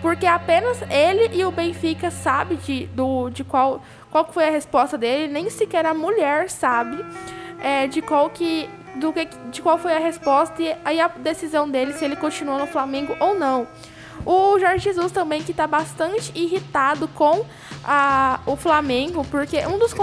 porque 0.01 0.27
apenas 0.27 0.81
ele 0.91 1.37
e 1.37 1.45
o 1.45 1.51
Benfica 1.51 2.11
sabe 2.11 2.57
de, 2.57 2.87
do, 2.89 3.31
de 3.31 3.45
qual, 3.45 3.83
qual 4.11 4.25
foi 4.33 4.49
a 4.49 4.51
resposta 4.51 4.97
dele, 4.97 5.33
nem 5.33 5.51
sequer 5.51 5.87
a 5.87 5.95
mulher 5.95 6.51
sabe 6.51 7.05
é, 7.61 7.87
de 7.87 8.01
qual 8.03 8.31
que 8.31 8.69
do 8.97 9.13
que, 9.13 9.29
de 9.51 9.63
qual 9.63 9.79
foi 9.79 9.95
a 9.95 9.99
resposta 9.99 10.61
e 10.61 10.75
aí 10.85 11.01
a 11.01 11.09
decisão 11.09 11.69
dele 11.69 11.93
se 11.93 12.05
ele 12.05 12.17
continua 12.17 12.59
no 12.59 12.67
Flamengo 12.67 13.17
ou 13.21 13.39
não. 13.39 13.67
O 14.27 14.59
Jorge 14.59 14.85
Jesus 14.85 15.13
também 15.13 15.43
que 15.43 15.53
está 15.53 15.67
bastante 15.67 16.33
irritado 16.35 17.07
com 17.09 17.45
a, 17.85 18.41
o 18.47 18.57
Flamengo, 18.57 19.25
porque 19.31 19.65
um 19.67 19.79
dos, 19.79 19.95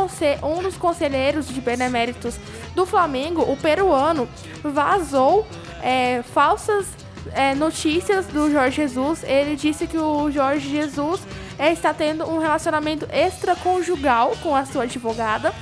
um 0.42 0.64
dos 0.64 0.78
conselheiros 0.78 1.48
de 1.48 1.60
beneméritos 1.60 2.40
do 2.74 2.86
Flamengo, 2.86 3.42
o 3.42 3.58
peruano, 3.58 4.28
vazou 4.64 5.46
é, 5.82 6.24
falsas 6.24 6.88
é, 7.34 7.56
notícias 7.56 8.26
do 8.28 8.52
Jorge 8.52 8.78
Jesus. 8.78 9.24
Ele 9.24 9.56
disse 9.56 9.88
que 9.88 9.98
o 9.98 10.30
Jorge 10.32 10.70
Jesus 10.70 11.22
é, 11.58 11.72
está 11.72 11.94
tendo 11.94 12.26
um 12.30 12.38
relacionamento 12.38 13.08
extraconjugal 13.12 14.36
com 14.42 14.56
a 14.56 14.66
sua 14.66 14.84
advogada. 14.84 15.54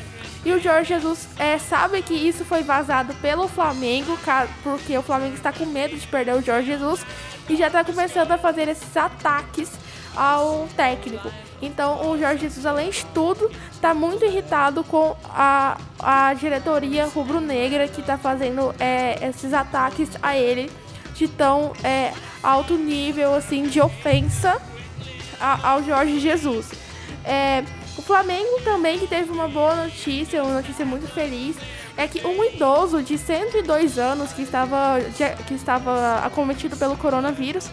E 0.46 0.52
o 0.52 0.60
Jorge 0.60 0.94
Jesus 0.94 1.28
é, 1.38 1.58
sabe 1.58 2.02
que 2.02 2.14
isso 2.14 2.44
foi 2.44 2.64
vazado 2.64 3.14
pelo 3.16 3.48
Flamengo, 3.48 4.18
porque 4.62 4.98
o 4.98 5.02
Flamengo 5.02 5.36
está 5.36 5.54
com 5.54 5.66
medo 5.66 5.96
de 5.96 6.06
perder 6.06 6.36
o 6.36 6.42
Jorge 6.42 6.68
Jesus 6.68 7.06
e 7.50 7.56
já 7.56 7.68
está 7.68 7.84
começando 7.84 8.32
a 8.32 8.38
fazer 8.38 8.68
esses 8.68 8.96
ataques 8.98 9.72
ao 10.16 10.68
técnico. 10.76 11.32
Então 11.62 12.10
o 12.10 12.18
Jorge 12.18 12.42
Jesus, 12.42 12.66
além 12.66 12.90
de 12.90 13.06
tudo, 13.08 13.50
está 13.72 13.94
muito 13.94 14.26
irritado 14.26 14.84
com 14.84 15.16
a, 15.30 15.78
a 16.00 16.34
diretoria 16.34 17.06
rubro-negra 17.06 17.88
que 17.88 18.02
está 18.02 18.18
fazendo 18.18 18.76
é, 18.78 19.26
esses 19.30 19.54
ataques 19.54 20.10
a 20.22 20.38
ele 20.38 20.70
de 21.14 21.28
tão 21.28 21.74
é, 21.84 22.14
alto 22.42 22.76
nível 22.76 23.34
assim 23.34 23.64
de 23.64 23.80
ofensa 23.80 24.62
a, 25.40 25.70
ao 25.72 25.84
Jorge 25.84 26.20
Jesus. 26.20 26.72
É, 27.24 27.64
o 27.98 28.02
Flamengo 28.02 28.60
também 28.64 29.00
que 29.00 29.08
teve 29.08 29.32
uma 29.32 29.48
boa 29.48 29.76
notícia, 29.76 30.44
uma 30.44 30.56
notícia 30.56 30.86
muito 30.86 31.08
feliz, 31.08 31.56
é 31.96 32.08
que 32.08 32.26
um 32.26 32.44
idoso 32.44 33.04
de 33.04 33.18
102 33.18 34.00
anos 34.00 34.34
que 34.34 34.42
estava, 34.42 35.00
que 35.48 35.54
estava 35.54 36.20
acometido 36.26 36.76
pelo 36.76 36.98
coronavírus, 36.98 37.70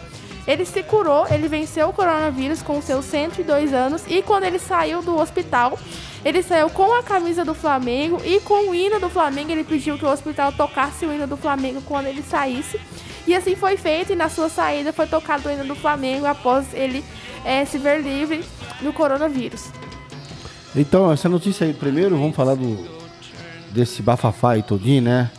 ele 0.47 0.65
se 0.65 0.83
curou, 0.83 1.27
ele 1.27 1.47
venceu 1.47 1.89
o 1.89 1.93
coronavírus 1.93 2.61
com 2.61 2.81
seus 2.81 3.05
102 3.05 3.73
anos 3.73 4.03
e 4.07 4.21
quando 4.21 4.43
ele 4.43 4.59
saiu 4.59 5.01
do 5.01 5.17
hospital, 5.17 5.77
ele 6.23 6.41
saiu 6.43 6.69
com 6.69 6.93
a 6.93 7.03
camisa 7.03 7.43
do 7.43 7.53
Flamengo 7.53 8.19
e 8.23 8.39
com 8.41 8.69
o 8.69 8.75
hino 8.75 8.99
do 8.99 9.09
Flamengo. 9.09 9.51
Ele 9.51 9.63
pediu 9.63 9.97
que 9.97 10.05
o 10.05 10.09
hospital 10.09 10.51
tocasse 10.51 11.05
o 11.05 11.13
hino 11.13 11.25
do 11.27 11.37
Flamengo 11.37 11.81
quando 11.81 12.07
ele 12.07 12.23
saísse. 12.23 12.79
E 13.27 13.35
assim 13.35 13.55
foi 13.55 13.77
feito, 13.77 14.13
e 14.13 14.15
na 14.15 14.29
sua 14.29 14.49
saída 14.49 14.91
foi 14.91 15.07
tocado 15.07 15.47
o 15.47 15.51
hino 15.51 15.65
do 15.65 15.75
Flamengo 15.75 16.25
após 16.25 16.73
ele 16.73 17.03
é, 17.45 17.63
se 17.65 17.77
ver 17.77 18.01
livre 18.01 18.43
do 18.81 18.91
coronavírus. 18.91 19.69
Então, 20.75 21.11
essa 21.11 21.29
notícia 21.29 21.67
aí, 21.67 21.73
primeiro, 21.73 22.17
vamos 22.17 22.35
falar 22.35 22.55
do 22.55 23.01
desse 23.71 24.01
bafafá 24.01 24.53
aí 24.53 24.63
todinho, 24.63 25.03
né? 25.03 25.31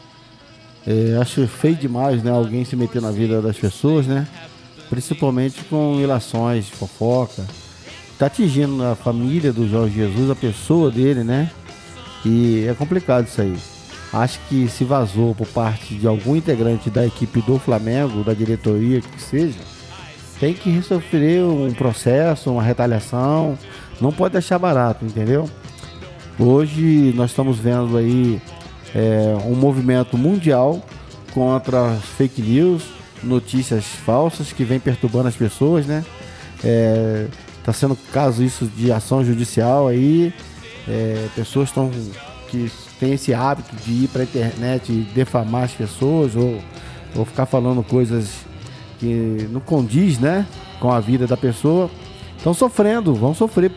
É, 0.86 1.18
acho 1.20 1.46
feio 1.46 1.76
demais, 1.76 2.22
né? 2.22 2.30
Alguém 2.30 2.64
se 2.64 2.74
meter 2.76 3.02
na 3.02 3.10
vida 3.10 3.42
das 3.42 3.58
pessoas, 3.58 4.06
né? 4.06 4.26
Principalmente 4.88 5.62
com 5.64 5.98
relações, 5.98 6.68
fofoca. 6.68 7.44
Tá 8.18 8.26
atingindo 8.26 8.82
a 8.84 8.94
família 8.94 9.52
do 9.52 9.68
Jorge 9.68 9.94
Jesus, 9.96 10.30
a 10.30 10.34
pessoa 10.34 10.90
dele, 10.90 11.24
né? 11.24 11.50
E 12.24 12.64
é 12.66 12.74
complicado 12.74 13.26
isso 13.26 13.40
aí 13.40 13.56
acho 14.12 14.38
que 14.48 14.68
se 14.68 14.84
vazou 14.84 15.34
por 15.34 15.46
parte 15.46 15.94
de 15.94 16.06
algum 16.06 16.36
integrante 16.36 16.90
da 16.90 17.06
equipe 17.06 17.40
do 17.40 17.58
Flamengo, 17.58 18.22
da 18.22 18.34
diretoria, 18.34 19.00
que 19.00 19.22
seja, 19.22 19.58
tem 20.38 20.52
que 20.52 20.82
sofrer 20.82 21.42
um 21.44 21.72
processo, 21.72 22.50
uma 22.50 22.62
retaliação. 22.62 23.56
Não 24.00 24.12
pode 24.12 24.32
deixar 24.32 24.58
barato, 24.58 25.04
entendeu? 25.04 25.48
Hoje 26.38 27.12
nós 27.14 27.30
estamos 27.30 27.58
vendo 27.58 27.96
aí 27.96 28.40
é, 28.94 29.36
um 29.46 29.54
movimento 29.54 30.18
mundial 30.18 30.84
contra 31.32 31.94
fake 32.16 32.42
news, 32.42 32.82
notícias 33.22 33.84
falsas 33.84 34.52
que 34.52 34.64
vem 34.64 34.80
perturbando 34.80 35.28
as 35.28 35.36
pessoas, 35.36 35.86
né? 35.86 36.04
É, 36.64 37.26
sendo 37.72 37.96
caso 38.12 38.42
isso 38.42 38.66
de 38.66 38.90
ação 38.90 39.24
judicial 39.24 39.88
aí, 39.88 40.34
é, 40.88 41.28
pessoas 41.34 41.68
estão 41.68 41.90
que 42.50 42.70
tem 43.02 43.14
esse 43.14 43.34
hábito 43.34 43.74
de 43.84 44.04
ir 44.04 44.08
para 44.08 44.20
a 44.20 44.24
internet 44.24 44.92
e 44.92 45.00
defamar 45.12 45.64
as 45.64 45.72
pessoas 45.72 46.36
ou, 46.36 46.62
ou 47.16 47.24
ficar 47.24 47.46
falando 47.46 47.82
coisas 47.82 48.30
que 49.00 49.48
não 49.50 49.60
condiz, 49.60 50.20
né, 50.20 50.46
com 50.78 50.88
a 50.88 51.00
vida 51.00 51.26
da 51.26 51.36
pessoa, 51.36 51.90
estão 52.36 52.54
sofrendo, 52.54 53.12
vão 53.12 53.34
sofrer 53.34 53.72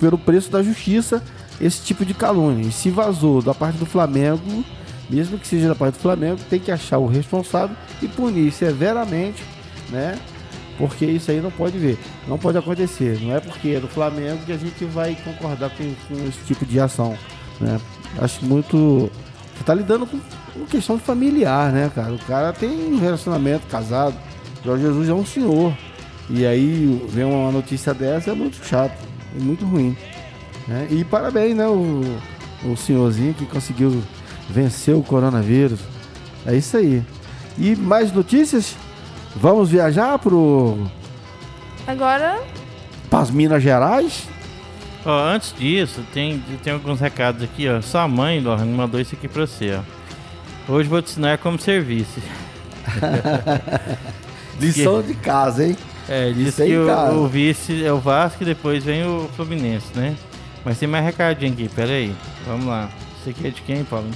pelo 0.00 0.16
preço 0.16 0.50
da 0.50 0.62
justiça 0.62 1.22
esse 1.60 1.82
tipo 1.82 2.06
de 2.06 2.14
calúnia. 2.14 2.66
E 2.66 2.72
se 2.72 2.88
vazou 2.88 3.42
da 3.42 3.52
parte 3.52 3.76
do 3.76 3.84
Flamengo, 3.84 4.64
mesmo 5.10 5.38
que 5.38 5.46
seja 5.46 5.68
da 5.68 5.74
parte 5.74 5.96
do 5.96 6.00
Flamengo, 6.00 6.40
tem 6.48 6.58
que 6.58 6.72
achar 6.72 6.96
o 6.96 7.06
responsável 7.06 7.76
e 8.00 8.08
punir 8.08 8.50
severamente, 8.50 9.44
né? 9.90 10.18
Porque 10.78 11.04
isso 11.04 11.30
aí 11.30 11.42
não 11.42 11.50
pode 11.50 11.76
ver, 11.76 11.98
não 12.26 12.38
pode 12.38 12.56
acontecer. 12.56 13.20
Não 13.20 13.36
é 13.36 13.40
porque 13.40 13.72
é 13.72 13.80
do 13.80 13.88
Flamengo 13.88 14.38
que 14.46 14.52
a 14.52 14.56
gente 14.56 14.86
vai 14.86 15.14
concordar 15.22 15.68
com, 15.68 15.84
com 16.08 16.26
esse 16.26 16.42
tipo 16.46 16.64
de 16.64 16.80
ação, 16.80 17.14
né? 17.60 17.78
Acho 18.18 18.44
muito. 18.44 19.10
Você 19.54 19.64
tá 19.64 19.74
lidando 19.74 20.06
com, 20.06 20.18
com 20.52 20.66
questão 20.66 20.98
familiar, 20.98 21.72
né, 21.72 21.90
cara? 21.94 22.12
O 22.12 22.18
cara 22.18 22.52
tem 22.52 22.70
um 22.70 22.98
relacionamento 22.98 23.66
casado. 23.66 24.14
Jorge 24.64 24.84
Jesus 24.84 25.08
é 25.08 25.14
um 25.14 25.24
senhor. 25.24 25.76
E 26.28 26.46
aí 26.46 27.06
vem 27.08 27.24
uma 27.24 27.50
notícia 27.50 27.92
dessa 27.92 28.30
é 28.30 28.34
muito 28.34 28.64
chato 28.64 28.96
e 29.36 29.42
muito 29.42 29.64
ruim. 29.64 29.96
Né? 30.68 30.86
E 30.90 31.04
parabéns, 31.04 31.56
né, 31.56 31.66
o, 31.66 32.02
o 32.64 32.76
senhorzinho 32.76 33.34
que 33.34 33.46
conseguiu 33.46 34.02
vencer 34.48 34.94
o 34.94 35.02
coronavírus. 35.02 35.80
É 36.46 36.54
isso 36.54 36.76
aí. 36.76 37.02
E 37.58 37.74
mais 37.74 38.12
notícias? 38.12 38.76
Vamos 39.36 39.70
viajar 39.70 40.18
pro. 40.18 40.86
Agora. 41.86 42.40
Para 43.08 43.20
as 43.20 43.30
Minas 43.30 43.62
Gerais? 43.62 44.28
Ó, 45.04 45.10
antes 45.10 45.54
disso, 45.56 46.04
tem, 46.12 46.42
tem 46.62 46.72
alguns 46.72 47.00
recados 47.00 47.42
aqui, 47.42 47.68
ó. 47.68 47.80
Sua 47.80 48.06
mãe, 48.06 48.40
Lohan, 48.40 48.66
mandou 48.66 49.00
isso 49.00 49.14
aqui 49.14 49.28
pra 49.28 49.46
você, 49.46 49.78
ó. 49.78 50.72
Hoje 50.72 50.88
vou 50.88 51.00
te 51.00 51.10
ensinar 51.10 51.38
como 51.38 51.58
serviço. 51.58 52.20
Lição 54.60 55.02
de 55.02 55.14
casa, 55.14 55.66
hein? 55.66 55.76
É, 56.08 56.30
disse 56.32 56.64
que 56.64 56.76
o, 56.76 57.22
o, 57.22 57.28
vice 57.28 57.84
é 57.84 57.92
o 57.92 57.98
Vasco 57.98 58.42
e 58.42 58.46
depois 58.46 58.84
vem 58.84 59.04
o 59.04 59.28
Fluminense, 59.36 59.86
né? 59.94 60.16
Mas 60.64 60.78
tem 60.78 60.88
mais 60.88 61.04
recadinho 61.04 61.52
aqui, 61.52 61.68
pera 61.68 61.92
aí. 61.92 62.14
Vamos 62.46 62.66
lá. 62.66 62.90
Você 63.22 63.30
aqui 63.30 63.46
é 63.46 63.50
de 63.50 63.62
quem, 63.62 63.84
Paulo? 63.84 64.10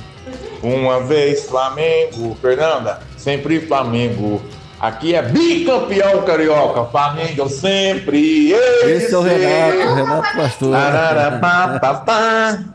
Uma 0.62 1.00
vez 1.04 1.44
Flamengo, 1.46 2.36
Fernanda, 2.40 3.00
sempre 3.16 3.60
Flamengo. 3.60 4.42
Aqui 4.84 5.14
é 5.14 5.22
bicampeão 5.22 6.22
carioca, 6.24 6.84
Flamengo 6.84 7.48
sempre. 7.48 8.52
Esse 8.52 9.14
é 9.14 9.16
o 9.16 9.22
Renato, 9.22 9.78
o 9.78 9.94
Renato 9.94 10.36
Pastor. 10.36 10.76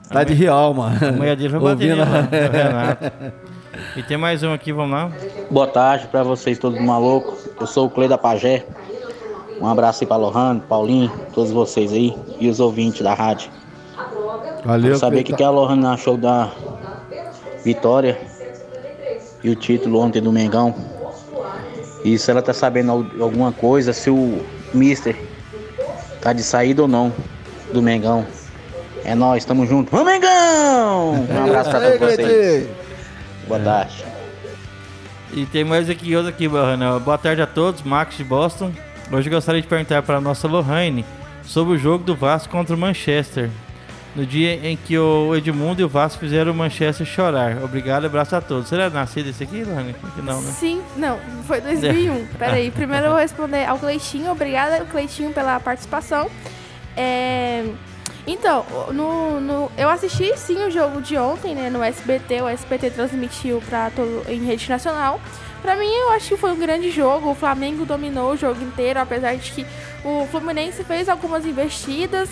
tá 0.09 0.23
de 0.23 0.33
Rialma. 0.33 0.91
A 0.99 1.11
mulher 1.11 1.35
dele 1.35 1.49
vai 1.49 1.61
bater 1.61 1.93
Renato. 1.93 3.11
E 3.95 4.01
tem 4.01 4.17
mais 4.17 4.41
um 4.41 4.51
aqui, 4.51 4.73
vamos 4.73 4.89
lá. 4.89 5.11
Boa 5.51 5.67
tarde 5.67 6.07
para 6.07 6.23
vocês 6.23 6.57
todos 6.57 6.81
malucos. 6.81 7.47
Eu 7.61 7.67
sou 7.67 7.85
o 7.85 7.89
Clê 7.91 8.07
da 8.07 8.17
Pagé. 8.17 8.65
Um 9.61 9.67
abraço 9.67 10.03
aí 10.03 10.07
pra 10.07 10.17
Lohane, 10.17 10.61
Paulinho, 10.61 11.11
todos 11.35 11.51
vocês 11.51 11.93
aí 11.93 12.17
e 12.39 12.49
os 12.49 12.59
ouvintes 12.59 13.03
da 13.03 13.13
rádio. 13.13 13.51
Valeu, 14.65 14.81
Quero 14.87 14.97
saber 14.97 15.19
o 15.19 15.23
que, 15.23 15.33
que 15.33 15.43
a 15.43 15.51
Lohane 15.51 15.85
achou 15.85 16.17
da 16.17 16.49
vitória 17.63 18.19
e 19.43 19.49
o 19.51 19.55
título 19.55 19.99
ontem 19.99 20.19
do 20.19 20.31
Mengão. 20.31 20.73
E 22.03 22.17
se 22.17 22.31
ela 22.31 22.41
tá 22.41 22.53
sabendo 22.53 22.91
alguma 23.19 23.51
coisa, 23.51 23.93
se 23.93 24.09
o 24.09 24.43
Mister 24.73 25.15
tá 26.21 26.33
de 26.33 26.43
saída 26.43 26.81
ou 26.81 26.87
não 26.87 27.13
do 27.73 27.81
Mengão. 27.81 28.25
É 29.03 29.15
nós, 29.15 29.45
tamo 29.45 29.65
junto. 29.65 29.91
Vamos, 29.91 30.13
Mengão! 30.13 31.25
Um 31.29 31.45
abraço 31.45 31.69
pra 31.69 31.79
todos 31.79 31.99
vocês. 31.99 32.69
Boa 33.47 33.59
tarde. 33.59 34.05
E 35.33 35.45
tem 35.45 35.63
mais 35.63 35.89
aqui 35.89 36.15
outro 36.15 36.29
aqui, 36.29 36.47
Bahana. 36.47 36.99
Boa 36.99 37.17
tarde 37.17 37.41
a 37.41 37.47
todos, 37.47 37.83
Max 37.83 38.17
de 38.17 38.23
Boston. 38.23 38.71
Hoje 39.11 39.29
gostaria 39.29 39.61
de 39.61 39.67
perguntar 39.67 40.01
para 40.03 40.17
a 40.17 40.21
nossa 40.21 40.47
Lohane 40.47 41.05
sobre 41.43 41.73
o 41.73 41.77
jogo 41.77 42.03
do 42.03 42.15
Vasco 42.15 42.49
contra 42.51 42.75
o 42.75 42.79
Manchester. 42.79 43.49
No 44.15 44.25
dia 44.25 44.55
em 44.67 44.75
que 44.75 44.97
o 44.97 45.35
Edmundo 45.35 45.81
e 45.81 45.83
o 45.83 45.89
Vasco 45.89 46.19
fizeram 46.19 46.51
o 46.51 46.55
Manchester 46.55 47.05
chorar. 47.05 47.63
Obrigado, 47.63 48.05
abraço 48.05 48.35
a 48.35 48.41
todos. 48.41 48.67
Será 48.67 48.89
nascido 48.89 49.29
esse 49.29 49.43
aqui, 49.43 49.63
Lani? 49.63 49.95
Não, 50.23 50.41
né? 50.41 50.51
Sim, 50.51 50.81
não, 50.97 51.19
foi 51.45 51.61
2001. 51.61 52.27
Peraí, 52.37 52.71
primeiro 52.71 53.07
eu 53.07 53.11
vou 53.11 53.19
responder 53.19 53.65
ao 53.65 53.77
Cleitinho. 53.77 54.31
Obrigada, 54.31 54.83
Cleitinho, 54.85 55.31
pela 55.31 55.59
participação. 55.59 56.29
É... 56.97 57.65
Então, 58.27 58.65
no, 58.93 59.39
no, 59.39 59.71
eu 59.77 59.89
assisti 59.89 60.37
sim 60.37 60.63
o 60.63 60.69
jogo 60.69 61.01
de 61.01 61.17
ontem, 61.17 61.55
né, 61.55 61.69
no 61.69 61.81
SBT. 61.81 62.41
O 62.41 62.47
SBT 62.47 62.91
transmitiu 62.91 63.61
para 63.67 63.89
todo 63.89 64.23
em 64.27 64.43
rede 64.43 64.69
nacional. 64.69 65.19
Para 65.61 65.75
mim, 65.75 65.91
eu 65.91 66.11
acho 66.11 66.29
que 66.29 66.37
foi 66.37 66.51
um 66.51 66.59
grande 66.59 66.91
jogo. 66.91 67.31
O 67.31 67.35
Flamengo 67.35 67.85
dominou 67.85 68.33
o 68.33 68.37
jogo 68.37 68.61
inteiro, 68.63 68.99
apesar 68.99 69.35
de 69.35 69.51
que 69.51 69.65
o 70.03 70.25
Fluminense 70.27 70.83
fez 70.83 71.09
algumas 71.09 71.45
investidas. 71.45 72.29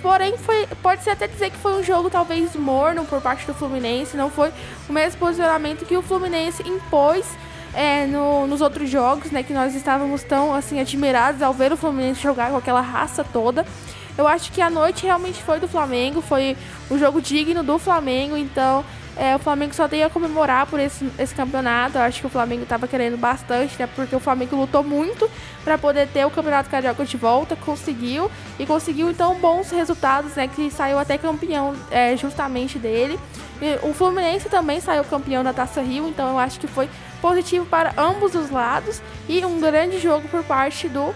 Porém, 0.00 0.36
foi, 0.36 0.66
pode-se 0.82 1.10
até 1.10 1.26
dizer 1.26 1.50
que 1.50 1.56
foi 1.56 1.78
um 1.78 1.82
jogo 1.82 2.10
talvez 2.10 2.54
morno 2.56 3.04
por 3.04 3.20
parte 3.20 3.46
do 3.46 3.54
Fluminense. 3.54 4.16
Não 4.16 4.30
foi 4.30 4.52
o 4.88 4.92
mesmo 4.92 5.18
posicionamento 5.18 5.84
que 5.84 5.96
o 5.96 6.02
Fluminense 6.02 6.62
impôs 6.68 7.26
é, 7.74 8.06
no, 8.06 8.46
nos 8.46 8.60
outros 8.60 8.88
jogos, 8.88 9.30
né? 9.30 9.42
Que 9.42 9.52
nós 9.52 9.74
estávamos 9.74 10.22
tão 10.22 10.54
assim 10.54 10.80
admirados 10.80 11.42
ao 11.42 11.52
ver 11.52 11.72
o 11.72 11.76
Fluminense 11.76 12.20
jogar 12.20 12.50
com 12.50 12.56
aquela 12.56 12.80
raça 12.80 13.24
toda. 13.24 13.66
Eu 14.16 14.28
acho 14.28 14.52
que 14.52 14.60
a 14.60 14.68
noite 14.68 15.04
realmente 15.04 15.42
foi 15.42 15.58
do 15.58 15.66
Flamengo, 15.66 16.20
foi 16.20 16.56
um 16.90 16.98
jogo 16.98 17.20
digno 17.20 17.62
do 17.62 17.78
Flamengo, 17.78 18.36
então 18.36 18.84
é, 19.16 19.36
o 19.36 19.38
Flamengo 19.38 19.74
só 19.74 19.86
tem 19.86 20.02
a 20.02 20.08
comemorar 20.10 20.66
por 20.66 20.80
esse, 20.80 21.08
esse 21.18 21.34
campeonato. 21.34 21.98
Eu 21.98 22.02
acho 22.02 22.20
que 22.20 22.26
o 22.26 22.30
Flamengo 22.30 22.62
estava 22.62 22.88
querendo 22.88 23.16
bastante, 23.18 23.78
né? 23.78 23.88
Porque 23.94 24.16
o 24.16 24.20
Flamengo 24.20 24.56
lutou 24.56 24.82
muito 24.82 25.30
para 25.62 25.76
poder 25.76 26.08
ter 26.08 26.24
o 26.24 26.30
Campeonato 26.30 26.70
Carioca 26.70 27.04
de 27.04 27.16
volta, 27.16 27.54
conseguiu 27.54 28.30
e 28.58 28.64
conseguiu 28.64 29.10
então 29.10 29.34
bons 29.34 29.70
resultados, 29.70 30.34
né? 30.34 30.48
Que 30.48 30.70
saiu 30.70 30.98
até 30.98 31.18
campeão 31.18 31.74
é, 31.90 32.16
justamente 32.16 32.78
dele. 32.78 33.18
E 33.60 33.86
o 33.86 33.92
Fluminense 33.92 34.48
também 34.48 34.80
saiu 34.80 35.04
campeão 35.04 35.44
da 35.44 35.52
Taça 35.52 35.82
Rio, 35.82 36.08
então 36.08 36.30
eu 36.30 36.38
acho 36.38 36.58
que 36.58 36.66
foi 36.66 36.88
positivo 37.20 37.66
para 37.66 37.92
ambos 37.96 38.34
os 38.34 38.50
lados 38.50 39.00
e 39.28 39.44
um 39.44 39.60
grande 39.60 40.00
jogo 40.00 40.26
por 40.28 40.42
parte 40.42 40.88
do, 40.88 41.14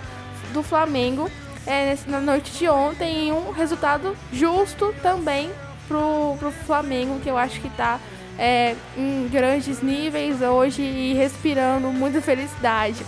do 0.53 0.63
Flamengo 0.63 1.29
é, 1.67 1.97
na 2.07 2.21
noite 2.21 2.53
de 2.53 2.69
ontem 2.69 3.29
e 3.29 3.33
um 3.33 3.51
resultado 3.51 4.17
justo 4.33 4.95
também 5.03 5.51
pro, 5.87 6.37
pro 6.39 6.51
Flamengo, 6.51 7.21
que 7.21 7.29
eu 7.29 7.37
acho 7.37 7.61
que 7.61 7.71
tá 7.71 7.99
é, 8.39 8.75
em 8.97 9.29
grandes 9.29 9.83
níveis 9.83 10.41
hoje 10.43 10.83
e 10.83 11.15
respirando 11.15 11.89
muita 11.89 12.21
felicidade. 12.21 13.05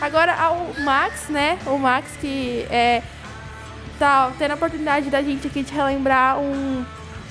Agora 0.00 0.34
ao 0.34 0.68
Max, 0.82 1.28
né? 1.28 1.58
O 1.66 1.78
Max 1.78 2.08
que 2.20 2.66
é, 2.70 3.02
tá 3.98 4.32
tendo 4.38 4.52
a 4.52 4.54
oportunidade 4.54 5.08
da 5.10 5.22
gente 5.22 5.46
aqui 5.46 5.62
de 5.62 5.72
relembrar 5.72 6.38
um 6.40 6.84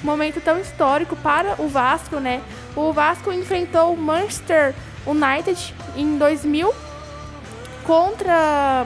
momento 0.04 0.40
tão 0.42 0.60
histórico 0.60 1.16
para 1.18 1.62
o 1.62 1.68
Vasco, 1.68 2.18
né? 2.18 2.42
O 2.76 2.94
Vasco 2.94 3.32
enfrentou 3.32 3.94
o 3.94 3.98
Manchester 3.98 4.74
United 5.06 5.76
em 5.98 6.18
2000 6.18 6.74
contra 7.84 8.86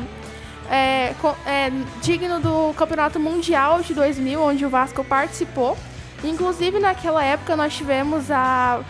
é, 0.70 1.14
é, 1.46 1.72
digno 2.02 2.40
do 2.40 2.74
Campeonato 2.74 3.20
Mundial 3.20 3.82
de 3.82 3.94
2000, 3.94 4.42
onde 4.42 4.66
o 4.66 4.70
Vasco 4.70 5.04
participou. 5.04 5.78
Inclusive, 6.24 6.80
naquela 6.80 7.24
época, 7.24 7.56
nós 7.56 7.74
tivemos 7.74 8.32
a. 8.32 8.82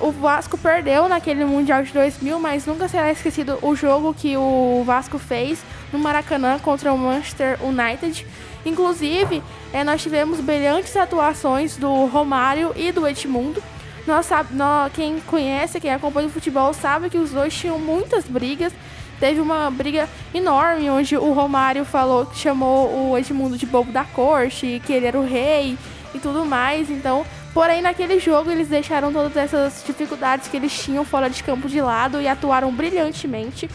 O 0.00 0.10
Vasco 0.10 0.56
perdeu 0.56 1.06
naquele 1.06 1.44
Mundial 1.44 1.82
de 1.82 1.92
2000, 1.92 2.38
mas 2.40 2.64
nunca 2.64 2.88
será 2.88 3.12
esquecido 3.12 3.58
o 3.60 3.74
jogo 3.76 4.14
que 4.14 4.34
o 4.38 4.82
Vasco 4.86 5.18
fez 5.18 5.62
no 5.92 5.98
Maracanã 5.98 6.58
contra 6.58 6.92
o 6.92 6.98
Manchester 6.98 7.58
United. 7.62 8.26
Inclusive, 8.64 9.42
é, 9.70 9.84
nós 9.84 10.00
tivemos 10.02 10.40
brilhantes 10.40 10.96
atuações 10.96 11.76
do 11.76 12.06
Romário 12.06 12.72
e 12.74 12.90
do 12.90 13.06
Edmundo. 13.06 13.62
Nós, 14.06 14.30
nós, 14.52 14.90
quem 14.94 15.20
conhece, 15.20 15.78
quem 15.78 15.92
acompanha 15.92 16.28
o 16.28 16.30
futebol, 16.30 16.72
sabe 16.72 17.10
que 17.10 17.18
os 17.18 17.30
dois 17.30 17.54
tinham 17.54 17.78
muitas 17.78 18.24
brigas 18.24 18.72
teve 19.22 19.40
uma 19.40 19.70
briga 19.70 20.08
enorme 20.34 20.90
onde 20.90 21.16
o 21.16 21.32
Romário 21.32 21.84
falou 21.84 22.26
que 22.26 22.36
chamou 22.36 23.12
o 23.12 23.16
Edmundo 23.16 23.56
de 23.56 23.64
bobo 23.64 23.92
da 23.92 24.02
corte, 24.02 24.82
que 24.84 24.92
ele 24.92 25.06
era 25.06 25.16
o 25.16 25.24
rei 25.24 25.78
e 26.14 26.18
tudo 26.18 26.44
mais. 26.44 26.90
Então, 26.90 27.24
porém 27.52 27.82
naquele 27.82 28.18
jogo 28.18 28.50
eles 28.50 28.68
deixaram 28.68 29.12
todas 29.12 29.36
essas 29.36 29.82
dificuldades 29.86 30.48
que 30.48 30.56
eles 30.56 30.72
tinham 30.72 31.04
fora 31.04 31.28
de 31.28 31.42
campo 31.42 31.68
de 31.68 31.80
lado 31.80 32.20
e 32.20 32.28
atuaram 32.28 32.72
brilhantemente. 32.72 33.68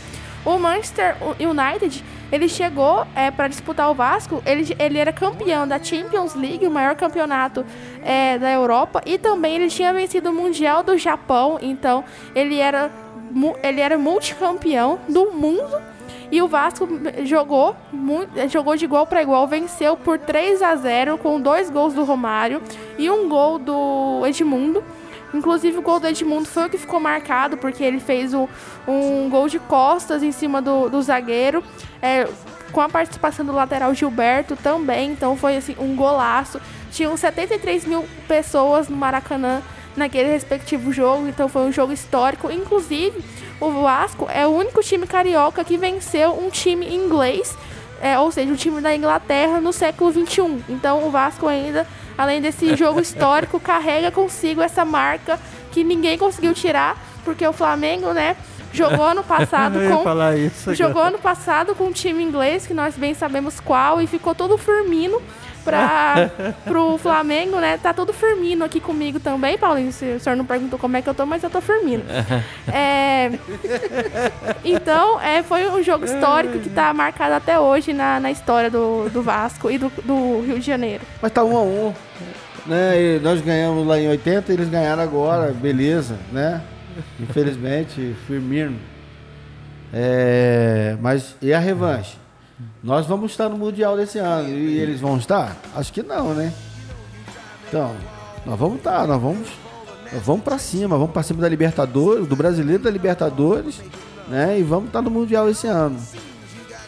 O 0.45 0.57
Manchester 0.57 1.15
United 1.39 2.03
ele 2.31 2.47
chegou 2.47 3.05
é, 3.15 3.31
para 3.31 3.47
disputar 3.47 3.89
o 3.89 3.93
Vasco, 3.93 4.41
ele, 4.45 4.75
ele 4.79 4.97
era 4.97 5.11
campeão 5.11 5.67
da 5.67 5.81
Champions 5.81 6.35
League, 6.35 6.65
o 6.65 6.71
maior 6.71 6.95
campeonato 6.95 7.65
é, 8.03 8.37
da 8.37 8.51
Europa, 8.51 9.01
e 9.05 9.17
também 9.17 9.55
ele 9.55 9.69
tinha 9.69 9.93
vencido 9.93 10.29
o 10.29 10.33
Mundial 10.33 10.83
do 10.83 10.97
Japão, 10.97 11.57
então 11.61 12.03
ele 12.35 12.59
era 12.59 12.91
ele 13.61 13.81
era 13.81 13.97
multicampeão 13.97 14.99
do 15.09 15.31
mundo 15.33 15.81
e 16.31 16.41
o 16.41 16.47
Vasco 16.47 16.87
jogou, 17.23 17.75
jogou 18.49 18.75
de 18.75 18.85
igual 18.85 19.07
para 19.07 19.21
igual, 19.21 19.47
venceu 19.47 19.95
por 19.95 20.19
3 20.19 20.61
a 20.61 20.75
0 20.75 21.17
com 21.17 21.39
dois 21.39 21.69
gols 21.69 21.93
do 21.93 22.03
Romário 22.03 22.61
e 22.97 23.09
um 23.09 23.29
gol 23.29 23.57
do 23.57 24.25
Edmundo. 24.25 24.83
Inclusive 25.33 25.77
o 25.77 25.81
gol 25.81 25.99
do 25.99 26.07
Edmundo 26.07 26.45
foi 26.45 26.67
o 26.67 26.69
que 26.69 26.77
ficou 26.77 26.99
marcado, 26.99 27.57
porque 27.57 27.83
ele 27.83 27.99
fez 27.99 28.33
um, 28.33 28.47
um 28.87 29.29
gol 29.29 29.47
de 29.47 29.59
costas 29.59 30.23
em 30.23 30.31
cima 30.31 30.61
do, 30.61 30.89
do 30.89 31.01
zagueiro, 31.01 31.63
é, 32.01 32.27
com 32.71 32.81
a 32.81 32.89
participação 32.89 33.45
do 33.45 33.51
lateral 33.51 33.93
Gilberto 33.93 34.55
também, 34.55 35.11
então 35.11 35.35
foi 35.35 35.57
assim, 35.57 35.75
um 35.79 35.95
golaço. 35.95 36.61
Tinham 36.91 37.15
73 37.15 37.85
mil 37.85 38.05
pessoas 38.27 38.87
no 38.87 38.95
Maracanã 38.95 39.61
naquele 39.97 40.29
respectivo 40.29 40.93
jogo, 40.93 41.27
então 41.27 41.49
foi 41.49 41.63
um 41.63 41.71
jogo 41.71 41.91
histórico. 41.91 42.51
Inclusive, 42.51 43.23
o 43.59 43.71
Vasco 43.81 44.27
é 44.29 44.45
o 44.45 44.51
único 44.51 44.81
time 44.81 45.07
carioca 45.07 45.63
que 45.63 45.77
venceu 45.77 46.39
um 46.39 46.49
time 46.49 46.87
inglês, 46.93 47.57
é, 47.99 48.17
ou 48.19 48.31
seja, 48.31 48.49
o 48.49 48.53
um 48.53 48.57
time 48.57 48.79
da 48.79 48.95
Inglaterra 48.95 49.59
no 49.59 49.73
século 49.73 50.11
XXI. 50.11 50.63
Então, 50.69 51.05
o 51.05 51.09
Vasco 51.11 51.47
ainda, 51.47 51.87
além 52.17 52.39
desse 52.39 52.75
jogo 52.77 53.01
histórico, 53.01 53.59
carrega 53.59 54.11
consigo 54.11 54.61
essa 54.61 54.85
marca 54.85 55.39
que 55.71 55.83
ninguém 55.83 56.17
conseguiu 56.17 56.53
tirar, 56.53 56.95
porque 57.25 57.45
o 57.45 57.51
Flamengo, 57.51 58.13
né? 58.13 58.37
Jogou 58.71 59.05
ano 59.05 59.23
passado 59.25 59.79
com 59.79 60.73
jogou 60.75 61.01
ano 61.01 61.17
passado 61.17 61.73
com 61.73 61.85
um 61.85 61.91
time 61.91 62.23
inglês 62.23 62.67
que 62.67 62.73
nós 62.73 62.95
bem 62.95 63.13
sabemos 63.13 63.59
qual 63.59 63.99
e 64.01 64.05
ficou 64.05 64.35
todo 64.35 64.57
firmino 64.57 65.21
para 65.67 66.31
pro 66.63 66.97
Flamengo, 66.97 67.59
né? 67.59 67.77
Tá 67.77 67.93
todo 67.93 68.13
firmino 68.13 68.63
aqui 68.63 68.79
comigo 68.79 69.19
também, 69.19 69.57
Paulinho. 69.57 69.91
Se 69.91 70.05
o 70.13 70.19
senhor 70.19 70.35
não 70.37 70.45
perguntou 70.45 70.79
como 70.79 70.95
é 70.95 71.01
que 71.01 71.09
eu 71.09 71.13
tô, 71.13 71.25
mas 71.25 71.43
eu 71.43 71.49
tô 71.49 71.59
firmino. 71.61 72.03
É, 72.69 73.31
então, 74.63 75.19
é, 75.19 75.41
foi 75.41 75.67
um 75.69 75.81
jogo 75.81 76.05
histórico 76.05 76.59
que 76.59 76.69
tá 76.69 76.93
marcado 76.93 77.33
até 77.33 77.59
hoje 77.59 77.93
na, 77.93 78.19
na 78.19 78.29
história 78.29 78.69
do, 78.69 79.09
do 79.09 79.21
Vasco 79.21 79.71
e 79.71 79.77
do, 79.77 79.91
do 80.03 80.41
Rio 80.41 80.59
de 80.59 80.65
Janeiro. 80.65 81.03
Mas 81.21 81.31
tá 81.31 81.43
um 81.43 81.57
a 81.57 81.61
um. 81.61 81.93
Né? 82.65 83.01
E 83.01 83.19
nós 83.19 83.41
ganhamos 83.41 83.87
lá 83.87 83.99
em 83.99 84.07
80, 84.09 84.53
eles 84.53 84.69
ganharam 84.69 85.01
agora, 85.01 85.51
beleza, 85.51 86.17
né? 86.31 86.61
Infelizmente, 87.19 88.15
Firmino. 88.27 88.77
É, 89.93 90.97
mas 91.01 91.35
e 91.41 91.53
a 91.53 91.59
revanche? 91.59 92.17
Nós 92.83 93.05
vamos 93.05 93.31
estar 93.31 93.49
no 93.49 93.57
Mundial 93.57 93.95
desse 93.95 94.17
ano. 94.17 94.49
E 94.49 94.77
eles 94.79 94.99
vão 94.99 95.17
estar? 95.17 95.55
Acho 95.75 95.93
que 95.93 96.01
não, 96.01 96.33
né? 96.33 96.53
Então, 97.67 97.95
nós 98.45 98.57
vamos 98.57 98.77
estar, 98.77 99.05
nós 99.07 99.21
vamos. 99.21 99.49
Nós 100.11 100.23
vamos 100.23 100.41
para 100.41 100.57
cima, 100.57 100.97
vamos 100.97 101.11
para 101.11 101.21
cima 101.21 101.41
da 101.41 101.49
Libertadores, 101.49 102.27
do 102.27 102.35
brasileiro 102.35 102.81
da 102.81 102.89
Libertadores, 102.89 103.81
né? 104.29 104.57
E 104.57 104.63
vamos 104.63 104.87
estar 104.87 105.01
no 105.01 105.11
Mundial 105.11 105.49
esse 105.49 105.67
ano. 105.67 105.99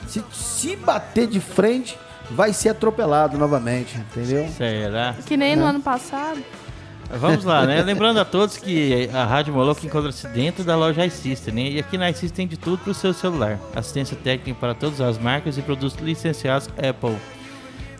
Se, 0.07 0.23
se 0.31 0.75
bater 0.77 1.27
de 1.27 1.39
frente, 1.39 1.99
vai 2.31 2.53
ser 2.53 2.69
atropelado 2.69 3.37
novamente, 3.37 3.97
entendeu? 3.97 4.47
Será? 4.49 5.15
Que 5.25 5.35
nem 5.35 5.55
no 5.55 5.65
é. 5.65 5.69
ano 5.69 5.81
passado. 5.81 6.39
Vamos 7.17 7.43
lá, 7.43 7.65
né? 7.65 7.81
Lembrando 7.81 8.19
a 8.19 8.25
todos 8.25 8.57
que 8.57 9.09
a 9.11 9.25
Rádio 9.25 9.53
Moloco 9.53 9.83
encontra-se 9.85 10.27
dentro 10.27 10.63
da 10.63 10.75
loja 10.75 11.05
iSystem, 11.05 11.53
né? 11.53 11.61
E 11.71 11.79
aqui 11.79 11.97
na 11.97 12.09
iSystem 12.09 12.47
tem 12.47 12.47
de 12.47 12.57
tudo 12.57 12.77
para 12.77 12.91
o 12.91 12.93
seu 12.93 13.13
celular. 13.13 13.59
Assistência 13.75 14.15
técnica 14.15 14.59
para 14.59 14.75
todas 14.75 15.01
as 15.01 15.17
marcas 15.17 15.57
e 15.57 15.61
produtos 15.61 15.99
licenciados 15.99 16.69
Apple. 16.77 17.17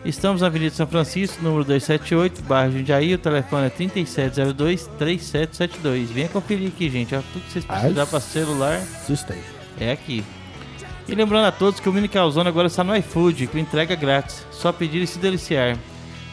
Estamos 0.04 0.40
na 0.40 0.46
Avenida 0.46 0.74
São 0.74 0.86
Francisco, 0.86 1.42
número 1.42 1.64
278, 1.64 2.42
bairro 2.42 2.72
Jundiaí. 2.72 3.14
O 3.14 3.18
telefone 3.18 3.66
é 3.66 3.70
3702-3772. 3.70 6.06
Venha 6.06 6.28
conferir 6.28 6.68
aqui, 6.68 6.88
gente. 6.88 7.14
Ó, 7.14 7.20
tudo 7.32 7.44
que 7.44 7.52
vocês 7.52 7.64
precisarem 7.64 8.06
para 8.06 8.20
celular 8.20 8.80
System. 8.80 9.36
é 9.78 9.92
aqui. 9.92 10.24
E 11.06 11.14
lembrando 11.14 11.46
a 11.46 11.52
todos 11.52 11.80
que 11.80 11.88
o 11.88 11.92
Mini 11.92 12.08
Calzone 12.08 12.48
agora 12.48 12.68
está 12.68 12.84
no 12.84 12.96
iFood, 12.96 13.48
com 13.48 13.58
entrega 13.58 13.94
grátis. 13.94 14.46
Só 14.52 14.72
pedir 14.72 15.02
e 15.02 15.06
se 15.06 15.18
deliciar. 15.18 15.76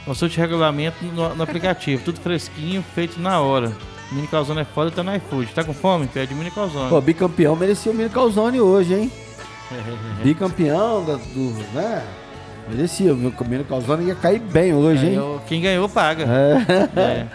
Consulte 0.07 0.39
regulamento 0.39 1.03
no, 1.03 1.35
no, 1.35 1.43
aplicativo, 1.43 2.01
tudo 2.01 2.21
fresquinho, 2.21 2.81
feito 2.95 3.19
na 3.19 3.41
hora. 3.41 3.73
Mini 4.09 4.25
Calzone 4.25 4.61
é 4.61 4.63
foda, 4.63 4.89
tá 4.89 5.03
no 5.03 5.13
iFood. 5.13 5.51
Tá 5.53 5.65
com 5.65 5.73
fome? 5.73 6.07
Pede 6.07 6.33
Mini 6.33 6.49
Calzone. 6.49 6.89
Pô, 6.89 7.01
bicampeão 7.01 7.57
merecia 7.57 7.91
o 7.91 7.95
Mini 7.95 8.09
Calzone 8.09 8.61
hoje, 8.61 8.93
hein? 8.93 9.11
bicampeão 10.23 11.03
da, 11.03 11.15
do, 11.15 11.53
né? 11.73 12.03
Merecia, 12.69 13.13
o 13.13 13.31
Camilo 13.33 13.65
Calzone 13.65 14.05
ia 14.05 14.15
cair 14.15 14.39
bem 14.39 14.73
hoje, 14.73 15.07
ganhou, 15.07 15.33
hein? 15.35 15.41
Quem 15.45 15.61
ganhou, 15.61 15.89
paga. 15.89 16.23
É. 16.23 16.87
é. 16.99 17.27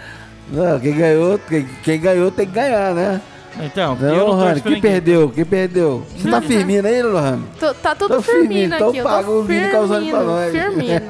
Não, 0.50 0.80
quem 0.80 0.96
ganhou, 0.96 1.38
quem, 1.38 1.68
quem, 1.85 2.00
ganhou 2.00 2.30
tem 2.30 2.46
que 2.46 2.52
ganhar, 2.52 2.94
né? 2.94 3.20
Então, 3.61 3.94
não, 3.96 4.14
eu 4.14 4.26
Lohane, 4.28 4.62
quem 4.62 4.80
perdeu? 4.80 5.28
Quem 5.28 5.44
perdeu? 5.44 6.06
Você 6.16 6.30
tá 6.30 6.40
firmino 6.40 6.88
aí, 6.88 7.02
Lohane? 7.02 7.44
Tá 7.82 7.94
tudo 7.94 8.14
Tô 8.14 8.22
firmino, 8.22 8.74
Então 8.74 8.88
aqui, 8.88 9.02
paga 9.02 9.30
o 9.30 9.42
Vini 9.42 9.68
Calzone 9.68 10.11
pra 10.11 10.22
nós. 10.22 10.52
Firmino. 10.52 11.02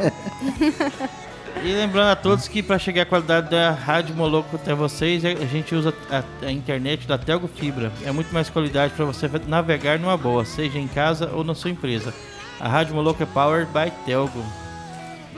E 1.65 1.73
lembrando 1.73 2.11
a 2.11 2.17
todos 2.17 2.49
que 2.49 2.62
para 2.62 2.79
chegar 2.79 3.03
a 3.03 3.07
qualidade 3.07 3.51
da 3.51 3.71
Rádio 3.71 4.17
Moloco 4.17 4.57
até 4.57 4.75
vocês, 4.75 5.25
a 5.25 5.47
gente 5.47 5.75
usa 5.75 5.95
a, 6.11 6.47
a 6.47 6.51
internet 6.51 7.07
da 7.07 7.17
Telgo 7.17 7.47
Fibra. 7.47 7.93
É 8.05 8.11
muito 8.11 8.33
mais 8.33 8.51
qualidade 8.51 8.93
para 8.95 9.05
você 9.05 9.31
navegar 9.47 9.99
numa 9.99 10.17
boa, 10.17 10.45
seja 10.45 10.79
em 10.79 10.88
casa 10.88 11.31
ou 11.33 11.45
na 11.45 11.55
sua 11.55 11.71
empresa. 11.71 12.12
A 12.59 12.69
Rádio 12.69 12.95
Moloco 12.95 13.23
é 13.23 13.27
powered 13.27 13.71
by 13.73 13.93
Telgo. 14.05 14.43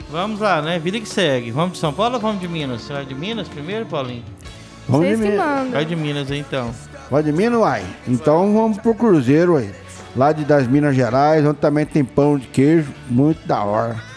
Vamos 0.09 0.39
lá, 0.39 0.61
né? 0.61 0.79
Vida 0.79 0.99
que 0.99 1.07
segue. 1.07 1.51
Vamos 1.51 1.73
de 1.73 1.77
São 1.79 1.93
Paulo 1.93 2.15
ou 2.15 2.21
vamos 2.21 2.39
de 2.39 2.47
Minas? 2.47 2.81
Você 2.81 2.93
vai 2.93 3.05
de 3.05 3.13
Minas 3.13 3.47
primeiro, 3.47 3.85
Paulinho? 3.85 4.23
Vamos 4.87 5.07
Vocês 5.07 5.19
de 5.19 5.27
Minas. 5.27 5.71
Vai 5.71 5.85
de 5.85 5.95
Minas 5.95 6.31
então. 6.31 6.71
Vai 7.09 7.23
de 7.23 7.31
Minas, 7.31 7.59
uai? 7.59 7.83
Então 8.07 8.53
vamos 8.53 8.77
pro 8.77 8.95
Cruzeiro, 8.95 9.53
uai. 9.53 9.71
Lá 10.15 10.31
de 10.31 10.45
das 10.45 10.67
Minas 10.67 10.95
Gerais, 10.95 11.45
onde 11.45 11.57
também 11.57 11.85
tem 11.85 12.03
pão 12.03 12.37
de 12.37 12.47
queijo, 12.47 12.91
muito 13.09 13.45
da 13.45 13.63
hora. 13.63 14.14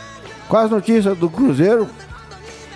Quais 0.49 0.71
notícias 0.71 1.17
do 1.19 1.29
Cruzeiro? 1.29 1.89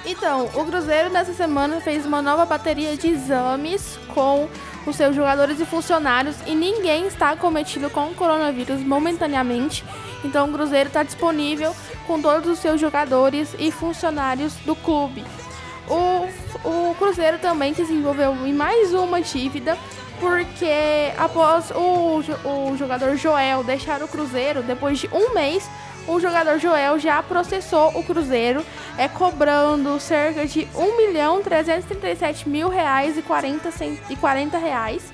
Então, 0.05 0.45
o 0.55 0.65
Cruzeiro 0.67 1.09
nessa 1.09 1.33
semana 1.33 1.81
fez 1.81 2.05
uma 2.05 2.21
nova 2.21 2.45
bateria 2.45 2.97
de 2.97 3.09
exames 3.09 3.99
com 4.15 4.47
os 4.87 4.95
seus 4.95 5.17
jogadores 5.17 5.59
e 5.59 5.65
funcionários 5.65 6.37
e 6.47 6.55
ninguém 6.55 7.07
está 7.07 7.35
cometido 7.35 7.89
com 7.89 8.09
o 8.09 8.15
coronavírus 8.15 8.81
momentaneamente. 8.81 9.85
Então, 10.23 10.49
o 10.49 10.53
Cruzeiro 10.53 10.89
está 10.89 11.03
disponível 11.03 11.75
com 12.07 12.21
todos 12.21 12.51
os 12.51 12.59
seus 12.59 12.79
jogadores 12.79 13.55
e 13.59 13.71
funcionários 13.71 14.55
do 14.67 14.77
clube. 14.77 15.25
O, 15.89 16.29
o 16.69 16.95
Cruzeiro 16.97 17.39
também 17.39 17.73
desenvolveu 17.73 18.35
em 18.47 18.53
mais 18.53 18.93
uma 18.93 19.23
dívida 19.23 19.79
porque 20.21 21.13
após 21.17 21.71
o, 21.71 22.23
o 22.49 22.77
jogador 22.77 23.17
Joel 23.17 23.65
deixar 23.65 24.03
o 24.03 24.09
Cruzeiro 24.09 24.63
depois 24.63 24.99
de 24.99 25.09
um 25.13 25.33
mês 25.35 25.69
o 26.07 26.19
jogador 26.19 26.59
Joel 26.59 26.99
já 26.99 27.23
processou 27.23 27.91
o 27.99 28.03
Cruzeiro, 28.03 28.65
é 28.99 29.09
cobrando 29.09 29.99
cerca 30.01 30.47
de 30.47 30.67
1 30.75 30.97
milhão 30.97 31.43
337 31.43 32.49
mil 32.49 32.69
reais 32.69 33.17
e 33.17 33.23
40, 33.23 33.71
e 34.11 34.17
40 34.17 34.59
reais 34.59 35.13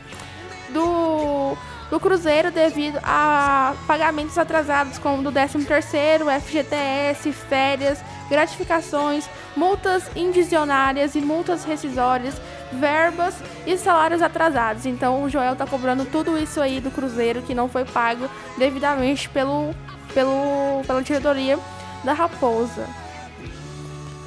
do, 0.71 1.57
do 1.91 2.01
Cruzeiro 2.01 2.51
devido 2.51 2.99
a 3.03 3.75
pagamentos 3.87 4.37
atrasados 4.39 4.99
como 4.99 5.23
do 5.23 5.33
13º, 5.33 6.41
FGTS, 6.41 7.33
férias, 7.33 8.03
gratificações, 8.29 9.29
multas 9.57 10.11
indicionárias 10.17 11.15
e 11.15 11.21
multas 11.21 11.65
rescisórias, 11.65 12.35
verbas 12.73 13.35
e 13.67 13.77
salários 13.77 14.23
atrasados. 14.23 14.87
Então 14.87 15.23
o 15.23 15.29
Joel 15.29 15.53
está 15.53 15.67
cobrando 15.67 16.05
tudo 16.05 16.39
isso 16.39 16.61
aí 16.61 16.81
do 16.81 16.91
Cruzeiro 16.91 17.43
que 17.43 17.55
não 17.55 17.69
foi 17.69 17.85
pago 17.85 18.29
devidamente 18.57 19.29
pelo 19.29 19.75
pelo, 20.19 20.83
pela 20.85 21.01
diretoria 21.01 21.57
da 22.03 22.13
Raposa. 22.13 22.87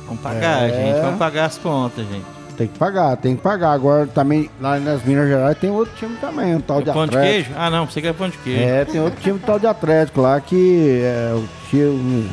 Vamos 0.05 0.21
pagar, 0.21 0.69
é... 0.69 0.69
gente. 0.69 1.01
Vamos 1.01 1.19
pagar 1.19 1.45
as 1.45 1.57
contas, 1.57 2.07
gente. 2.07 2.25
Tem 2.55 2.67
que 2.67 2.77
pagar, 2.77 3.17
tem 3.17 3.35
que 3.35 3.41
pagar. 3.41 3.73
Agora 3.73 4.07
também, 4.07 4.49
lá 4.61 4.79
nas 4.79 5.03
Minas 5.03 5.27
Gerais, 5.27 5.57
tem 5.57 5.69
outro 5.69 5.93
time 5.95 6.15
também, 6.17 6.55
um 6.55 6.61
tal 6.61 6.79
é 6.79 6.83
de 6.83 6.91
pão 6.91 7.03
Atlético. 7.03 7.25
de 7.25 7.43
queijo? 7.43 7.51
Ah, 7.57 7.69
não, 7.69 7.85
você 7.85 8.01
quer 8.01 8.13
pão 8.13 8.29
de 8.29 8.37
queijo. 8.37 8.63
É, 8.63 8.85
tem 8.85 9.01
outro 9.01 9.21
time 9.21 9.39
tal 9.39 9.59
de 9.59 9.67
Atlético 9.67 10.21
lá 10.21 10.39
que 10.39 11.01
é 11.03 11.33
o 11.33 11.45
time 11.69 12.29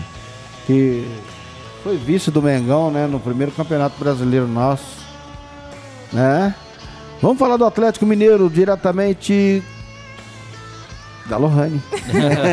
que 0.67 1.09
foi 1.83 1.97
vice 1.97 2.31
do 2.31 2.43
Mengão, 2.43 2.91
né, 2.91 3.07
no 3.07 3.19
primeiro 3.19 3.51
campeonato 3.53 3.99
brasileiro 3.99 4.47
nosso. 4.47 4.99
Né? 6.13 6.55
Vamos 7.21 7.39
falar 7.39 7.57
do 7.57 7.65
Atlético 7.65 8.07
Mineiro 8.07 8.49
diretamente 8.49 9.63
da 11.29 11.37
Lohane. 11.37 11.81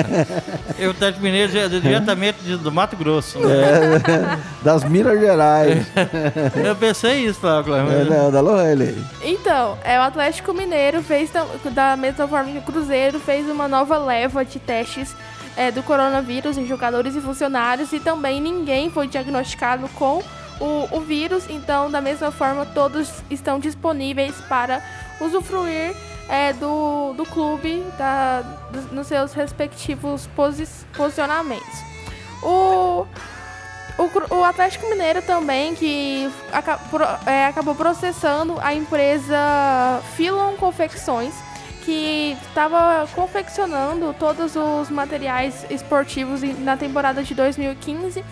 eu 0.78 0.94
Tete 0.94 1.20
Mineiro 1.20 1.52
diretamente 1.82 2.58
do 2.58 2.72
Mato 2.72 2.96
Grosso. 2.96 3.40
É, 3.40 4.38
das 4.64 4.84
Minas 4.84 5.20
Gerais. 5.20 5.86
eu 6.56 6.76
pensei 6.76 7.26
isso, 7.26 7.40
Cláudio. 7.40 7.74
É, 7.76 8.04
não, 8.04 8.32
da 8.32 8.42
Lohane. 8.42 8.96
Então, 9.24 9.78
é, 9.84 9.98
o 9.98 10.04
Atlético 10.04 10.54
Mineiro 10.54 11.02
fez, 11.02 11.32
da 11.72 11.96
mesma 11.96 12.28
forma 12.28 12.52
que 12.52 12.58
o 12.58 12.62
Cruzeiro, 12.62 13.20
fez 13.20 13.50
uma 13.50 13.68
nova 13.68 13.98
leva 13.98 14.44
de 14.44 14.60
testes 14.60 15.16
é, 15.56 15.72
do 15.72 15.82
coronavírus 15.82 16.58
em 16.58 16.68
jogadores 16.68 17.16
e 17.16 17.22
funcionários 17.22 17.94
e 17.94 18.00
também 18.00 18.42
ninguém 18.42 18.90
foi 18.90 19.08
diagnosticado 19.08 19.88
com 19.90 20.22
o, 20.60 20.88
o 20.92 21.02
vírus. 21.02 21.46
Então, 21.50 21.90
da 21.90 22.02
mesma 22.02 22.32
forma, 22.32 22.66
todos 22.66 23.10
estão 23.30 23.60
disponíveis 23.60 24.36
para 24.50 24.82
usufruir 25.22 25.96
é, 26.30 26.54
do, 26.54 27.14
do 27.14 27.26
clube 27.26 27.84
da, 27.98 28.44
nos 28.92 29.08
seus 29.08 29.34
respectivos 29.34 30.28
posi 30.36 30.68
posicionamentos. 30.96 31.84
O, 32.42 33.06
o, 33.98 34.36
o, 34.36 34.44
Atlético 34.44 34.90
Mineiro 34.90 35.22
também, 35.22 35.76
que 35.76 36.30
é, 37.26 37.46
acabou 37.46 37.76
processando 37.76 38.60
a 38.60 38.74
empresa 38.74 40.02
Filon 40.16 40.56
Confecções, 40.56 41.34
que 41.84 42.36
estava 42.48 43.08
confeccionando 43.14 44.14
todos 44.18 44.56
os 44.56 44.90
materiais 44.90 45.66
esportivos 45.70 46.42
na 46.60 46.76
temporada 46.76 47.24
de 47.24 47.34
2015 47.36 48.24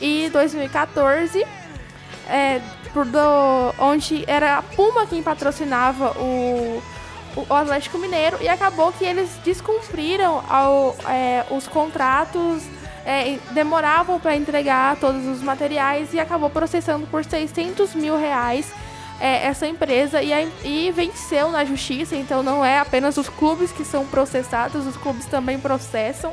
e 0.00 0.30
2014. 0.30 1.44
É, 2.26 2.58
do, 2.94 3.74
onde 3.78 4.24
era 4.26 4.58
a 4.58 4.62
Puma 4.62 5.04
quem 5.06 5.22
patrocinava 5.22 6.12
o, 6.12 6.82
o 7.36 7.54
Atlético 7.54 7.98
Mineiro 7.98 8.38
e 8.40 8.48
acabou 8.48 8.92
que 8.92 9.04
eles 9.04 9.30
descumpriram 9.44 10.42
ao, 10.48 10.96
é, 11.08 11.44
os 11.50 11.66
contratos, 11.66 12.62
é, 13.04 13.38
demoravam 13.52 14.18
para 14.20 14.36
entregar 14.36 14.96
todos 14.96 15.26
os 15.26 15.42
materiais 15.42 16.14
e 16.14 16.20
acabou 16.20 16.48
processando 16.48 17.06
por 17.06 17.24
600 17.24 17.94
mil 17.94 18.16
reais 18.16 18.72
é, 19.20 19.46
essa 19.46 19.66
empresa 19.66 20.22
e, 20.22 20.32
e 20.64 20.90
venceu 20.92 21.50
na 21.50 21.64
justiça. 21.64 22.16
Então 22.16 22.42
não 22.42 22.64
é 22.64 22.78
apenas 22.78 23.16
os 23.16 23.28
clubes 23.28 23.72
que 23.72 23.84
são 23.84 24.06
processados, 24.06 24.86
os 24.86 24.96
clubes 24.96 25.26
também 25.26 25.58
processam. 25.58 26.32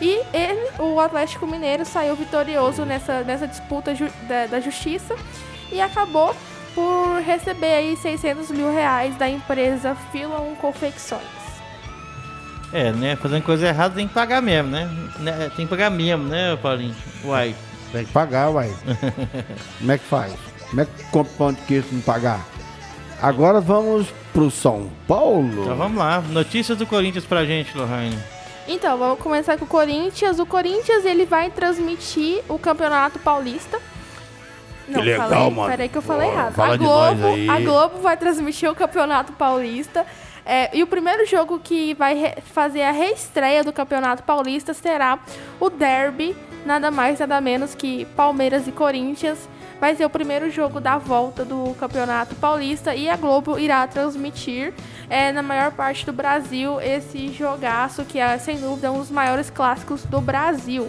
E 0.00 0.20
ele, 0.32 0.68
o 0.80 0.98
Atlético 0.98 1.46
Mineiro 1.46 1.84
saiu 1.84 2.16
vitorioso 2.16 2.84
nessa, 2.84 3.22
nessa 3.22 3.46
disputa 3.46 3.94
ju 3.94 4.08
da, 4.26 4.46
da 4.46 4.60
justiça 4.60 5.14
e 5.70 5.80
acabou 5.80 6.34
por 6.74 7.20
receber 7.20 7.74
aí 7.74 7.96
600 7.96 8.50
mil 8.50 8.72
reais 8.72 9.16
da 9.16 9.28
empresa 9.28 9.94
Filon 10.10 10.54
Confecções. 10.56 11.22
É, 12.72 12.90
né? 12.92 13.16
Fazendo 13.16 13.42
coisa 13.42 13.68
errada 13.68 13.94
tem 13.94 14.08
que 14.08 14.14
pagar 14.14 14.40
mesmo, 14.40 14.70
né? 14.70 14.90
né 15.18 15.50
tem 15.54 15.66
que 15.66 15.70
pagar 15.70 15.90
mesmo, 15.90 16.24
né, 16.24 16.56
Paulinho? 16.56 16.94
Uai. 17.24 17.54
Tem 17.92 18.06
que 18.06 18.12
pagar, 18.12 18.50
uai. 18.50 18.72
Como 19.78 19.92
é 19.92 19.98
que 19.98 20.04
faz? 20.04 20.34
Como 20.70 20.80
é 20.80 20.86
que 20.86 21.04
compra 21.10 21.32
pão 21.36 21.52
de 21.52 21.60
queijo 21.62 21.88
não 21.92 22.00
pagar? 22.00 22.40
Agora 23.20 23.60
vamos 23.60 24.08
pro 24.32 24.50
São 24.50 24.90
Paulo. 25.06 25.62
Então 25.62 25.76
vamos 25.76 25.98
lá. 25.98 26.22
Notícias 26.22 26.78
do 26.78 26.86
Corinthians 26.86 27.26
pra 27.26 27.44
gente, 27.44 27.76
Lohane. 27.76 28.18
Então, 28.66 28.96
vamos 28.96 29.18
começar 29.18 29.58
com 29.58 29.64
o 29.64 29.68
Corinthians. 29.68 30.38
O 30.38 30.46
Corinthians 30.46 31.04
ele 31.04 31.26
vai 31.26 31.50
transmitir 31.50 32.42
o 32.48 32.58
Campeonato 32.58 33.18
Paulista 33.18 33.78
não, 34.88 35.00
que 35.00 35.06
legal, 35.06 35.28
falei, 35.28 35.50
mano. 35.50 35.70
Peraí 35.70 35.88
que 35.88 35.98
eu 35.98 36.02
falei 36.02 36.28
errado. 36.28 36.60
a, 36.60 36.76
Globo, 36.76 37.26
a 37.50 37.60
Globo 37.60 37.98
vai 38.00 38.16
transmitir 38.16 38.70
o 38.70 38.74
Campeonato 38.74 39.32
Paulista. 39.32 40.06
É, 40.44 40.76
e 40.76 40.82
o 40.82 40.86
primeiro 40.86 41.24
jogo 41.24 41.60
que 41.60 41.94
vai 41.94 42.34
fazer 42.52 42.82
a 42.82 42.90
reestreia 42.90 43.62
do 43.62 43.72
Campeonato 43.72 44.24
Paulista 44.24 44.74
será 44.74 45.20
o 45.60 45.70
Derby, 45.70 46.36
nada 46.66 46.90
mais, 46.90 47.20
nada 47.20 47.40
menos 47.40 47.74
que 47.74 48.04
Palmeiras 48.16 48.66
e 48.66 48.72
Corinthians. 48.72 49.48
Vai 49.80 49.96
ser 49.96 50.04
o 50.04 50.10
primeiro 50.10 50.48
jogo 50.50 50.80
da 50.80 50.96
volta 50.96 51.44
do 51.44 51.74
Campeonato 51.74 52.36
Paulista 52.36 52.94
e 52.94 53.08
a 53.08 53.16
Globo 53.16 53.58
irá 53.58 53.84
transmitir 53.86 54.72
é, 55.10 55.32
na 55.32 55.42
maior 55.42 55.72
parte 55.72 56.06
do 56.06 56.12
Brasil 56.12 56.80
esse 56.80 57.28
jogaço 57.32 58.04
que 58.04 58.18
é, 58.18 58.38
sem 58.38 58.58
dúvida, 58.58 58.92
um 58.92 58.98
dos 58.98 59.10
maiores 59.10 59.50
clássicos 59.50 60.04
do 60.04 60.20
Brasil. 60.20 60.88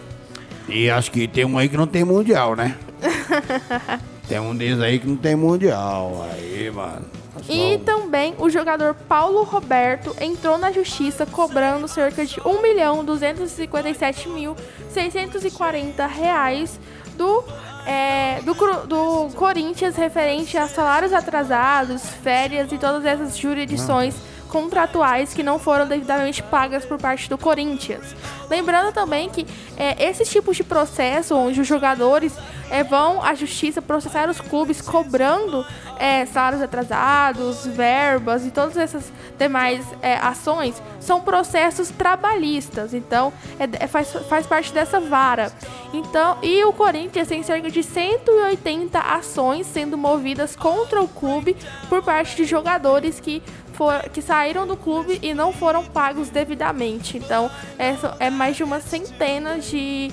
E 0.67 0.89
acho 0.89 1.11
que 1.11 1.27
tem 1.27 1.45
um 1.45 1.57
aí 1.57 1.67
que 1.67 1.77
não 1.77 1.87
tem 1.87 2.03
mundial, 2.03 2.55
né? 2.55 2.77
tem 4.27 4.39
um 4.39 4.55
deles 4.55 4.79
aí 4.79 4.99
que 4.99 5.07
não 5.07 5.17
tem 5.17 5.35
mundial. 5.35 6.25
Aí, 6.31 6.71
mano. 6.71 7.05
E 7.49 7.77
também 7.79 8.35
o 8.37 8.49
jogador 8.49 8.93
Paulo 8.93 9.43
Roberto 9.43 10.15
entrou 10.21 10.57
na 10.57 10.71
justiça 10.71 11.25
cobrando 11.25 11.87
cerca 11.87 12.25
de 12.25 12.39
1 12.39 12.61
milhão 12.61 13.03
257 13.03 14.29
mil 14.29 14.55
640 14.89 16.05
reais 16.05 16.79
do, 17.17 17.43
é, 17.85 18.39
do, 18.43 18.53
do 18.87 19.35
Corinthians 19.35 19.95
referente 19.95 20.57
a 20.57 20.67
salários 20.67 21.11
atrasados, 21.11 22.03
férias 22.23 22.71
e 22.71 22.77
todas 22.77 23.05
essas 23.05 23.37
jurisdições 23.37 24.15
contratuais 24.53 25.33
que 25.33 25.41
não 25.41 25.57
foram 25.57 25.87
devidamente 25.87 26.43
pagas 26.43 26.85
por 26.85 26.99
parte 26.99 27.27
do 27.27 27.39
Corinthians. 27.39 28.15
Lembrando 28.47 28.93
também 28.93 29.27
que 29.27 29.47
é, 29.75 30.07
esses 30.07 30.29
tipos 30.29 30.55
de 30.55 30.63
processo, 30.63 31.35
onde 31.35 31.59
os 31.59 31.67
jogadores 31.67 32.37
é, 32.69 32.83
vão 32.83 33.23
à 33.23 33.33
justiça 33.33 33.81
processar 33.81 34.29
os 34.29 34.39
clubes 34.39 34.79
cobrando 34.79 35.65
é, 35.97 36.25
salários 36.27 36.61
atrasados, 36.61 37.65
verbas 37.65 38.45
e 38.45 38.51
todas 38.51 38.77
essas 38.77 39.11
demais 39.39 39.83
é, 40.01 40.15
ações, 40.17 40.81
são 40.99 41.21
processos 41.21 41.89
trabalhistas. 41.89 42.93
Então, 42.93 43.33
é, 43.59 43.83
é, 43.83 43.87
faz, 43.87 44.11
faz 44.29 44.45
parte 44.45 44.71
dessa 44.71 44.99
vara. 44.99 45.51
Então, 45.93 46.37
e 46.41 46.63
o 46.63 46.73
Corinthians 46.73 47.27
tem 47.27 47.43
cerca 47.43 47.69
de 47.69 47.83
180 47.83 48.99
ações 48.99 49.67
sendo 49.67 49.97
movidas 49.97 50.55
contra 50.55 51.01
o 51.01 51.07
clube 51.07 51.55
por 51.89 52.01
parte 52.01 52.35
de 52.35 52.45
jogadores 52.45 53.19
que, 53.19 53.41
for, 53.73 54.09
que 54.09 54.21
saíram 54.21 54.65
do 54.65 54.77
clube 54.77 55.19
e 55.21 55.33
não 55.33 55.51
foram 55.51 55.83
pagos 55.83 56.29
devidamente. 56.29 57.17
Então, 57.17 57.49
é, 57.77 57.95
é 58.19 58.29
mais 58.29 58.55
de 58.55 58.63
uma 58.63 58.79
centena 58.79 59.59
de, 59.59 60.11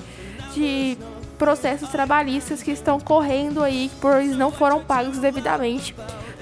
de 0.53 0.97
processos 1.37 1.89
trabalhistas 1.89 2.61
que 2.61 2.71
estão 2.71 2.99
correndo 2.99 3.63
aí, 3.63 3.89
pois 3.99 4.35
não 4.35 4.51
foram 4.51 4.83
pagos 4.83 5.17
devidamente 5.17 5.95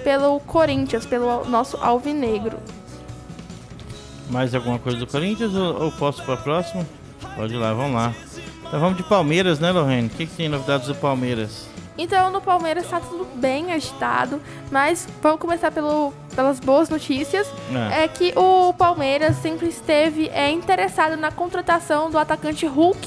pelo 0.04 0.40
Corinthians, 0.42 1.06
pelo 1.06 1.46
nosso 1.46 1.78
alvinegro. 1.78 2.58
Mais 4.30 4.54
alguma 4.54 4.78
coisa 4.80 4.98
do 4.98 5.08
Corinthians 5.08 5.54
ou, 5.56 5.84
ou 5.84 5.92
posso 5.92 6.24
para 6.24 6.36
a 6.36 6.38
próxima? 6.38 6.86
Pode 7.36 7.54
ir 7.54 7.58
lá, 7.58 7.74
vamos 7.74 7.94
lá. 7.94 8.14
Então 8.68 8.80
vamos 8.80 8.98
de 8.98 9.04
Palmeiras, 9.04 9.60
né, 9.60 9.72
Lorraine? 9.72 10.08
O 10.08 10.10
que, 10.12 10.26
que 10.26 10.36
tem 10.36 10.48
novidades 10.48 10.88
do 10.88 10.96
Palmeiras? 10.96 11.68
Então, 11.98 12.30
no 12.30 12.40
Palmeiras 12.40 12.86
está 12.86 13.00
tudo 13.02 13.28
bem 13.36 13.74
agitado, 13.74 14.42
mas 14.72 15.06
vamos 15.22 15.42
começar 15.42 15.70
pelo, 15.70 16.14
pelas 16.40 16.58
boas 16.62 16.88
notícias. 16.88 17.52
É. 17.92 18.04
é 18.04 18.08
que 18.08 18.32
o 18.34 18.74
Palmeiras 18.74 19.36
sempre 19.38 19.68
esteve 19.68 20.30
é, 20.30 20.50
interessado 20.50 21.18
na 21.18 21.32
contratação 21.32 22.10
do 22.10 22.18
atacante 22.18 22.66
Hulk, 22.66 22.98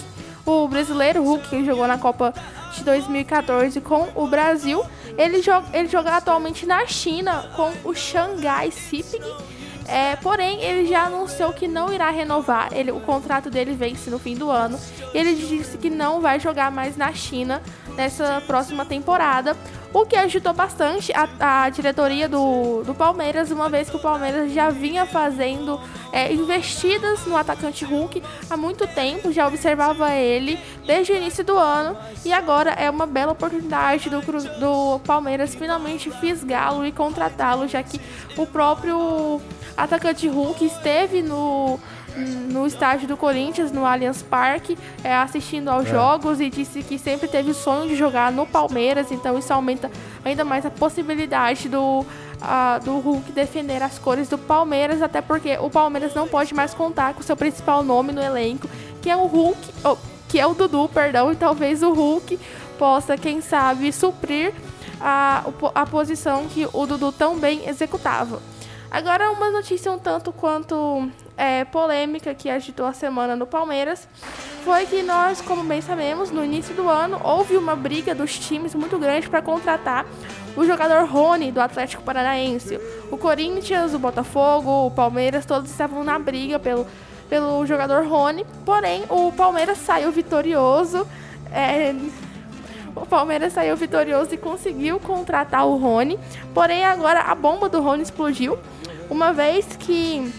o 0.44 0.68
brasileiro 0.68 1.22
Hulk, 1.22 1.48
que 1.48 1.64
jogou 1.64 1.86
na 1.86 1.96
Copa 1.96 2.34
de 2.76 2.84
2014 2.84 3.80
com 3.80 4.08
o 4.14 4.26
Brasil. 4.26 4.84
Ele 5.16 5.40
joga, 5.40 5.66
ele 5.72 5.88
joga 5.88 6.14
atualmente 6.14 6.66
na 6.66 6.86
China 6.86 7.48
com 7.56 7.72
o 7.88 7.94
Shanghai 7.94 8.70
Siping 8.70 9.22
é, 9.86 10.16
porém, 10.16 10.62
ele 10.62 10.88
já 10.88 11.04
anunciou 11.04 11.52
que 11.52 11.66
não 11.66 11.92
irá 11.92 12.10
renovar. 12.10 12.68
Ele, 12.72 12.90
o 12.90 13.00
contrato 13.00 13.50
dele 13.50 13.74
vence 13.74 14.08
no 14.10 14.18
fim 14.18 14.36
do 14.36 14.50
ano. 14.50 14.78
E 15.12 15.18
ele 15.18 15.34
disse 15.34 15.76
que 15.76 15.90
não 15.90 16.20
vai 16.20 16.38
jogar 16.38 16.70
mais 16.70 16.96
na 16.96 17.12
China 17.12 17.62
nessa 17.96 18.42
próxima 18.46 18.84
temporada. 18.84 19.56
O 19.92 20.06
que 20.06 20.16
ajudou 20.16 20.54
bastante 20.54 21.12
a, 21.12 21.64
a 21.64 21.68
diretoria 21.68 22.26
do, 22.26 22.82
do 22.82 22.94
Palmeiras, 22.94 23.50
uma 23.50 23.68
vez 23.68 23.90
que 23.90 23.96
o 23.96 23.98
Palmeiras 23.98 24.50
já 24.50 24.70
vinha 24.70 25.04
fazendo 25.04 25.78
é, 26.10 26.32
investidas 26.32 27.26
no 27.26 27.36
atacante 27.36 27.84
Hulk 27.84 28.22
há 28.48 28.56
muito 28.56 28.86
tempo, 28.86 29.30
já 29.30 29.46
observava 29.46 30.10
ele 30.12 30.58
desde 30.86 31.12
o 31.12 31.16
início 31.16 31.44
do 31.44 31.58
ano 31.58 31.94
e 32.24 32.32
agora 32.32 32.70
é 32.70 32.88
uma 32.88 33.06
bela 33.06 33.32
oportunidade 33.32 34.08
do, 34.08 34.20
do 34.58 34.98
Palmeiras 35.00 35.54
finalmente 35.54 36.10
fisgá-lo 36.10 36.86
e 36.86 36.92
contratá-lo, 36.92 37.68
já 37.68 37.82
que 37.82 38.00
o 38.38 38.46
próprio 38.46 39.42
atacante 39.76 40.26
Hulk 40.26 40.64
esteve 40.64 41.20
no, 41.20 41.78
no 42.16 42.66
estádio 42.66 43.08
do 43.08 43.16
Corinthians, 43.16 43.72
no 43.72 43.84
Allianz 43.84 44.22
Parque, 44.22 44.76
é, 45.02 45.14
assistindo 45.14 45.68
aos 45.68 45.86
é. 45.86 45.90
jogos 45.90 46.40
e 46.40 46.50
disse 46.50 46.82
que 46.82 46.98
sempre 46.98 47.28
teve 47.28 47.50
o 47.50 47.54
sonho 47.54 47.88
de 47.88 47.96
jogar 47.96 48.30
no 48.32 48.46
Palmeiras, 48.46 49.10
então 49.10 49.38
isso 49.38 49.52
aumenta 49.52 49.90
ainda 50.24 50.44
mais 50.44 50.66
a 50.66 50.70
possibilidade 50.70 51.68
do, 51.68 52.04
do 52.84 52.98
Hulk 52.98 53.32
defender 53.32 53.82
as 53.82 53.98
cores 53.98 54.28
do 54.28 54.38
Palmeiras, 54.38 55.02
até 55.02 55.20
porque 55.20 55.56
o 55.58 55.70
Palmeiras 55.70 56.14
não 56.14 56.28
pode 56.28 56.54
mais 56.54 56.74
contar 56.74 57.14
com 57.14 57.22
seu 57.22 57.36
principal 57.36 57.82
nome 57.82 58.12
no 58.12 58.22
elenco, 58.22 58.68
que 59.00 59.10
é 59.10 59.16
o 59.16 59.26
Hulk, 59.26 59.58
oh, 59.84 59.96
que 60.28 60.38
é 60.38 60.46
o 60.46 60.54
Dudu, 60.54 60.88
perdão, 60.88 61.32
e 61.32 61.36
talvez 61.36 61.82
o 61.82 61.92
Hulk 61.92 62.38
possa, 62.78 63.16
quem 63.16 63.40
sabe, 63.40 63.92
suprir 63.92 64.52
a, 65.00 65.44
a 65.74 65.86
posição 65.86 66.46
que 66.46 66.66
o 66.72 66.86
Dudu 66.86 67.12
tão 67.12 67.38
bem 67.38 67.68
executava. 67.68 68.40
Agora, 68.90 69.30
uma 69.30 69.50
notícia 69.50 69.90
um 69.90 69.98
tanto 69.98 70.32
quanto 70.32 71.08
é, 71.36 71.64
polêmica 71.64 72.34
que 72.34 72.48
agitou 72.50 72.86
a 72.86 72.92
semana 72.92 73.34
no 73.34 73.46
Palmeiras 73.46 74.06
foi 74.64 74.86
que 74.86 75.02
nós, 75.02 75.40
como 75.40 75.64
bem 75.64 75.80
sabemos, 75.80 76.30
no 76.30 76.44
início 76.44 76.74
do 76.74 76.88
ano 76.88 77.20
houve 77.24 77.56
uma 77.56 77.74
briga 77.74 78.14
dos 78.14 78.38
times 78.38 78.74
muito 78.74 78.98
grande 78.98 79.28
para 79.28 79.42
contratar 79.42 80.06
o 80.56 80.64
jogador 80.64 81.04
Rony 81.06 81.50
do 81.50 81.60
Atlético 81.60 82.02
Paranaense. 82.02 82.78
O 83.10 83.16
Corinthians, 83.16 83.94
o 83.94 83.98
Botafogo, 83.98 84.86
o 84.86 84.90
Palmeiras, 84.90 85.46
todos 85.46 85.70
estavam 85.70 86.04
na 86.04 86.18
briga 86.18 86.58
pelo, 86.58 86.86
pelo 87.28 87.64
jogador 87.66 88.06
Rony. 88.06 88.46
Porém, 88.64 89.04
o 89.08 89.32
Palmeiras 89.32 89.78
saiu 89.78 90.12
vitorioso. 90.12 91.06
É, 91.50 91.94
o 92.94 93.06
Palmeiras 93.06 93.54
saiu 93.54 93.76
vitorioso 93.76 94.34
e 94.34 94.36
conseguiu 94.36 95.00
contratar 95.00 95.66
o 95.66 95.76
Rony. 95.76 96.18
Porém, 96.52 96.84
agora 96.84 97.20
a 97.20 97.34
bomba 97.34 97.68
do 97.68 97.80
Rony 97.80 98.02
explodiu 98.02 98.58
uma 99.08 99.32
vez 99.32 99.66
que 99.76 100.32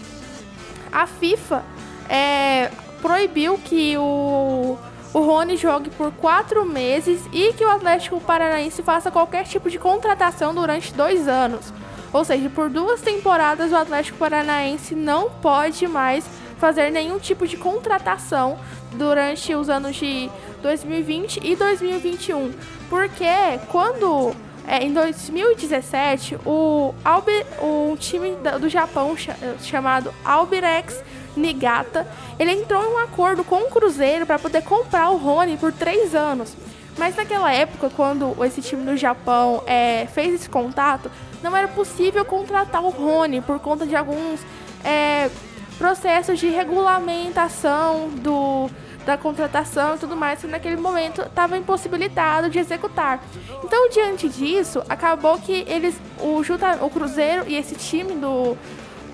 a 0.94 1.08
FIFA 1.08 1.64
é, 2.08 2.70
proibiu 3.02 3.58
que 3.58 3.98
o, 3.98 4.78
o 5.12 5.18
Rony 5.18 5.56
jogue 5.56 5.90
por 5.90 6.12
quatro 6.12 6.64
meses 6.64 7.20
e 7.32 7.52
que 7.52 7.64
o 7.64 7.68
Atlético 7.68 8.20
Paranaense 8.20 8.80
faça 8.82 9.10
qualquer 9.10 9.44
tipo 9.44 9.68
de 9.68 9.78
contratação 9.78 10.54
durante 10.54 10.94
dois 10.94 11.26
anos. 11.26 11.72
Ou 12.12 12.24
seja, 12.24 12.48
por 12.48 12.70
duas 12.70 13.00
temporadas 13.00 13.72
o 13.72 13.76
Atlético 13.76 14.18
Paranaense 14.18 14.94
não 14.94 15.30
pode 15.30 15.88
mais 15.88 16.24
fazer 16.58 16.90
nenhum 16.90 17.18
tipo 17.18 17.44
de 17.44 17.56
contratação 17.56 18.56
durante 18.92 19.52
os 19.52 19.68
anos 19.68 19.96
de 19.96 20.30
2020 20.62 21.40
e 21.42 21.56
2021. 21.56 22.54
Porque 22.88 23.26
quando 23.68 24.32
é, 24.66 24.82
em 24.82 24.92
2017, 24.92 26.38
o, 26.46 26.94
Albi, 27.04 27.32
o 27.60 27.96
time 27.98 28.34
do 28.60 28.68
Japão 28.68 29.14
chamado 29.62 30.12
Albirex 30.24 31.02
Nigata, 31.36 32.06
ele 32.38 32.52
entrou 32.52 32.82
em 32.82 32.94
um 32.94 32.98
acordo 32.98 33.44
com 33.44 33.56
o 33.56 33.70
Cruzeiro 33.70 34.24
para 34.24 34.38
poder 34.38 34.62
comprar 34.62 35.10
o 35.10 35.16
Rony 35.16 35.56
por 35.56 35.72
três 35.72 36.14
anos. 36.14 36.54
Mas 36.96 37.16
naquela 37.16 37.52
época, 37.52 37.90
quando 37.90 38.34
esse 38.44 38.62
time 38.62 38.84
do 38.84 38.96
Japão 38.96 39.62
é, 39.66 40.06
fez 40.06 40.34
esse 40.34 40.48
contato, 40.48 41.10
não 41.42 41.54
era 41.56 41.68
possível 41.68 42.24
contratar 42.24 42.82
o 42.82 42.90
Rony 42.90 43.40
por 43.40 43.58
conta 43.58 43.84
de 43.84 43.96
alguns 43.96 44.40
é, 44.84 45.28
processos 45.76 46.38
de 46.38 46.48
regulamentação 46.48 48.08
do, 48.10 48.70
da 49.04 49.16
contratação 49.16 49.94
e 49.94 49.98
tudo 49.98 50.16
mais, 50.16 50.40
que 50.40 50.46
naquele 50.46 50.76
momento 50.76 51.22
estava 51.22 51.56
impossibilitado 51.56 52.48
de 52.48 52.58
executar. 52.58 53.22
Então, 53.62 53.88
diante 53.90 54.28
disso, 54.28 54.82
acabou 54.88 55.38
que 55.38 55.64
eles, 55.68 55.96
o, 56.20 56.42
Juta, 56.42 56.78
o 56.84 56.90
Cruzeiro 56.90 57.44
e 57.46 57.56
esse 57.56 57.74
time 57.74 58.14
do, 58.14 58.56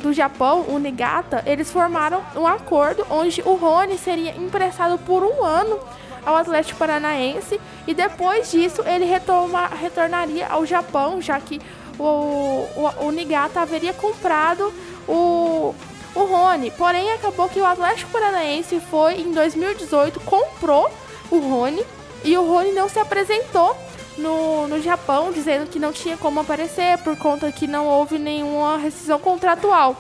do 0.03 0.12
Japão, 0.12 0.64
o 0.68 0.78
Nigata, 0.78 1.43
eles 1.47 1.70
formaram 1.70 2.22
um 2.36 2.47
acordo 2.47 3.05
onde 3.11 3.43
o 3.43 3.55
Rony 3.55 3.99
seria 3.99 4.36
emprestado 4.36 4.99
por 4.99 5.22
um 5.22 5.45
ano 5.45 5.78
ao 6.24 6.36
Atlético 6.36 6.78
Paranaense 6.78 7.61
e 7.86 7.95
depois 7.95 8.51
disso 8.51 8.82
ele 8.86 9.05
retoma, 9.05 9.66
retornaria 9.68 10.47
ao 10.49 10.66
Japão, 10.66 11.20
já 11.20 11.41
que 11.41 11.61
o, 11.99 12.03
o, 12.03 13.07
o 13.07 13.11
Nigata 13.11 13.61
haveria 13.61 13.93
comprado 13.93 14.72
o, 15.09 15.74
o 16.15 16.25
Rony. 16.25 16.71
Porém, 16.73 17.13
acabou 17.13 17.49
que 17.49 17.61
o 17.61 17.67
Atlético 17.67 18.11
Paranaense 18.11 18.81
foi 18.81 19.21
em 19.21 19.33
2018, 19.33 20.21
comprou 20.21 20.91
o 21.31 21.39
Rony 21.39 21.85
e 22.25 22.37
o 22.37 22.47
Rony 22.47 22.73
não 22.73 22.89
se 22.89 22.99
apresentou 22.99 23.77
no, 24.19 24.69
no 24.69 24.81
Japão, 24.81 25.33
dizendo 25.33 25.69
que 25.69 25.79
não 25.79 25.93
tinha 25.93 26.17
como 26.17 26.41
aparecer 26.41 26.99
por 26.99 27.17
conta 27.17 27.51
que 27.51 27.67
não 27.67 27.87
houve 27.87 28.19
nenhuma 28.19 28.77
rescisão 28.77 29.19
contratual. 29.19 29.97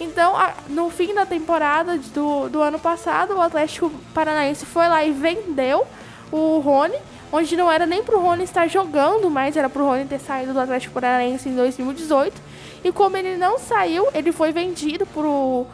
Então, 0.00 0.36
a, 0.36 0.52
no 0.68 0.90
fim 0.90 1.14
da 1.14 1.24
temporada 1.24 1.96
do, 2.12 2.48
do 2.48 2.60
ano 2.60 2.78
passado, 2.78 3.34
o 3.34 3.40
Atlético 3.40 3.90
Paranaense 4.12 4.66
foi 4.66 4.88
lá 4.88 5.04
e 5.04 5.12
vendeu 5.12 5.86
o 6.32 6.58
Rony, 6.58 6.96
onde 7.32 7.56
não 7.56 7.70
era 7.70 7.86
nem 7.86 8.02
pro 8.02 8.20
Rony 8.20 8.44
estar 8.44 8.66
jogando, 8.68 9.30
mas 9.30 9.56
era 9.56 9.68
pro 9.68 9.84
Rony 9.86 10.04
ter 10.04 10.20
saído 10.20 10.52
do 10.52 10.60
Atlético 10.60 10.94
Paranaense 10.94 11.48
em 11.48 11.54
2018. 11.54 12.53
E 12.84 12.92
como 12.92 13.16
ele 13.16 13.36
não 13.36 13.58
saiu, 13.58 14.08
ele 14.14 14.30
foi 14.30 14.52
vendido 14.52 15.06
pro, 15.06 15.66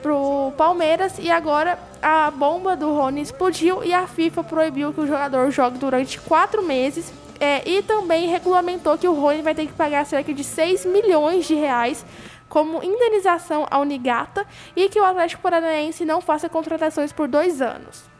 pro 0.00 0.52
Palmeiras 0.56 1.18
e 1.18 1.30
agora 1.30 1.78
a 2.00 2.30
bomba 2.30 2.74
do 2.74 2.94
Rony 2.94 3.20
explodiu 3.20 3.84
e 3.84 3.92
a 3.92 4.06
FIFA 4.06 4.42
proibiu 4.44 4.92
que 4.92 5.00
o 5.00 5.06
jogador 5.06 5.50
jogue 5.50 5.78
durante 5.78 6.18
quatro 6.18 6.62
meses. 6.62 7.12
É, 7.38 7.66
e 7.66 7.82
também 7.82 8.28
regulamentou 8.28 8.98
que 8.98 9.08
o 9.08 9.14
Rony 9.14 9.40
vai 9.40 9.54
ter 9.54 9.66
que 9.66 9.72
pagar 9.72 10.04
cerca 10.04 10.32
de 10.32 10.44
6 10.44 10.84
milhões 10.84 11.46
de 11.46 11.54
reais 11.54 12.04
como 12.50 12.82
indenização 12.82 13.66
ao 13.70 13.84
Nigata 13.84 14.46
e 14.76 14.88
que 14.90 15.00
o 15.00 15.04
Atlético 15.04 15.40
Paranaense 15.40 16.04
não 16.04 16.20
faça 16.20 16.48
contratações 16.50 17.12
por 17.12 17.28
dois 17.28 17.62
anos. 17.62 18.10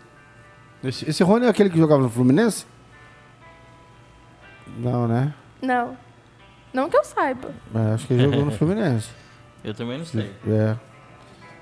Esse, 0.82 1.08
esse 1.08 1.22
Rony 1.22 1.46
é 1.46 1.48
aquele 1.50 1.68
que 1.68 1.76
jogava 1.76 2.00
no 2.00 2.08
Fluminense? 2.08 2.64
Não, 4.78 5.06
né? 5.06 5.34
Não. 5.60 5.96
Não 6.72 6.88
que 6.88 6.96
eu 6.96 7.04
saiba. 7.04 7.50
É, 7.74 7.94
acho 7.94 8.06
que 8.06 8.14
ele 8.14 8.24
jogou 8.24 8.44
no 8.44 8.52
Fluminense. 8.56 9.10
Eu 9.62 9.74
também 9.74 9.98
não 9.98 10.04
sei. 10.04 10.32
É. 10.46 10.76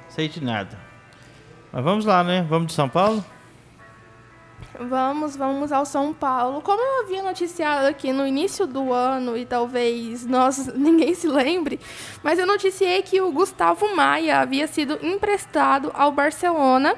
Sei 0.09 0.29
de 0.29 0.43
nada. 0.43 0.79
Mas 1.73 1.85
vamos 1.85 2.05
lá, 2.05 2.23
né? 2.25 2.47
Vamos 2.49 2.69
de 2.69 2.73
São 2.75 2.89
Paulo? 2.89 3.25
Vamos, 4.79 5.37
vamos 5.37 5.73
ao 5.73 5.85
São 5.85 6.15
Paulo. 6.15 6.61
Como 6.63 6.81
eu 6.81 7.05
havia 7.05 7.23
noticiado 7.23 7.87
aqui 7.87 8.13
no 8.13 8.27
início 8.27 8.67
do 8.67 8.93
ano, 8.93 9.37
e 9.37 9.45
talvez 9.45 10.25
nós 10.25 10.67
ninguém 10.75 11.15
se 11.15 11.27
lembre, 11.27 11.81
mas 12.23 12.39
eu 12.39 12.47
noticiei 12.47 13.03
que 13.03 13.21
o 13.21 13.33
Gustavo 13.33 13.95
Maia 13.95 14.41
havia 14.41 14.67
sido 14.67 14.99
emprestado 15.03 15.91
ao 15.95 16.13
Barcelona. 16.13 16.95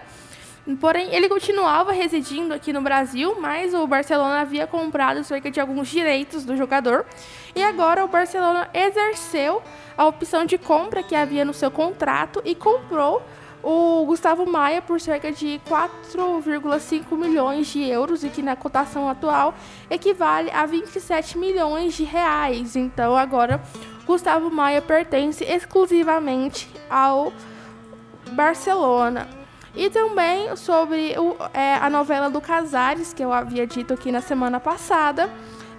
Porém, 0.80 1.14
ele 1.14 1.28
continuava 1.28 1.92
residindo 1.92 2.52
aqui 2.54 2.72
no 2.72 2.80
Brasil, 2.80 3.36
mas 3.40 3.74
o 3.74 3.86
Barcelona 3.86 4.40
havia 4.40 4.66
comprado 4.66 5.24
cerca 5.24 5.50
de 5.50 5.58
alguns 5.58 5.88
direitos 5.88 6.44
do 6.44 6.56
jogador. 6.56 7.06
E 7.54 7.62
agora 7.62 8.04
o 8.04 8.08
Barcelona 8.08 8.68
exerceu 8.72 9.62
a 9.96 10.06
opção 10.06 10.44
de 10.44 10.58
compra 10.58 11.02
que 11.02 11.14
havia 11.14 11.44
no 11.44 11.54
seu 11.54 11.70
contrato 11.70 12.40
e 12.44 12.54
comprou 12.54 13.22
o 13.62 14.04
Gustavo 14.06 14.46
Maia 14.46 14.80
por 14.80 15.00
cerca 15.00 15.30
de 15.30 15.60
4,5 15.68 17.16
milhões 17.16 17.66
de 17.66 17.82
euros, 17.82 18.24
e 18.24 18.28
que 18.28 18.42
na 18.42 18.56
cotação 18.56 19.08
atual 19.08 19.54
equivale 19.90 20.50
a 20.50 20.64
27 20.66 21.36
milhões 21.36 21.94
de 21.94 22.04
reais. 22.04 22.76
Então 22.76 23.16
agora 23.16 23.62
Gustavo 24.06 24.50
Maia 24.50 24.80
pertence 24.80 25.44
exclusivamente 25.44 26.68
ao 26.88 27.32
Barcelona. 28.32 29.39
E 29.74 29.88
também 29.88 30.54
sobre 30.56 31.14
o, 31.18 31.36
é, 31.54 31.74
a 31.76 31.88
novela 31.88 32.28
do 32.28 32.40
Casares, 32.40 33.12
que 33.12 33.22
eu 33.22 33.32
havia 33.32 33.66
dito 33.66 33.94
aqui 33.94 34.10
na 34.10 34.20
semana 34.20 34.58
passada. 34.58 35.30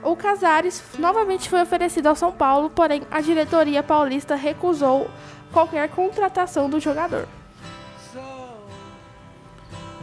O 0.04 0.16
Casares 0.16 0.84
novamente 0.98 1.50
foi 1.50 1.62
oferecido 1.62 2.08
ao 2.08 2.16
São 2.16 2.32
Paulo, 2.32 2.70
porém 2.70 3.04
a 3.12 3.22
diretoria 3.22 3.84
paulista 3.84 4.36
recusou 4.36 5.10
qualquer 5.52 5.90
contratação 5.90 6.70
do 6.70 6.80
jogador. 6.80 7.28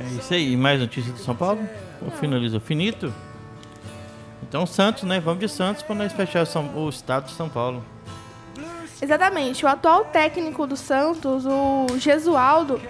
É 0.00 0.04
isso 0.16 0.32
aí. 0.32 0.56
Mais 0.56 0.78
notícias 0.78 1.14
do 1.14 1.20
São 1.20 1.34
Paulo? 1.34 1.60
Ou 2.00 2.10
finalizou? 2.12 2.60
Finito? 2.60 3.12
Então, 4.42 4.64
Santos, 4.66 5.02
né? 5.02 5.18
Vamos 5.18 5.40
de 5.40 5.48
Santos 5.48 5.82
para 5.82 5.96
nós 5.96 6.12
fechar 6.12 6.44
o 6.74 6.88
estado 6.88 7.26
de 7.26 7.32
São 7.32 7.48
Paulo. 7.48 7.84
Exatamente. 9.00 9.64
O 9.64 9.68
atual 9.68 10.04
técnico 10.04 10.66
do 10.66 10.76
Santos, 10.76 11.44
o 11.46 11.86
Gesualdo, 11.98 12.80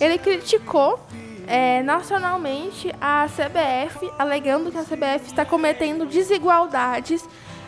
ele 0.00 0.18
criticou 0.18 1.00
é, 1.46 1.82
nacionalmente 1.82 2.92
a 3.00 3.26
CBF, 3.26 4.10
alegando 4.18 4.70
que 4.70 4.78
a 4.78 4.82
CBF 4.82 5.26
está 5.26 5.44
cometendo 5.44 6.06
desigualdades 6.06 7.26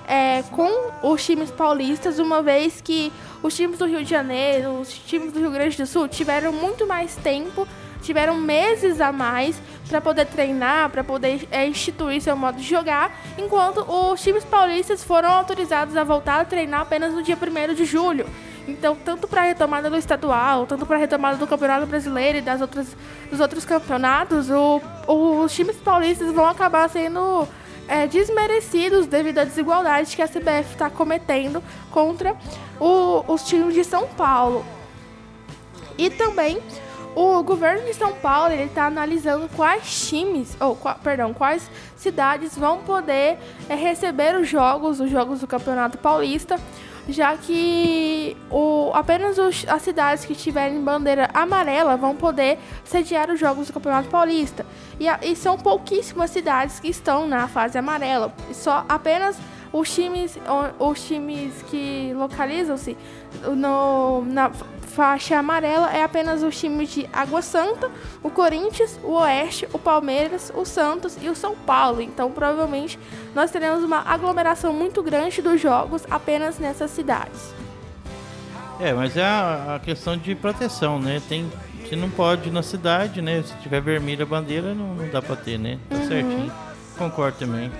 é, 0.08 0.42
com 0.52 0.70
os 1.02 1.24
times 1.24 1.50
paulistas, 1.50 2.18
uma 2.18 2.42
vez 2.42 2.80
que 2.80 3.12
os 3.42 3.54
times 3.54 3.78
do 3.78 3.86
Rio 3.86 4.02
de 4.04 4.10
Janeiro, 4.10 4.80
os 4.80 4.92
times 4.92 5.32
do 5.32 5.40
Rio 5.40 5.50
Grande 5.50 5.76
do 5.76 5.86
Sul 5.86 6.08
tiveram 6.08 6.52
muito 6.52 6.86
mais 6.86 7.16
tempo 7.16 7.66
tiveram 8.02 8.36
meses 8.36 9.00
a 9.00 9.12
mais 9.12 9.60
para 9.88 10.00
poder 10.00 10.26
treinar, 10.26 10.90
para 10.90 11.04
poder 11.04 11.46
é, 11.50 11.66
instituir 11.66 12.20
seu 12.20 12.36
modo 12.36 12.58
de 12.58 12.64
jogar, 12.64 13.16
enquanto 13.38 13.80
os 13.88 14.20
times 14.20 14.44
paulistas 14.44 15.02
foram 15.04 15.28
autorizados 15.30 15.96
a 15.96 16.04
voltar 16.04 16.40
a 16.40 16.44
treinar 16.44 16.82
apenas 16.82 17.14
no 17.14 17.22
dia 17.22 17.36
1 17.36 17.74
de 17.74 17.84
julho. 17.84 18.26
Então, 18.68 18.96
tanto 18.96 19.28
para 19.28 19.42
a 19.42 19.44
retomada 19.44 19.88
do 19.88 19.96
estadual, 19.96 20.66
tanto 20.66 20.84
para 20.84 20.96
a 20.96 20.98
retomada 20.98 21.36
do 21.36 21.46
Campeonato 21.46 21.86
Brasileiro 21.86 22.38
e 22.38 22.40
das 22.40 22.60
outras, 22.60 22.96
dos 23.30 23.38
outros 23.38 23.64
campeonatos, 23.64 24.50
o, 24.50 24.80
os 25.06 25.54
times 25.54 25.76
paulistas 25.76 26.32
vão 26.32 26.46
acabar 26.46 26.88
sendo 26.90 27.46
é, 27.86 28.08
desmerecidos 28.08 29.06
devido 29.06 29.38
à 29.38 29.44
desigualdade 29.44 30.16
que 30.16 30.22
a 30.22 30.26
CBF 30.26 30.72
está 30.72 30.90
cometendo 30.90 31.62
contra 31.92 32.36
o, 32.80 33.24
os 33.32 33.44
times 33.44 33.74
de 33.74 33.84
São 33.84 34.08
Paulo. 34.08 34.64
E 35.96 36.10
também 36.10 36.60
o 37.16 37.42
governo 37.42 37.86
de 37.86 37.94
São 37.94 38.12
Paulo 38.12 38.52
ele 38.52 38.64
está 38.64 38.86
analisando 38.86 39.48
quais 39.56 40.06
times, 40.06 40.54
ou 40.60 40.76
perdão, 41.02 41.32
quais 41.32 41.70
cidades 41.96 42.56
vão 42.56 42.80
poder 42.82 43.38
é, 43.70 43.74
receber 43.74 44.36
os 44.36 44.46
jogos, 44.46 45.00
os 45.00 45.10
jogos 45.10 45.40
do 45.40 45.46
Campeonato 45.46 45.96
Paulista, 45.96 46.60
já 47.08 47.34
que 47.34 48.36
o, 48.50 48.90
apenas 48.92 49.38
os, 49.38 49.64
as 49.66 49.80
cidades 49.80 50.26
que 50.26 50.34
tiverem 50.34 50.78
bandeira 50.82 51.30
amarela 51.32 51.96
vão 51.96 52.14
poder 52.14 52.58
sediar 52.84 53.30
os 53.30 53.40
jogos 53.40 53.68
do 53.68 53.72
Campeonato 53.72 54.10
Paulista. 54.10 54.66
E, 55.00 55.06
e 55.22 55.34
são 55.34 55.56
pouquíssimas 55.56 56.30
cidades 56.30 56.80
que 56.80 56.88
estão 56.88 57.26
na 57.26 57.48
fase 57.48 57.78
amarela. 57.78 58.30
Só 58.52 58.84
apenas 58.86 59.38
os 59.78 59.94
times, 59.94 60.38
os 60.78 61.04
times 61.04 61.62
que 61.68 62.12
localizam-se 62.14 62.96
na 64.26 64.50
faixa 64.50 65.36
amarela 65.36 65.94
é 65.94 66.02
apenas 66.02 66.42
os 66.42 66.58
times 66.58 66.88
de 66.88 67.06
Água 67.12 67.42
Santa, 67.42 67.90
o 68.22 68.30
Corinthians, 68.30 68.98
o 69.04 69.12
Oeste, 69.12 69.68
o 69.74 69.78
Palmeiras, 69.78 70.50
o 70.54 70.64
Santos 70.64 71.18
e 71.20 71.28
o 71.28 71.34
São 71.34 71.54
Paulo. 71.54 72.00
Então, 72.00 72.30
provavelmente, 72.32 72.98
nós 73.34 73.50
teremos 73.50 73.84
uma 73.84 73.98
aglomeração 73.98 74.72
muito 74.72 75.02
grande 75.02 75.42
dos 75.42 75.60
jogos 75.60 76.04
apenas 76.10 76.58
nessas 76.58 76.90
cidades. 76.90 77.54
É, 78.80 78.94
mas 78.94 79.14
é 79.16 79.24
a, 79.24 79.76
a 79.76 79.78
questão 79.78 80.16
de 80.16 80.34
proteção, 80.34 80.98
né? 80.98 81.20
Tem, 81.28 81.50
você 81.82 81.96
não 81.96 82.08
pode 82.08 82.48
ir 82.48 82.52
na 82.52 82.62
cidade, 82.62 83.20
né? 83.20 83.42
Se 83.42 83.54
tiver 83.56 83.82
vermelha 83.82 84.22
a 84.22 84.26
bandeira, 84.26 84.74
não, 84.74 84.94
não 84.94 85.08
dá 85.10 85.20
pra 85.20 85.36
ter, 85.36 85.58
né? 85.58 85.78
Tá 85.90 85.96
uhum. 85.96 86.08
certinho. 86.08 86.52
Concordo 86.96 87.38
também. 87.38 87.70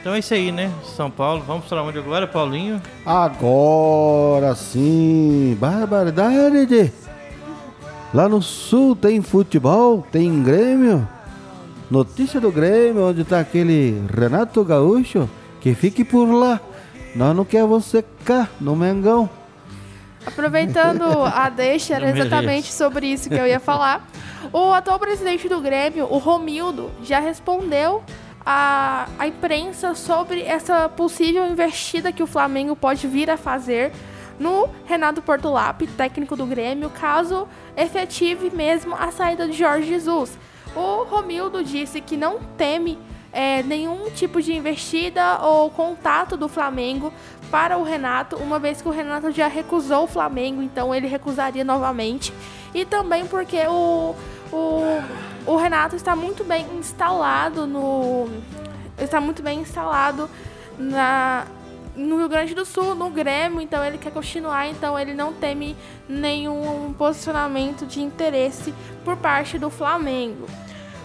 Então 0.00 0.14
é 0.14 0.18
isso 0.18 0.32
aí, 0.32 0.50
né? 0.50 0.72
São 0.96 1.10
Paulo. 1.10 1.42
Vamos 1.46 1.66
para 1.66 1.82
onde 1.82 1.98
agora, 1.98 2.26
Paulinho? 2.26 2.80
Agora 3.04 4.54
sim. 4.54 5.56
Barbaridade. 5.60 6.90
Lá 8.12 8.28
no 8.28 8.40
sul 8.40 8.96
tem 8.96 9.20
futebol, 9.20 10.04
tem 10.10 10.42
Grêmio. 10.42 11.06
Notícia 11.90 12.40
do 12.40 12.50
Grêmio, 12.50 13.08
onde 13.08 13.24
tá 13.24 13.40
aquele 13.40 14.02
Renato 14.08 14.64
Gaúcho. 14.64 15.28
Que 15.60 15.74
fique 15.74 16.02
por 16.02 16.32
lá. 16.32 16.58
Nós 17.14 17.36
não 17.36 17.44
quer 17.44 17.64
você 17.64 18.02
cá, 18.24 18.48
no 18.58 18.74
Mengão. 18.74 19.28
Aproveitando 20.24 21.04
a 21.26 21.50
deixa, 21.50 21.96
era 21.96 22.10
exatamente 22.10 22.72
sobre 22.72 23.06
isso 23.06 23.28
que 23.28 23.34
eu 23.34 23.46
ia 23.46 23.60
falar. 23.60 24.08
O 24.50 24.72
atual 24.72 24.98
presidente 24.98 25.48
do 25.48 25.60
Grêmio, 25.60 26.06
o 26.10 26.16
Romildo, 26.16 26.90
já 27.02 27.20
respondeu 27.20 28.02
a, 28.44 29.08
a 29.18 29.26
imprensa 29.26 29.94
sobre 29.94 30.42
essa 30.42 30.88
possível 30.88 31.46
investida 31.46 32.12
que 32.12 32.22
o 32.22 32.26
Flamengo 32.26 32.74
pode 32.74 33.06
vir 33.06 33.30
a 33.30 33.36
fazer 33.36 33.92
no 34.38 34.68
Renato 34.86 35.20
Portolap, 35.20 35.82
técnico 35.96 36.34
do 36.34 36.46
Grêmio, 36.46 36.88
caso 36.88 37.46
efetive 37.76 38.50
mesmo 38.50 38.94
a 38.94 39.10
saída 39.10 39.46
de 39.46 39.56
Jorge 39.56 39.86
Jesus. 39.86 40.38
O 40.74 41.04
Romildo 41.04 41.62
disse 41.62 42.00
que 42.00 42.16
não 42.16 42.40
teme 42.56 42.98
é, 43.32 43.62
nenhum 43.62 44.10
tipo 44.10 44.40
de 44.40 44.54
investida 44.54 45.40
ou 45.42 45.70
contato 45.70 46.36
do 46.36 46.48
Flamengo 46.48 47.12
para 47.50 47.76
o 47.76 47.82
Renato, 47.82 48.36
uma 48.36 48.58
vez 48.58 48.80
que 48.80 48.88
o 48.88 48.90
Renato 48.90 49.30
já 49.30 49.46
recusou 49.46 50.04
o 50.04 50.06
Flamengo, 50.06 50.62
então 50.62 50.94
ele 50.94 51.06
recusaria 51.06 51.64
novamente. 51.64 52.32
E 52.74 52.84
também 52.84 53.26
porque 53.26 53.58
o, 53.66 54.14
o 54.52 55.02
o 55.46 55.56
Renato 55.56 55.96
está 55.96 56.14
muito 56.14 56.44
bem 56.44 56.66
instalado 56.78 57.66
no. 57.66 58.28
Está 58.98 59.20
muito 59.20 59.42
bem 59.42 59.60
instalado 59.60 60.28
na, 60.78 61.46
no 61.96 62.18
Rio 62.18 62.28
Grande 62.28 62.54
do 62.54 62.64
Sul, 62.64 62.94
no 62.94 63.10
Grêmio, 63.10 63.60
então 63.60 63.84
ele 63.84 63.98
quer 63.98 64.12
continuar, 64.12 64.68
então 64.68 64.98
ele 64.98 65.14
não 65.14 65.32
teme 65.32 65.76
nenhum 66.08 66.92
posicionamento 66.96 67.86
de 67.86 68.00
interesse 68.00 68.74
por 69.04 69.16
parte 69.16 69.58
do 69.58 69.70
Flamengo. 69.70 70.46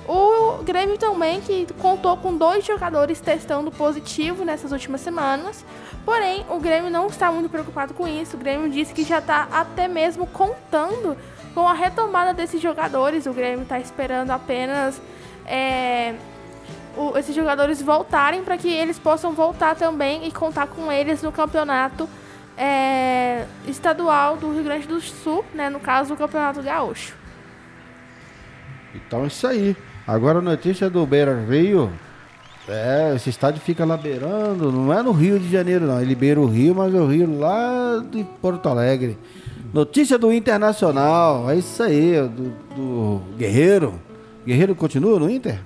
O 0.08 0.64
Grêmio 0.64 0.98
também 0.98 1.42
que 1.42 1.66
contou 1.80 2.16
com 2.18 2.38
dois 2.38 2.64
jogadores 2.64 3.20
testando 3.20 3.72
positivo 3.72 4.46
nessas 4.46 4.72
últimas 4.72 5.02
semanas. 5.02 5.66
Porém, 6.06 6.46
o 6.50 6.60
Grêmio 6.60 6.92
não 6.92 7.08
está 7.08 7.32
muito 7.32 7.50
preocupado 7.50 7.94
com 7.94 8.08
isso. 8.08 8.36
O 8.36 8.40
Grêmio 8.40 8.70
disse 8.70 8.94
que 8.94 9.04
já 9.04 9.18
está 9.18 9.48
até 9.52 9.88
mesmo 9.88 10.28
contando 10.28 11.18
com 11.56 11.68
a 11.68 11.74
retomada 11.74 12.34
desses 12.34 12.62
jogadores, 12.62 13.26
o 13.26 13.34
Grêmio 13.34 13.64
está 13.64 13.80
esperando 13.80 14.30
apenas 14.32 15.02
é, 15.46 16.14
o, 16.98 17.18
esses 17.18 17.34
jogadores 17.34 17.82
voltarem 17.82 18.44
para 18.44 18.58
que 18.58 18.68
eles 18.68 19.00
possam 19.00 19.32
voltar 19.32 19.74
também 19.76 20.28
e 20.28 20.32
contar 20.32 20.68
com 20.68 20.92
eles 20.92 21.24
no 21.24 21.32
campeonato 21.32 22.10
é, 22.58 23.46
estadual 23.68 24.36
do 24.36 24.52
Rio 24.52 24.64
Grande 24.64 24.86
do 24.86 25.00
Sul, 25.00 25.46
né, 25.54 25.70
no 25.70 25.80
caso 25.80 26.10
do 26.10 26.18
Campeonato 26.18 26.62
Gaúcho. 26.62 27.16
Então 28.94 29.24
é 29.24 29.28
isso 29.28 29.48
aí. 29.48 29.78
Agora 30.08 30.40
a 30.40 30.42
notícia 30.42 30.90
do 30.90 31.06
Beira 31.06 31.46
Rio. 31.50 31.92
É, 32.68 33.14
esse 33.16 33.30
estádio 33.30 33.62
fica 33.62 33.86
lá 33.86 33.96
beirando, 33.96 34.72
não 34.72 34.92
é 34.92 35.02
no 35.04 35.12
Rio 35.12 35.40
de 35.40 35.52
Janeiro 35.52 35.86
não, 35.86 36.02
ele 36.02 36.16
beira 36.16 36.42
o 36.42 36.48
Rio, 36.48 36.74
mas 36.74 36.94
é 36.96 36.98
o 36.98 37.06
Rio 37.06 37.40
lá 37.40 38.04
de 38.12 38.24
Porto 38.42 38.68
Alegre. 38.68 39.18
Notícia 39.72 40.18
do 40.18 40.34
Internacional, 40.34 41.50
é 41.50 41.58
isso 41.58 41.84
aí, 41.84 42.14
do, 42.28 42.54
do 42.76 43.22
Guerreiro. 43.38 43.94
Guerreiro 44.46 44.74
continua 44.74 45.20
no 45.20 45.30
Inter? 45.30 45.60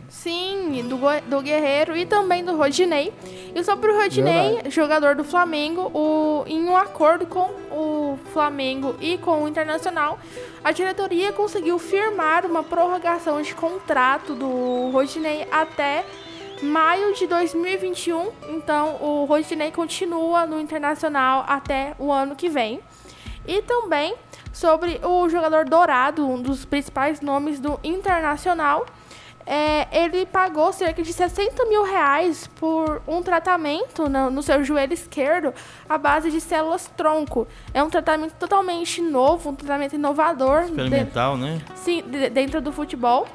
Do, 0.83 0.97
do 1.27 1.41
Guerreiro 1.41 1.95
e 1.95 2.05
também 2.05 2.43
do 2.43 2.55
Rodinei. 2.55 3.13
E 3.53 3.63
sobre 3.63 3.91
o 3.91 3.95
Rodinei, 3.95 4.53
Verdade. 4.53 4.69
jogador 4.69 5.15
do 5.15 5.23
Flamengo, 5.23 5.91
o, 5.93 6.43
em 6.47 6.63
um 6.65 6.77
acordo 6.77 7.25
com 7.25 7.49
o 7.71 8.17
Flamengo 8.31 8.95
e 8.99 9.17
com 9.17 9.43
o 9.43 9.47
Internacional, 9.47 10.19
a 10.63 10.71
diretoria 10.71 11.33
conseguiu 11.33 11.79
firmar 11.79 12.45
uma 12.45 12.63
prorrogação 12.63 13.41
de 13.41 13.53
contrato 13.55 14.35
do 14.35 14.89
Rodinei 14.91 15.47
até 15.51 16.05
maio 16.61 17.13
de 17.13 17.25
2021. 17.27 18.31
Então, 18.49 18.97
o 19.01 19.25
Rodinei 19.25 19.71
continua 19.71 20.45
no 20.45 20.59
Internacional 20.59 21.45
até 21.47 21.95
o 21.97 22.11
ano 22.11 22.35
que 22.35 22.49
vem. 22.49 22.79
E 23.47 23.61
também 23.61 24.15
sobre 24.51 24.99
o 25.03 25.29
jogador 25.29 25.65
Dourado, 25.65 26.27
um 26.27 26.41
dos 26.41 26.65
principais 26.65 27.21
nomes 27.21 27.59
do 27.59 27.79
Internacional. 27.83 28.85
É, 29.51 29.87
ele 30.03 30.27
pagou 30.27 30.71
cerca 30.71 31.01
de 31.01 31.11
60 31.11 31.65
mil 31.65 31.83
reais 31.83 32.45
por 32.59 33.01
um 33.07 33.23
tratamento 33.23 34.07
no, 34.07 34.29
no, 34.29 34.43
seu 34.43 34.63
joelho 34.63 34.93
esquerdo 34.93 35.51
à 35.89 35.97
base 35.97 36.29
de 36.29 36.39
células 36.39 36.85
tronco. 36.95 37.47
É 37.73 37.81
um 37.81 37.89
tratamento 37.89 38.33
totalmente 38.33 39.01
novo, 39.01 39.49
um 39.49 39.55
tratamento 39.55 39.95
inovador. 39.95 40.65
Experimental, 40.65 41.35
de, 41.35 41.41
né? 41.41 41.61
Sim, 41.73 42.03
de, 42.03 42.29
dentro 42.29 42.61
do 42.61 42.71
futebol. 42.71 43.27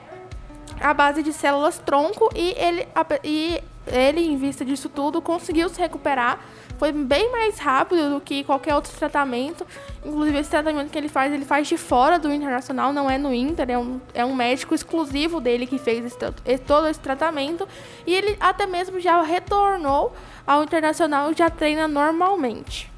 À 0.80 0.94
base 0.94 1.20
de 1.20 1.32
células 1.32 1.78
tronco 1.78 2.30
e 2.32 2.54
ele, 2.56 2.86
e 3.24 3.60
ele, 3.88 4.20
em 4.20 4.36
vista 4.36 4.64
disso 4.64 4.88
tudo, 4.88 5.20
conseguiu 5.20 5.68
se 5.68 5.80
recuperar 5.80 6.38
foi 6.78 6.92
bem 6.92 7.30
mais 7.30 7.58
rápido 7.58 8.10
do 8.10 8.20
que 8.20 8.44
qualquer 8.44 8.74
outro 8.74 8.92
tratamento. 8.96 9.66
Inclusive, 10.04 10.38
esse 10.38 10.50
tratamento 10.50 10.90
que 10.90 10.98
ele 10.98 11.08
faz, 11.08 11.32
ele 11.32 11.44
faz 11.44 11.68
de 11.68 11.76
fora 11.76 12.18
do 12.18 12.32
Internacional, 12.32 12.92
não 12.92 13.10
é 13.10 13.16
no 13.16 13.32
Inter, 13.32 13.70
é 13.70 13.78
um, 13.78 14.00
é 14.12 14.24
um 14.24 14.34
médico 14.34 14.74
exclusivo 14.74 15.40
dele 15.40 15.66
que 15.66 15.78
fez 15.78 16.04
esse, 16.04 16.18
todo 16.66 16.86
esse 16.86 17.00
tratamento. 17.00 17.66
E 18.06 18.12
ele 18.14 18.36
até 18.40 18.66
mesmo 18.66 19.00
já 19.00 19.22
retornou 19.22 20.14
ao 20.46 20.62
Internacional 20.62 21.30
e 21.32 21.34
já 21.34 21.48
treina 21.48 21.88
normalmente. 21.88 22.92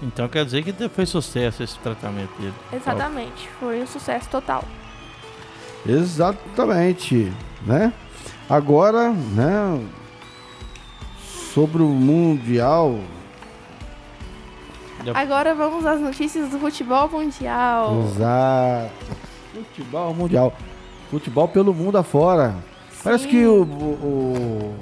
Então 0.00 0.28
quer 0.28 0.44
dizer 0.44 0.62
que 0.62 0.88
foi 0.88 1.06
sucesso 1.06 1.62
esse 1.62 1.78
tratamento 1.78 2.30
dele. 2.40 2.54
Exatamente, 2.72 3.48
foi 3.58 3.82
um 3.82 3.86
sucesso 3.86 4.28
total. 4.28 4.64
Exatamente, 5.86 7.32
né? 7.66 7.92
Agora, 8.48 9.10
né, 9.10 9.80
sobre 11.58 11.82
o 11.82 11.88
Mundial. 11.88 13.00
Agora 15.12 15.56
vamos 15.56 15.84
às 15.84 16.00
notícias 16.00 16.50
do 16.50 16.58
futebol 16.60 17.08
mundial. 17.08 18.04
Exato. 18.06 18.92
Futebol 19.52 20.14
mundial. 20.14 20.52
Futebol 21.10 21.48
pelo 21.48 21.74
mundo 21.74 21.98
afora. 21.98 22.54
Sim. 22.90 23.00
Parece 23.02 23.26
que 23.26 23.44
o, 23.44 23.64
o, 23.64 24.74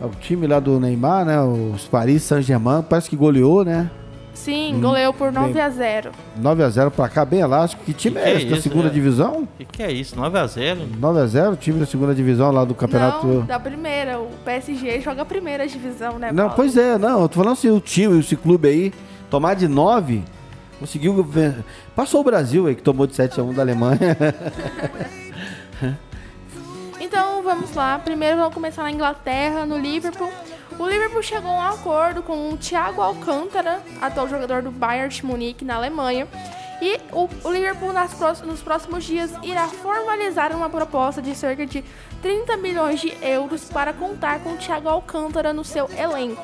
o, 0.00 0.06
o, 0.06 0.10
time 0.18 0.46
lá 0.46 0.58
do 0.58 0.80
Neymar, 0.80 1.26
né? 1.26 1.42
Os 1.42 1.86
Paris 1.86 2.22
Saint-Germain, 2.22 2.82
parece 2.82 3.10
que 3.10 3.16
goleou, 3.16 3.66
né? 3.66 3.90
Sim, 4.34 4.74
hum, 4.74 4.80
goleou 4.80 5.12
por 5.12 5.30
9 5.30 5.52
x 5.52 5.60
a 5.60 5.68
0 5.68 6.10
9 6.36 6.62
x 6.62 6.74
0 6.74 6.90
pra 6.90 7.08
cá, 7.08 7.24
bem 7.24 7.40
elástico. 7.40 7.84
Que 7.84 7.92
time 7.92 8.16
que 8.16 8.26
é, 8.26 8.36
esse? 8.36 8.46
Da 8.46 8.60
segunda 8.60 8.88
é? 8.88 8.90
divisão? 8.90 9.42
O 9.42 9.48
que, 9.58 9.64
que, 9.64 9.82
é 9.82 9.92
isso? 9.92 10.16
9 10.16 10.38
x 10.38 10.52
0 10.52 10.80
9 10.98 11.20
x 11.20 11.30
0 11.32 11.56
time 11.56 11.80
da 11.80 11.86
segunda 11.86 12.14
divisão 12.14 12.50
lá 12.50 12.64
do 12.64 12.74
campeonato. 12.74 13.26
Não, 13.26 13.44
da 13.44 13.60
primeira. 13.60 14.18
O 14.18 14.30
PSG 14.44 15.00
joga 15.00 15.22
a 15.22 15.24
primeira 15.24 15.66
divisão, 15.66 16.18
né? 16.18 16.32
Não, 16.32 16.44
Paulo? 16.44 16.56
pois 16.56 16.76
é, 16.76 16.96
não. 16.96 17.22
Eu 17.22 17.28
tô 17.28 17.36
falando 17.36 17.52
assim, 17.52 17.70
o 17.70 17.80
time, 17.80 18.18
esse 18.18 18.36
clube 18.36 18.68
aí, 18.68 18.92
tomar 19.30 19.54
de 19.54 19.68
9, 19.68 20.22
conseguiu. 20.80 21.26
Passou 21.94 22.22
o 22.22 22.24
Brasil 22.24 22.66
aí, 22.66 22.74
que 22.74 22.82
tomou 22.82 23.06
de 23.06 23.14
7 23.14 23.34
x 23.34 23.38
1 23.38 23.52
da 23.52 23.62
Alemanha. 23.62 24.16
então 26.98 27.42
vamos 27.42 27.74
lá. 27.74 27.98
Primeiro 27.98 28.38
vamos 28.38 28.54
começar 28.54 28.82
na 28.82 28.90
Inglaterra, 28.90 29.66
no 29.66 29.76
Liverpool. 29.76 30.30
O 30.78 30.86
Liverpool 30.86 31.22
chegou 31.22 31.50
a 31.50 31.54
um 31.54 31.60
acordo 31.60 32.22
com 32.22 32.50
o 32.50 32.56
Thiago 32.56 33.00
Alcântara, 33.00 33.82
atual 34.00 34.28
jogador 34.28 34.62
do 34.62 34.70
Bayern 34.70 35.12
de 35.14 35.24
Munique 35.24 35.64
na 35.64 35.76
Alemanha. 35.76 36.26
E 36.80 36.98
o, 37.12 37.28
Liverpool 37.50 37.92
nas, 37.92 38.12
nos 38.42 38.60
próximos 38.60 39.04
dias 39.04 39.30
irá 39.42 39.68
formalizar 39.68 40.54
uma 40.56 40.68
proposta 40.68 41.22
de 41.22 41.34
cerca 41.34 41.64
de 41.64 41.84
30 42.20 42.56
milhões 42.56 43.00
de 43.00 43.16
euros 43.22 43.64
para 43.64 43.92
contar 43.92 44.40
com 44.40 44.54
o 44.54 44.56
Thiago 44.56 44.88
Alcântara 44.88 45.52
no 45.52 45.64
seu 45.64 45.88
elenco. 45.96 46.42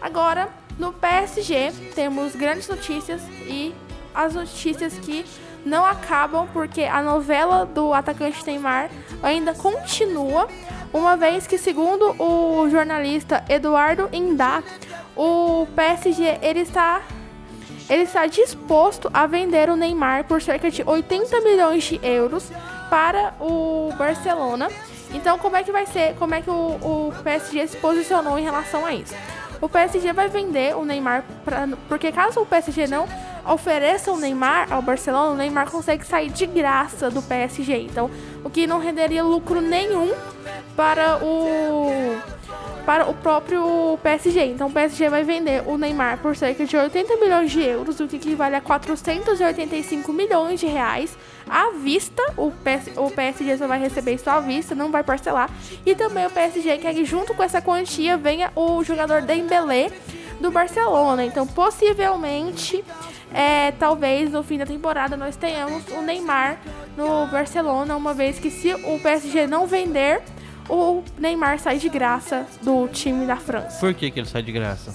Agora, 0.00 0.48
no 0.78 0.92
PSG, 0.92 1.72
temos 1.94 2.36
grandes 2.36 2.68
notícias 2.68 3.22
e 3.46 3.74
as 4.14 4.34
notícias 4.34 4.96
que 4.98 5.24
não 5.64 5.84
acabam 5.84 6.48
porque 6.52 6.82
a 6.82 7.02
novela 7.02 7.64
do 7.64 7.92
atacante 7.92 8.44
Neymar 8.46 8.90
ainda 9.22 9.54
continua, 9.54 10.48
uma 10.92 11.16
vez 11.16 11.46
que, 11.46 11.56
segundo 11.56 12.14
o 12.22 12.68
jornalista 12.68 13.44
Eduardo 13.48 14.08
Indá, 14.12 14.62
o 15.16 15.66
PSG 15.74 16.38
ele 16.42 16.60
está, 16.60 17.02
ele 17.88 18.02
está 18.02 18.26
disposto 18.26 19.10
a 19.12 19.26
vender 19.26 19.70
o 19.70 19.76
Neymar 19.76 20.24
por 20.24 20.42
cerca 20.42 20.70
de 20.70 20.82
80 20.84 21.40
milhões 21.40 21.84
de 21.84 22.00
euros 22.02 22.50
para 22.90 23.34
o 23.40 23.90
Barcelona. 23.96 24.68
Então, 25.14 25.38
como 25.38 25.56
é 25.56 25.62
que 25.62 25.72
vai 25.72 25.86
ser? 25.86 26.14
Como 26.16 26.34
é 26.34 26.42
que 26.42 26.50
o, 26.50 26.52
o 26.52 27.12
PSG 27.22 27.68
se 27.68 27.76
posicionou 27.78 28.38
em 28.38 28.42
relação 28.42 28.84
a 28.84 28.94
isso? 28.94 29.14
O 29.62 29.68
PSG 29.68 30.12
vai 30.12 30.28
vender 30.28 30.76
o 30.76 30.84
Neymar, 30.84 31.24
pra, 31.44 31.68
porque 31.88 32.10
caso 32.10 32.40
o 32.40 32.46
PSG 32.46 32.88
não 32.88 33.06
ofereça 33.46 34.10
o 34.10 34.16
Neymar 34.16 34.72
ao 34.72 34.82
Barcelona, 34.82 35.30
o 35.30 35.36
Neymar 35.36 35.70
consegue 35.70 36.04
sair 36.04 36.30
de 36.30 36.46
graça 36.46 37.10
do 37.10 37.22
PSG. 37.22 37.76
Então, 37.82 38.10
o 38.42 38.50
que 38.50 38.66
não 38.66 38.78
renderia 38.78 39.22
lucro 39.22 39.60
nenhum 39.60 40.12
para 40.76 41.18
o 41.22 42.20
para 42.84 43.08
o 43.08 43.14
próprio 43.14 43.98
PSG. 44.02 44.46
Então 44.46 44.68
o 44.68 44.72
PSG 44.72 45.08
vai 45.08 45.22
vender 45.22 45.62
o 45.66 45.78
Neymar 45.78 46.18
por 46.18 46.36
cerca 46.36 46.64
de 46.64 46.76
80 46.76 47.16
milhões 47.16 47.50
de 47.50 47.62
euros, 47.62 48.00
o 48.00 48.08
que 48.08 48.16
equivale 48.16 48.56
a 48.56 48.60
485 48.60 50.12
milhões 50.12 50.60
de 50.60 50.66
reais 50.66 51.16
à 51.48 51.70
vista. 51.70 52.22
O, 52.36 52.50
PS, 52.50 52.90
o 52.96 53.10
PSG 53.10 53.56
só 53.56 53.66
vai 53.66 53.78
receber 53.78 54.14
isso 54.14 54.28
à 54.28 54.40
vista, 54.40 54.74
não 54.74 54.90
vai 54.90 55.02
parcelar. 55.02 55.50
E 55.86 55.94
também 55.94 56.26
o 56.26 56.30
PSG 56.30 56.78
quer 56.78 56.94
que 56.94 57.04
junto 57.04 57.34
com 57.34 57.42
essa 57.42 57.62
quantia 57.62 58.16
venha 58.16 58.50
o 58.54 58.82
jogador 58.82 59.22
Dembélé 59.22 59.90
do 60.40 60.50
Barcelona. 60.50 61.24
Então 61.24 61.46
possivelmente 61.46 62.84
é, 63.32 63.72
talvez 63.72 64.30
no 64.30 64.42
fim 64.42 64.58
da 64.58 64.66
temporada 64.66 65.16
nós 65.16 65.36
tenhamos 65.36 65.84
o 65.88 66.02
Neymar 66.02 66.58
no 66.96 67.26
Barcelona, 67.28 67.96
uma 67.96 68.12
vez 68.12 68.38
que 68.38 68.50
se 68.50 68.74
o 68.74 68.98
PSG 69.00 69.46
não 69.46 69.66
vender, 69.66 70.20
o 70.72 71.04
Neymar 71.18 71.58
sai 71.58 71.78
de 71.78 71.88
graça 71.90 72.46
do 72.62 72.88
time 72.88 73.26
da 73.26 73.36
França. 73.36 73.78
Por 73.78 73.92
que, 73.92 74.10
que 74.10 74.18
ele 74.18 74.26
sai 74.26 74.42
de 74.42 74.50
graça? 74.50 74.94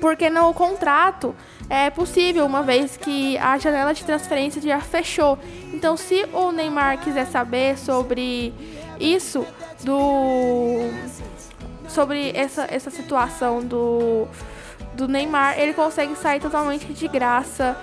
Porque 0.00 0.30
no 0.30 0.54
contrato 0.54 1.34
é 1.68 1.90
possível, 1.90 2.46
uma 2.46 2.62
vez 2.62 2.96
que 2.96 3.36
a 3.36 3.58
janela 3.58 3.92
de 3.92 4.02
transferência 4.02 4.62
já 4.62 4.80
fechou. 4.80 5.38
Então, 5.74 5.94
se 5.94 6.24
o 6.32 6.50
Neymar 6.50 6.98
quiser 7.00 7.26
saber 7.26 7.76
sobre 7.76 8.54
isso, 8.98 9.46
do 9.84 10.78
sobre 11.88 12.30
essa, 12.34 12.66
essa 12.70 12.90
situação 12.90 13.60
do 13.60 14.26
do 14.94 15.06
Neymar, 15.06 15.58
ele 15.58 15.74
consegue 15.74 16.16
sair 16.16 16.40
totalmente 16.40 16.92
de 16.92 17.06
graça 17.06 17.76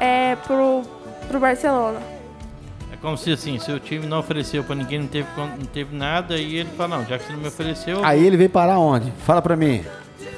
é, 0.00 0.36
pro, 0.36 0.82
pro 1.28 1.38
Barcelona. 1.38 2.19
Como 3.00 3.16
se 3.16 3.32
assim, 3.32 3.58
se 3.58 3.72
o 3.72 3.80
time 3.80 4.06
não 4.06 4.18
ofereceu 4.18 4.62
para 4.62 4.74
ninguém, 4.74 5.00
não 5.00 5.06
teve, 5.06 5.26
não 5.36 5.66
teve 5.72 5.96
nada, 5.96 6.36
e 6.36 6.56
ele 6.56 6.68
fala, 6.76 6.98
não, 6.98 7.06
já 7.06 7.18
que 7.18 7.24
você 7.24 7.32
não 7.32 7.40
me 7.40 7.48
ofereceu. 7.48 8.04
Aí 8.04 8.26
ele 8.26 8.36
veio 8.36 8.50
parar 8.50 8.78
onde? 8.78 9.10
Fala 9.24 9.40
pra 9.40 9.56
mim. 9.56 9.82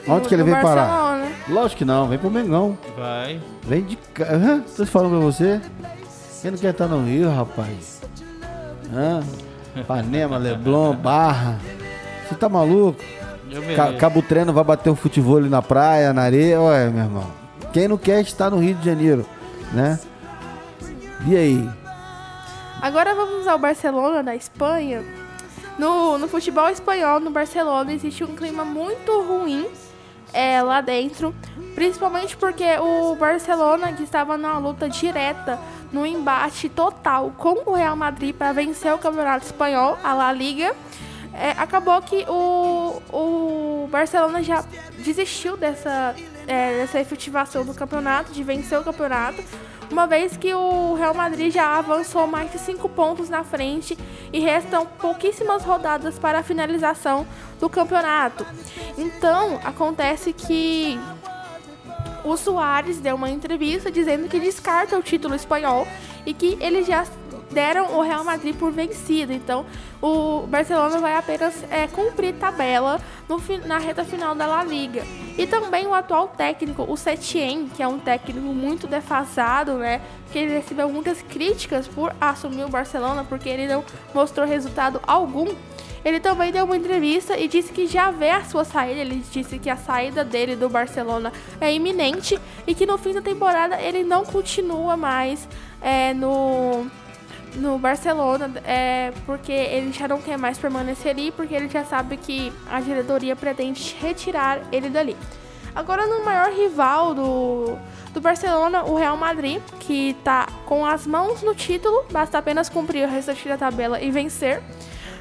Onde 0.07 0.23
no, 0.23 0.29
que 0.29 0.35
ele 0.35 0.45
veio 0.45 0.61
parar? 0.61 1.29
Lógico 1.49 1.79
que 1.79 1.85
não, 1.85 2.07
vem 2.07 2.19
pro 2.19 2.31
Mengão. 2.31 2.79
Vai. 2.97 3.41
Vem 3.65 3.83
de 3.83 3.97
cá. 3.97 4.27
Tô 4.77 4.87
falando 4.87 5.11
pra 5.11 5.21
você. 5.21 5.61
Quem 6.41 6.53
não 6.53 6.59
quer 6.59 6.71
estar 6.71 6.87
no 6.87 7.05
Rio, 7.05 7.31
rapaz? 7.31 8.01
Hã? 8.93 9.23
Panema, 9.87 10.39
Leblon, 10.39 10.95
Barra. 10.95 11.59
Você 12.29 12.35
tá 12.37 12.49
maluco? 12.49 13.01
Ca 13.77 13.93
Cabo 13.95 14.23
Treino 14.23 14.53
vai 14.53 14.65
bater 14.65 14.91
um 14.91 14.97
futebol 14.97 15.41
na 15.41 15.61
praia, 15.61 16.13
na 16.13 16.23
areia. 16.23 16.61
Ué, 16.61 16.89
meu 16.89 17.05
irmão. 17.05 17.27
Quem 17.73 17.89
não 17.89 17.99
quer 17.99 18.21
estar 18.23 18.51
no 18.51 18.59
Rio 18.59 18.75
de 18.75 18.85
Janeiro, 18.85 19.27
né? 19.73 19.99
E 21.27 21.37
aí? 21.37 21.69
Agora 22.81 23.14
vamos 23.14 23.47
ao 23.47 23.59
Barcelona, 23.59 24.23
da 24.23 24.35
Espanha. 24.35 25.05
No, 25.79 26.18
no 26.18 26.29
futebol 26.29 26.68
espanhol, 26.68 27.20
no 27.20 27.31
Barcelona, 27.31 27.93
existe 27.93 28.23
um 28.23 28.35
clima 28.35 28.64
muito 28.64 29.23
ruim 29.23 29.66
é, 30.33 30.61
lá 30.62 30.81
dentro. 30.81 31.35
Principalmente 31.75 32.37
porque 32.37 32.64
o 32.79 33.14
Barcelona, 33.14 33.93
que 33.93 34.03
estava 34.03 34.37
numa 34.37 34.59
luta 34.59 34.89
direta, 34.89 35.59
no 35.93 36.05
embate 36.07 36.68
total 36.68 37.33
com 37.37 37.70
o 37.70 37.75
Real 37.75 37.97
Madrid 37.97 38.35
para 38.35 38.53
vencer 38.53 38.93
o 38.93 38.99
Campeonato 38.99 39.47
Espanhol, 39.47 39.99
a 40.03 40.12
La 40.14 40.33
Liga 40.33 40.75
é, 41.35 41.51
acabou 41.53 42.01
que 42.03 42.25
o, 42.29 43.03
o 43.11 43.89
Barcelona 43.91 44.43
já 44.43 44.64
desistiu 44.99 45.57
dessa, 45.57 46.14
é, 46.47 46.79
dessa 46.79 47.01
efetivação 47.01 47.64
do 47.64 47.73
campeonato, 47.73 48.33
de 48.33 48.43
vencer 48.43 48.79
o 48.79 48.85
campeonato. 48.85 49.43
Uma 49.93 50.07
vez 50.07 50.36
que 50.38 50.53
o 50.55 50.95
Real 50.95 51.12
Madrid 51.12 51.53
já 51.53 51.76
avançou 51.76 52.26
mais 52.26 52.51
de 52.51 52.59
5 52.59 52.88
pontos 52.88 53.28
na 53.28 53.45
frente 53.45 53.97
e 54.32 54.40
restam 54.40 54.86
pouquíssimas 54.86 55.62
rodadas 55.62 56.18
para 56.18 56.38
a 56.38 56.43
finalização 56.43 57.26
do 57.61 57.68
campeonato. 57.68 58.47
Então, 58.97 59.61
acontece 59.62 60.32
que 60.32 60.99
o 62.24 62.36
Soares 62.38 63.01
deu 63.01 63.16
uma 63.16 63.28
entrevista 63.28 63.90
dizendo 63.90 64.28
que 64.28 64.40
descarta 64.40 64.99
o 64.99 65.03
título 65.03 65.34
espanhol 65.34 65.86
e 66.24 66.32
que 66.32 66.57
ele 66.59 66.82
já 66.82 67.07
deram 67.51 67.99
o 67.99 68.01
Real 68.01 68.24
Madrid 68.24 68.57
por 68.57 68.72
vencido. 68.72 69.30
Então, 69.30 69.66
o 70.01 70.47
Barcelona 70.47 70.99
vai 70.99 71.14
apenas 71.14 71.55
é, 71.70 71.86
cumprir 71.86 72.34
tabela 72.36 72.99
no, 73.28 73.40
na 73.66 73.76
reta 73.76 74.05
final 74.05 74.34
da 74.34 74.47
La 74.47 74.64
Liga. 74.64 75.05
E 75.37 75.47
também 75.47 75.87
o 75.87 75.95
atual 75.95 76.28
técnico, 76.28 76.85
o 76.87 76.97
Setien, 76.97 77.68
que 77.74 77.83
é 77.83 77.89
um 77.89 77.99
técnico 77.99 78.47
muito 78.49 78.87
defasado, 78.87 79.74
né? 79.74 80.01
Que 80.30 80.39
ele 80.39 80.55
recebeu 80.55 80.89
muitas 80.91 81.22
críticas 81.22 81.89
por 81.89 82.14
assumir 82.20 82.64
o 82.64 82.68
Barcelona, 82.68 83.24
porque 83.24 83.49
ele 83.49 83.66
não 83.66 83.85
mostrou 84.14 84.47
resultado 84.47 85.01
algum. 85.07 85.49
Ele 86.05 86.18
também 86.18 86.51
deu 86.51 86.64
uma 86.64 86.76
entrevista 86.76 87.39
e 87.39 87.47
disse 87.47 87.72
que 87.72 87.87
já 87.87 88.11
vê 88.11 88.30
a 88.30 88.45
sua 88.45 88.64
saída. 88.64 89.01
Ele 89.01 89.22
disse 89.30 89.59
que 89.59 89.70
a 89.70 89.76
saída 89.76 90.24
dele 90.24 90.57
do 90.57 90.68
Barcelona 90.68 91.33
é 91.61 91.72
iminente 91.72 92.39
e 92.66 92.74
que 92.74 92.85
no 92.85 92.99
fim 92.99 93.14
da 93.14 93.22
temporada 93.22 93.80
ele 93.80 94.03
não 94.03 94.24
continua 94.24 94.97
mais 94.97 95.49
é, 95.80 96.12
no 96.12 96.87
no 97.55 97.79
Barcelona, 97.79 98.51
é, 98.65 99.13
porque 99.27 99.53
ele 99.53 99.93
já 99.93 100.09
não 100.09 100.21
quer 100.21 100.39
mais 100.39 100.59
permanecer 100.59 101.13
ali, 101.13 101.31
porque 101.31 101.55
ele 101.55 101.69
já 101.69 101.85
sabe 101.85 102.17
que 102.17 102.53
a 102.71 102.81
diretoria 102.81 103.37
pretende 103.37 103.97
retirar 104.01 104.61
ele 104.73 104.89
dali. 104.89 105.17
Agora 105.75 106.07
no 106.07 106.25
maior 106.25 106.53
rival 106.53 107.15
do, 107.15 107.79
do 108.13 108.21
Barcelona, 108.21 108.85
o 108.85 108.97
Real 108.97 109.17
Madrid, 109.17 109.61
que 109.81 110.11
está 110.11 110.47
com 110.67 110.85
as 110.85 111.07
mãos 111.07 111.43
no 111.43 111.55
título, 111.55 112.05
basta 112.11 112.39
apenas 112.39 112.69
cumprir 112.69 113.07
o 113.07 113.11
restante 113.11 113.49
da 113.49 113.57
tabela 113.57 114.01
e 114.01 114.11
vencer, 114.11 114.63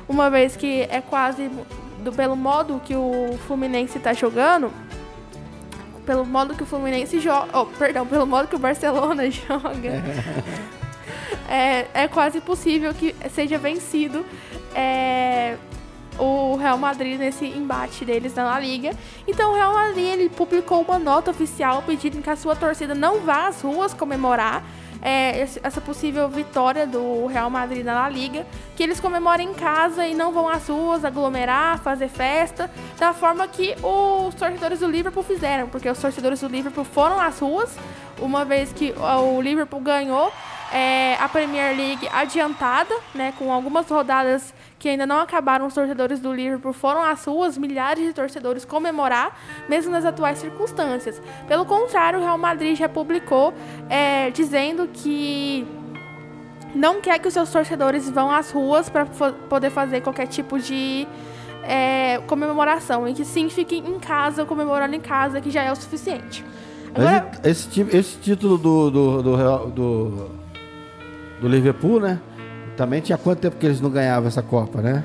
uma 0.09 0.29
vez 0.29 0.55
que 0.55 0.81
é 0.89 0.99
quase 0.99 1.49
do, 1.99 2.11
pelo 2.11 2.35
modo 2.35 2.81
que 2.83 2.95
o 2.95 3.37
Fluminense 3.47 3.97
está 3.97 4.13
jogando, 4.13 4.71
pelo 6.05 6.25
modo 6.25 6.53
que 6.53 6.63
o 6.63 6.65
Fluminense 6.65 7.19
joga, 7.19 7.57
oh, 7.57 7.65
perdão, 7.65 8.05
pelo 8.05 8.25
modo 8.25 8.47
que 8.47 8.55
o 8.55 8.59
Barcelona 8.59 9.29
joga. 9.31 10.03
É, 11.51 11.87
é 11.93 12.07
quase 12.07 12.39
possível 12.39 12.93
que 12.93 13.13
seja 13.29 13.57
vencido 13.57 14.25
é, 14.73 15.57
o 16.17 16.55
Real 16.55 16.77
Madrid 16.77 17.19
nesse 17.19 17.45
embate 17.45 18.05
deles 18.05 18.33
na 18.33 18.45
La 18.45 18.59
Liga. 18.59 18.91
Então 19.27 19.51
o 19.51 19.55
Real 19.55 19.73
Madrid 19.73 20.05
ele 20.05 20.29
publicou 20.29 20.81
uma 20.81 20.97
nota 20.97 21.31
oficial 21.31 21.83
pedindo 21.85 22.21
que 22.21 22.29
a 22.29 22.37
sua 22.37 22.55
torcida 22.55 22.95
não 22.95 23.19
vá 23.19 23.47
às 23.47 23.61
ruas 23.61 23.93
comemorar 23.93 24.63
é, 25.01 25.41
essa 25.41 25.81
possível 25.81 26.29
vitória 26.29 26.87
do 26.87 27.25
Real 27.25 27.49
Madrid 27.49 27.83
na 27.83 27.95
La 27.95 28.09
Liga, 28.09 28.45
que 28.75 28.83
eles 28.83 28.99
comemorem 28.99 29.49
em 29.49 29.53
casa 29.53 30.07
e 30.07 30.13
não 30.13 30.31
vão 30.31 30.47
às 30.47 30.69
ruas 30.69 31.03
aglomerar, 31.03 31.79
fazer 31.79 32.07
festa, 32.07 32.71
da 32.97 33.11
forma 33.11 33.45
que 33.47 33.75
os 33.83 34.35
torcedores 34.35 34.79
do 34.79 34.87
Liverpool 34.87 35.23
fizeram, 35.23 35.67
porque 35.67 35.89
os 35.89 35.99
torcedores 35.99 36.39
do 36.39 36.47
Liverpool 36.47 36.85
foram 36.85 37.19
às 37.19 37.39
ruas, 37.39 37.75
uma 38.19 38.45
vez 38.45 38.71
que 38.71 38.93
o 38.93 39.41
Liverpool 39.41 39.81
ganhou 39.81 40.31
é, 40.71 41.15
a 41.19 41.27
Premier 41.27 41.75
League 41.75 42.07
adiantada, 42.11 42.95
né, 43.13 43.33
com 43.37 43.51
algumas 43.51 43.89
rodadas 43.89 44.53
que 44.79 44.89
ainda 44.89 45.05
não 45.05 45.19
acabaram, 45.19 45.67
os 45.67 45.73
torcedores 45.73 46.19
do 46.19 46.33
Liverpool 46.33 46.73
foram 46.73 47.03
às 47.03 47.25
ruas, 47.25 47.57
milhares 47.57 48.03
de 48.03 48.13
torcedores 48.13 48.65
comemorar, 48.65 49.37
mesmo 49.69 49.91
nas 49.91 50.05
atuais 50.05 50.39
circunstâncias. 50.39 51.21
Pelo 51.47 51.65
contrário, 51.65 52.19
o 52.19 52.23
Real 52.23 52.37
Madrid 52.37 52.77
já 52.77 52.89
publicou 52.89 53.53
é, 53.89 54.31
dizendo 54.31 54.89
que 54.91 55.67
não 56.73 57.01
quer 57.01 57.19
que 57.19 57.27
os 57.27 57.33
seus 57.33 57.51
torcedores 57.51 58.09
vão 58.09 58.31
às 58.31 58.49
ruas 58.51 58.89
para 58.89 59.05
poder 59.05 59.69
fazer 59.69 60.01
qualquer 60.01 60.27
tipo 60.27 60.57
de 60.57 61.05
é, 61.63 62.19
comemoração 62.27 63.07
e 63.07 63.13
que 63.13 63.25
sim 63.25 63.49
fiquem 63.49 63.85
em 63.85 63.99
casa, 63.99 64.45
comemorando 64.45 64.95
em 64.95 65.01
casa, 65.01 65.41
que 65.41 65.51
já 65.51 65.63
é 65.63 65.71
o 65.71 65.75
suficiente. 65.75 66.43
Agora... 66.95 67.29
Esse, 67.43 67.81
esse, 67.81 67.97
esse, 67.97 68.17
título 68.17 68.57
do, 68.57 68.89
do, 68.89 69.21
do, 69.21 69.69
do 69.69 70.40
do 71.41 71.47
Liverpool, 71.47 71.99
né? 71.99 72.19
Também 72.77 73.01
tinha 73.01 73.17
quanto 73.17 73.39
tempo 73.39 73.57
que 73.57 73.65
eles 73.65 73.81
não 73.81 73.89
ganhavam 73.89 74.27
essa 74.27 74.41
Copa, 74.41 74.81
né? 74.81 75.03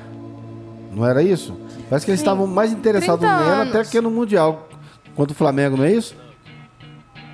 Não 0.93 1.05
era 1.05 1.21
isso? 1.21 1.53
Parece 1.89 2.05
que 2.05 2.11
eles 2.11 2.21
estavam 2.21 2.47
mais 2.47 2.71
interessados 2.71 3.21
nela 3.21 3.63
até 3.63 3.83
que 3.83 3.99
no 3.99 4.11
Mundial. 4.11 4.69
Quanto 5.15 5.31
o 5.31 5.33
Flamengo, 5.33 5.75
não 5.75 5.83
é 5.83 5.91
isso? 5.91 6.15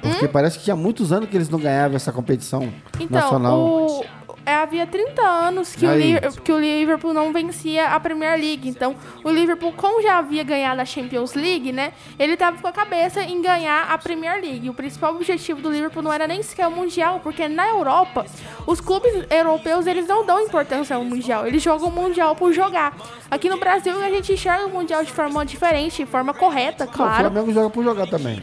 Porque 0.01 0.25
hum? 0.25 0.29
parece 0.31 0.57
que 0.57 0.63
tinha 0.63 0.75
muitos 0.75 1.11
anos 1.11 1.29
que 1.29 1.37
eles 1.37 1.49
não 1.49 1.59
ganhavam 1.59 1.95
essa 1.95 2.11
competição 2.11 2.69
então, 2.99 3.21
nacional. 3.21 3.59
O, 3.59 4.05
é, 4.45 4.55
havia 4.55 4.85
30 4.85 5.21
anos 5.21 5.75
que 5.75 5.85
o, 5.85 6.41
que 6.41 6.51
o, 6.51 6.59
Liverpool 6.59 7.13
não 7.13 7.31
vencia 7.31 7.89
a 7.89 7.99
Premier 7.99 8.39
League. 8.39 8.67
Então, 8.67 8.95
o 9.23 9.29
Liverpool, 9.29 9.71
como 9.73 10.01
já 10.01 10.17
havia 10.17 10.43
ganhado 10.43 10.81
a 10.81 10.85
Champions 10.85 11.33
League, 11.33 11.71
né? 11.71 11.93
Ele 12.19 12.33
estava 12.33 12.57
com 12.57 12.67
a 12.67 12.71
cabeça 12.71 13.21
em 13.23 13.41
ganhar 13.41 13.89
a 13.89 13.97
Premier 13.97 14.41
League. 14.41 14.69
O 14.69 14.73
principal 14.73 15.15
objetivo 15.15 15.61
do 15.61 15.71
Liverpool 15.71 16.03
não 16.03 16.11
era 16.11 16.27
nem 16.27 16.43
sequer 16.43 16.67
o 16.67 16.71
Mundial, 16.71 17.21
porque 17.23 17.47
na 17.47 17.69
Europa, 17.69 18.25
os 18.67 18.81
clubes 18.81 19.13
europeus, 19.29 19.87
eles 19.87 20.07
não 20.07 20.25
dão 20.25 20.41
importância 20.41 20.95
ao 20.95 21.03
Mundial. 21.03 21.47
Eles 21.47 21.63
jogam 21.63 21.87
o 21.87 21.91
Mundial 21.91 22.35
por 22.35 22.51
jogar. 22.51 22.95
Aqui 23.31 23.49
no 23.49 23.57
Brasil, 23.57 24.01
a 24.01 24.09
gente 24.09 24.33
enxerga 24.33 24.65
o 24.65 24.69
Mundial 24.69 25.03
de 25.03 25.11
forma 25.11 25.45
diferente, 25.45 26.03
de 26.03 26.05
forma 26.05 26.33
correta, 26.33 26.85
claro. 26.85 27.13
o 27.13 27.31
Flamengo 27.31 27.53
joga 27.53 27.69
por 27.69 27.83
jogar 27.83 28.07
também. 28.07 28.41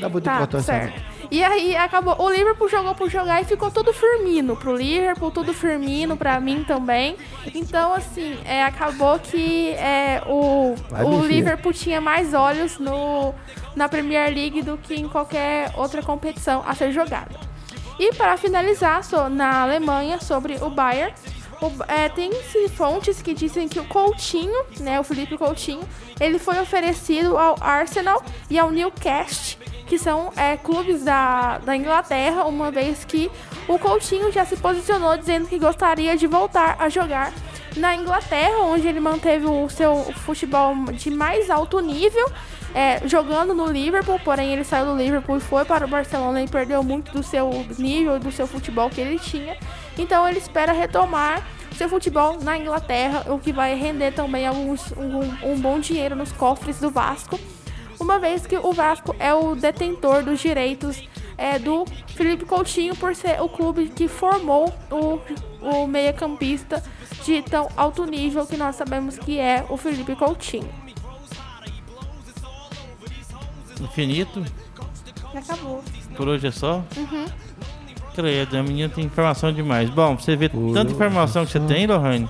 Dá 0.00 0.08
muita 0.08 0.30
tá, 0.30 0.36
importância. 0.36 0.74
Certo. 0.74 1.13
E 1.34 1.42
aí 1.42 1.76
acabou. 1.76 2.14
O 2.20 2.30
Liverpool 2.30 2.68
jogou 2.68 2.94
por 2.94 3.10
jogar 3.10 3.42
e 3.42 3.44
ficou 3.44 3.68
todo 3.68 3.92
firmino 3.92 4.54
pro 4.54 4.76
Liverpool, 4.76 5.32
tudo 5.32 5.52
firmino 5.52 6.16
pra 6.16 6.38
mim 6.38 6.62
também. 6.62 7.16
Então, 7.52 7.92
assim, 7.92 8.38
é, 8.44 8.62
acabou 8.62 9.18
que 9.18 9.70
é, 9.70 10.22
o, 10.28 10.76
o 11.04 11.26
Liverpool 11.26 11.72
tinha 11.72 12.00
mais 12.00 12.34
olhos 12.34 12.78
no, 12.78 13.34
na 13.74 13.88
Premier 13.88 14.32
League 14.32 14.62
do 14.62 14.78
que 14.78 14.94
em 14.94 15.08
qualquer 15.08 15.72
outra 15.76 16.04
competição 16.04 16.62
a 16.64 16.72
ser 16.72 16.92
jogada. 16.92 17.34
E 17.98 18.14
para 18.14 18.36
finalizar, 18.36 19.02
so, 19.02 19.28
na 19.28 19.62
Alemanha, 19.62 20.20
sobre 20.20 20.54
o 20.62 20.70
Bayern. 20.70 21.12
O, 21.60 21.72
é, 21.88 22.08
tem 22.10 22.30
fontes 22.68 23.20
que 23.20 23.34
dizem 23.34 23.66
que 23.66 23.80
o 23.80 23.84
Coutinho, 23.86 24.66
né, 24.78 25.00
o 25.00 25.02
Felipe 25.02 25.36
Coutinho, 25.36 25.82
ele 26.20 26.38
foi 26.38 26.60
oferecido 26.60 27.36
ao 27.36 27.56
Arsenal 27.60 28.22
e 28.48 28.56
ao 28.56 28.70
Newcastle 28.70 29.73
que 29.86 29.98
são 29.98 30.32
é, 30.36 30.56
clubes 30.56 31.04
da, 31.04 31.58
da 31.58 31.76
Inglaterra, 31.76 32.44
uma 32.44 32.70
vez 32.70 33.04
que 33.04 33.30
o 33.68 33.78
Coutinho 33.78 34.32
já 34.32 34.44
se 34.44 34.56
posicionou 34.56 35.16
dizendo 35.16 35.46
que 35.46 35.58
gostaria 35.58 36.16
de 36.16 36.26
voltar 36.26 36.76
a 36.78 36.88
jogar 36.88 37.32
na 37.76 37.94
Inglaterra, 37.94 38.58
onde 38.62 38.86
ele 38.86 39.00
manteve 39.00 39.46
o 39.46 39.68
seu 39.68 39.96
futebol 40.24 40.74
de 40.92 41.10
mais 41.10 41.50
alto 41.50 41.80
nível, 41.80 42.30
é, 42.74 43.06
jogando 43.06 43.54
no 43.54 43.66
Liverpool, 43.66 44.18
porém 44.24 44.52
ele 44.52 44.64
saiu 44.64 44.86
do 44.86 44.96
Liverpool 44.96 45.36
e 45.36 45.40
foi 45.40 45.64
para 45.64 45.84
o 45.84 45.88
Barcelona 45.88 46.42
e 46.42 46.48
perdeu 46.48 46.82
muito 46.82 47.12
do 47.12 47.22
seu 47.22 47.50
nível, 47.78 48.18
do 48.18 48.32
seu 48.32 48.46
futebol 48.46 48.90
que 48.90 49.00
ele 49.00 49.18
tinha. 49.18 49.56
Então 49.98 50.28
ele 50.28 50.38
espera 50.38 50.72
retomar 50.72 51.42
seu 51.76 51.88
futebol 51.88 52.38
na 52.40 52.56
Inglaterra, 52.56 53.24
o 53.32 53.38
que 53.38 53.52
vai 53.52 53.74
render 53.74 54.12
também 54.12 54.46
alguns, 54.46 54.92
um, 54.92 55.52
um 55.52 55.60
bom 55.60 55.78
dinheiro 55.78 56.14
nos 56.14 56.32
cofres 56.32 56.78
do 56.78 56.90
Vasco 56.90 57.38
uma 58.04 58.18
vez 58.18 58.46
que 58.46 58.56
o 58.56 58.72
Vasco 58.72 59.16
é 59.18 59.32
o 59.32 59.56
detentor 59.56 60.22
dos 60.22 60.38
direitos 60.38 61.02
é, 61.38 61.58
do 61.58 61.86
Felipe 62.08 62.44
Coutinho 62.44 62.94
por 62.94 63.16
ser 63.16 63.40
o 63.40 63.48
clube 63.48 63.88
que 63.88 64.06
formou 64.06 64.72
o, 64.90 65.18
o 65.60 65.86
meia-campista 65.86 66.82
de 67.24 67.40
tão 67.42 67.66
alto 67.76 68.04
nível 68.04 68.46
que 68.46 68.58
nós 68.58 68.76
sabemos 68.76 69.18
que 69.18 69.38
é 69.38 69.64
o 69.70 69.76
Felipe 69.78 70.14
Coutinho. 70.14 70.68
Infinito? 73.80 74.44
Acabou. 75.34 75.82
Por 76.14 76.28
hoje 76.28 76.46
é 76.46 76.50
só? 76.50 76.84
Uhum. 76.96 77.24
Credo, 78.14 78.56
a 78.58 78.62
menina 78.62 78.88
tem 78.88 79.04
informação 79.04 79.52
demais. 79.52 79.88
Bom, 79.90 80.16
você 80.16 80.36
vê 80.36 80.48
Por 80.48 80.74
tanta 80.74 80.92
informação 80.92 81.44
que 81.44 81.52
você 81.52 81.60
tem, 81.60 81.86
Lohane, 81.86 82.28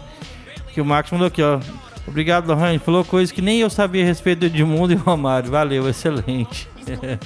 que 0.72 0.80
o 0.80 0.84
Max 0.84 1.10
mandou 1.10 1.26
aqui, 1.26 1.42
ó. 1.42 1.58
Obrigado, 2.06 2.46
Lohane. 2.46 2.78
Falou 2.78 3.04
coisas 3.04 3.32
que 3.32 3.42
nem 3.42 3.60
eu 3.60 3.70
sabia 3.70 4.02
a 4.02 4.06
respeito 4.06 4.40
do 4.40 4.46
Edmundo 4.46 4.92
e 4.92 4.96
Romário. 4.96 5.50
Valeu, 5.50 5.88
excelente. 5.88 6.68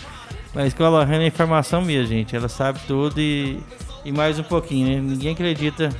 Mas 0.54 0.72
com 0.72 0.84
a 0.84 0.88
Lohane 0.88 1.24
é 1.24 1.26
informação 1.26 1.82
minha, 1.82 2.04
gente. 2.04 2.34
Ela 2.34 2.48
sabe 2.48 2.80
tudo 2.86 3.20
e, 3.20 3.60
e 4.04 4.12
mais 4.12 4.38
um 4.38 4.42
pouquinho, 4.42 4.88
né? 4.88 5.00
Ninguém 5.00 5.32
acredita 5.32 5.90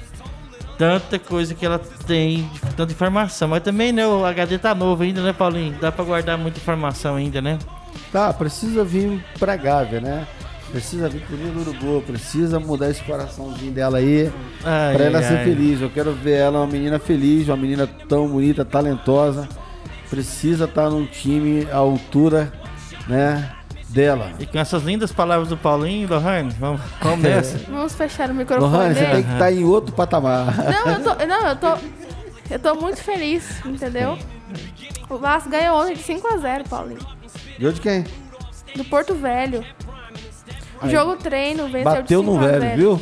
tanta 0.79 1.19
coisa 1.19 1.55
que 1.55 1.67
ela 1.67 1.79
tem, 2.07 2.49
tanta 2.77 2.93
informação. 2.93 3.49
Mas 3.49 3.63
também, 3.63 3.93
né, 3.93 4.07
o 4.07 4.25
HD 4.25 4.59
tá 4.59 4.75
novo 4.75 5.03
ainda, 5.03 5.23
né, 5.23 5.33
Paulinho? 5.33 5.77
Dá 5.81 5.91
pra 5.93 6.05
guardar 6.05 6.39
muita 6.39 6.59
informação 6.59 7.17
ainda, 7.17 7.43
né? 7.43 7.59
Tá, 8.13 8.33
precisa 8.33 8.85
vir 8.85 9.23
pra 9.39 9.57
Gávea, 9.57 10.01
né? 10.01 10.27
Precisa 10.71 11.09
vir 11.09 11.23
pro 11.23 11.37
Rio 11.37 11.53
do 11.53 11.61
Urubu, 11.61 12.03
precisa 12.03 12.61
mudar 12.61 12.91
esse 12.91 13.03
coraçãozinho 13.03 13.73
dela 13.73 13.99
aí 13.99 14.31
ai, 14.63 14.95
pra 14.95 15.05
ela 15.05 15.19
ai, 15.19 15.25
ser 15.25 15.39
ai. 15.39 15.45
feliz. 15.45 15.81
Eu 15.81 15.91
quero 15.91 16.13
ver 16.13 16.37
ela 16.37 16.59
uma 16.61 16.67
menina 16.67 16.99
feliz, 16.99 17.49
uma 17.49 17.57
menina 17.57 17.89
tão 18.09 18.29
bonita, 18.29 18.65
talentosa. 18.65 19.49
Precisa 20.11 20.65
estar 20.67 20.85
tá 20.85 20.91
num 20.91 21.07
time 21.07 21.67
à 21.71 21.77
altura, 21.77 22.53
né? 23.07 23.51
dela. 23.89 24.33
E 24.39 24.47
com 24.47 24.59
essas 24.59 24.83
lindas 24.83 25.13
palavras 25.13 25.49
do 25.49 25.57
Paulinho, 25.57 26.09
Lohane, 26.09 26.51
vamos, 26.59 26.81
vamos 27.01 27.21
nessa. 27.21 27.59
Vamos 27.69 27.95
fechar 27.95 28.31
o 28.31 28.35
microfone 28.35 28.71
Lohane, 28.71 28.95
você 28.95 29.07
tem 29.07 29.23
que 29.23 29.33
estar 29.33 29.53
em 29.53 29.65
outro 29.65 29.95
patamar. 29.95 30.55
Não, 30.57 30.93
eu 30.93 31.03
tô, 31.03 31.27
não, 31.27 31.49
eu 31.49 31.57
tô, 31.57 31.79
eu 32.51 32.59
tô 32.59 32.75
muito 32.75 33.03
feliz, 33.03 33.65
entendeu? 33.65 34.19
O 35.09 35.17
Vasco 35.17 35.49
ganhou 35.49 35.81
ontem 35.81 35.95
de 35.95 36.03
5x0, 36.03 36.69
Paulinho. 36.69 37.01
Deu 37.59 37.73
de 37.73 37.81
quem? 37.81 38.05
Do 38.77 38.85
Porto 38.85 39.15
Velho. 39.15 39.65
Aí. 40.81 40.91
Jogo 40.91 41.17
treino, 41.17 41.65
venceu 41.65 41.85
Bateu 41.85 42.21
de 42.23 42.27
no 42.27 42.33
5 42.33 42.45
a 42.45 42.49
velho, 42.49 42.61
0. 42.61 42.77
viu? 42.77 43.01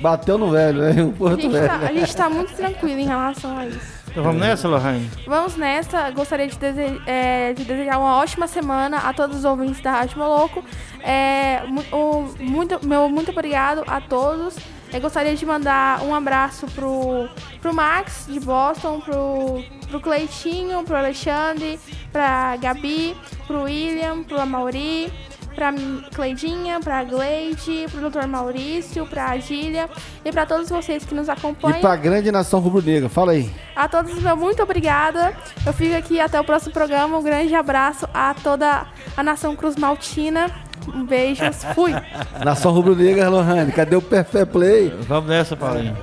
Bateu 0.00 0.38
no 0.38 0.50
velho, 0.50 0.88
hein? 0.88 1.00
O 1.18 1.26
A 1.26 1.30
Porto 1.30 1.40
gente, 1.42 1.52
Velho. 1.52 1.68
tá, 1.68 1.74
a 1.86 1.92
gente 1.92 2.16
tá 2.16 2.30
muito 2.30 2.54
tranquilo 2.54 2.98
em 3.00 3.06
relação 3.06 3.56
a 3.58 3.66
isso. 3.66 4.00
Então 4.10 4.24
vamos 4.24 4.40
nessa, 4.40 4.66
Lohane? 4.66 5.08
Vamos 5.26 5.56
nessa. 5.56 6.10
Gostaria 6.10 6.48
de, 6.48 6.58
dese- 6.58 7.00
é, 7.06 7.52
de 7.52 7.62
desejar 7.64 7.98
uma 7.98 8.16
ótima 8.16 8.48
semana 8.48 8.96
a 8.98 9.12
todos 9.12 9.36
os 9.36 9.44
ouvintes 9.44 9.80
da 9.82 9.92
Rádio 9.92 10.18
Moloco. 10.18 10.64
É, 11.00 11.60
o- 11.92 12.28
muito, 12.40 12.84
meu 12.84 13.08
muito 13.08 13.30
obrigado 13.30 13.84
a 13.86 14.00
todos. 14.00 14.56
Eu 14.92 15.00
gostaria 15.00 15.36
de 15.36 15.46
mandar 15.46 16.02
um 16.02 16.12
abraço 16.12 16.66
pro, 16.74 17.28
pro 17.60 17.72
Max 17.72 18.26
de 18.28 18.40
Boston, 18.40 19.00
pro, 19.00 19.62
pro 19.88 20.00
Cleitinho, 20.00 20.82
pro 20.82 20.96
Alexandre, 20.96 21.78
pra 22.10 22.56
Gabi, 22.56 23.14
pro 23.46 23.62
William, 23.62 24.24
pro 24.24 24.40
Amauri, 24.40 25.12
pra 25.60 25.74
Cleidinha, 26.14 26.80
pra 26.80 27.04
Gleide, 27.04 27.86
pro 27.90 28.08
Dr. 28.08 28.26
Maurício, 28.26 29.04
pra 29.04 29.36
Gília 29.36 29.90
e 30.24 30.32
pra 30.32 30.46
todos 30.46 30.70
vocês 30.70 31.04
que 31.04 31.14
nos 31.14 31.28
E 31.28 31.30
acompanham. 31.30 31.80
pra 31.82 31.96
grande 31.96 32.32
nação 32.32 32.60
rubro-negra, 32.60 33.10
fala 33.10 33.32
aí. 33.32 33.50
A 33.76 33.86
todos, 33.86 34.14
meu 34.22 34.34
muito 34.38 34.62
obrigada. 34.62 35.34
Eu 35.66 35.74
fico 35.74 35.94
aqui 35.94 36.18
até 36.18 36.40
o 36.40 36.44
próximo 36.44 36.72
programa. 36.72 37.18
Um 37.18 37.22
grande 37.22 37.54
abraço 37.54 38.08
a 38.14 38.32
toda 38.42 38.86
a 39.14 39.22
nação 39.22 39.54
Cruz 39.54 39.76
Maltina. 39.76 40.50
Um 40.94 41.04
beijo, 41.04 41.42
fui. 41.74 41.92
Nação 42.42 42.72
rubro-negra, 42.72 43.28
Lohane, 43.28 43.70
cadê 43.70 43.96
o 43.96 44.00
Perfect 44.00 44.50
Play? 44.50 44.88
Vamos 45.06 45.28
nessa, 45.28 45.54
Paulinho. 45.54 45.94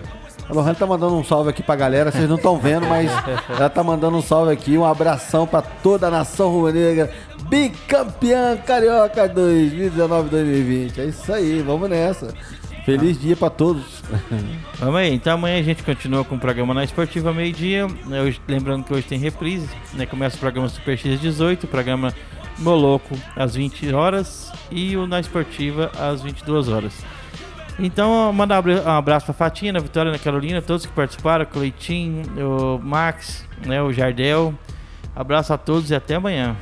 A 0.48 0.54
Lohane 0.54 0.76
tá 0.76 0.86
mandando 0.86 1.16
um 1.16 1.24
salve 1.24 1.50
aqui 1.50 1.62
pra 1.62 1.76
galera, 1.76 2.10
vocês 2.12 2.30
não 2.30 2.38
estão 2.38 2.58
vendo, 2.58 2.88
mas 2.88 3.12
ela 3.50 3.70
tá 3.70 3.84
mandando 3.84 4.16
um 4.18 4.22
salve 4.22 4.54
aqui, 4.54 4.78
um 4.78 4.86
abração 4.86 5.46
pra 5.48 5.62
toda 5.62 6.08
a 6.08 6.12
nação 6.12 6.50
rubro-negra, 6.52 7.12
bicampeã 7.50 8.58
carioca 8.58 9.28
2019-2020. 9.30 10.98
É 11.00 11.06
isso 11.06 11.32
aí, 11.34 11.62
vamos 11.62 11.90
nessa. 11.90 12.34
Feliz 12.86 13.20
dia 13.20 13.36
pra 13.36 13.50
todos. 13.50 14.02
Vamos 14.80 14.96
aí, 14.96 15.14
então 15.14 15.34
amanhã 15.34 15.60
a 15.60 15.64
gente 15.64 15.84
continua 15.84 16.24
com 16.24 16.36
o 16.36 16.40
programa 16.40 16.74
na 16.74 16.84
Esportiva 16.86 17.34
meio-dia. 17.34 17.86
lembrando 18.48 18.86
que 18.86 18.94
hoje 18.94 19.06
tem 19.06 19.20
reprise, 19.20 19.68
né? 19.94 20.06
Começa 20.06 20.38
o 20.38 20.40
programa 20.40 20.70
Super 20.70 20.98
X 20.98 21.20
18, 21.20 21.66
o 21.66 21.68
programa 21.68 22.14
Moloco 22.60 23.16
às 23.36 23.56
20 23.56 23.94
horas 23.94 24.52
e 24.72 24.96
o 24.96 25.06
na 25.06 25.20
Esportiva 25.20 25.92
às 26.00 26.22
22 26.22 26.70
horas. 26.70 26.94
Então, 27.80 28.32
mandar 28.34 28.56
um 28.56 28.60
abra- 28.60 28.98
abraço 28.98 29.26
pra 29.28 29.36
Fatina, 29.36 29.74
na 29.74 29.80
Vitória, 29.80 30.12
na 30.12 30.18
Carolina, 30.18 30.62
todos 30.62 30.86
que 30.86 30.92
participaram, 30.94 31.44
o 31.44 31.48
Cleitinho, 31.48 32.24
o 32.40 32.80
Max, 32.80 33.46
né, 33.66 33.82
o 33.84 33.92
Jardel. 33.94 34.54
Abraço 35.16 35.54
a 35.54 35.58
todos 35.58 35.92
e 35.92 35.96
até 35.96 36.16
amanhã. 36.16 36.56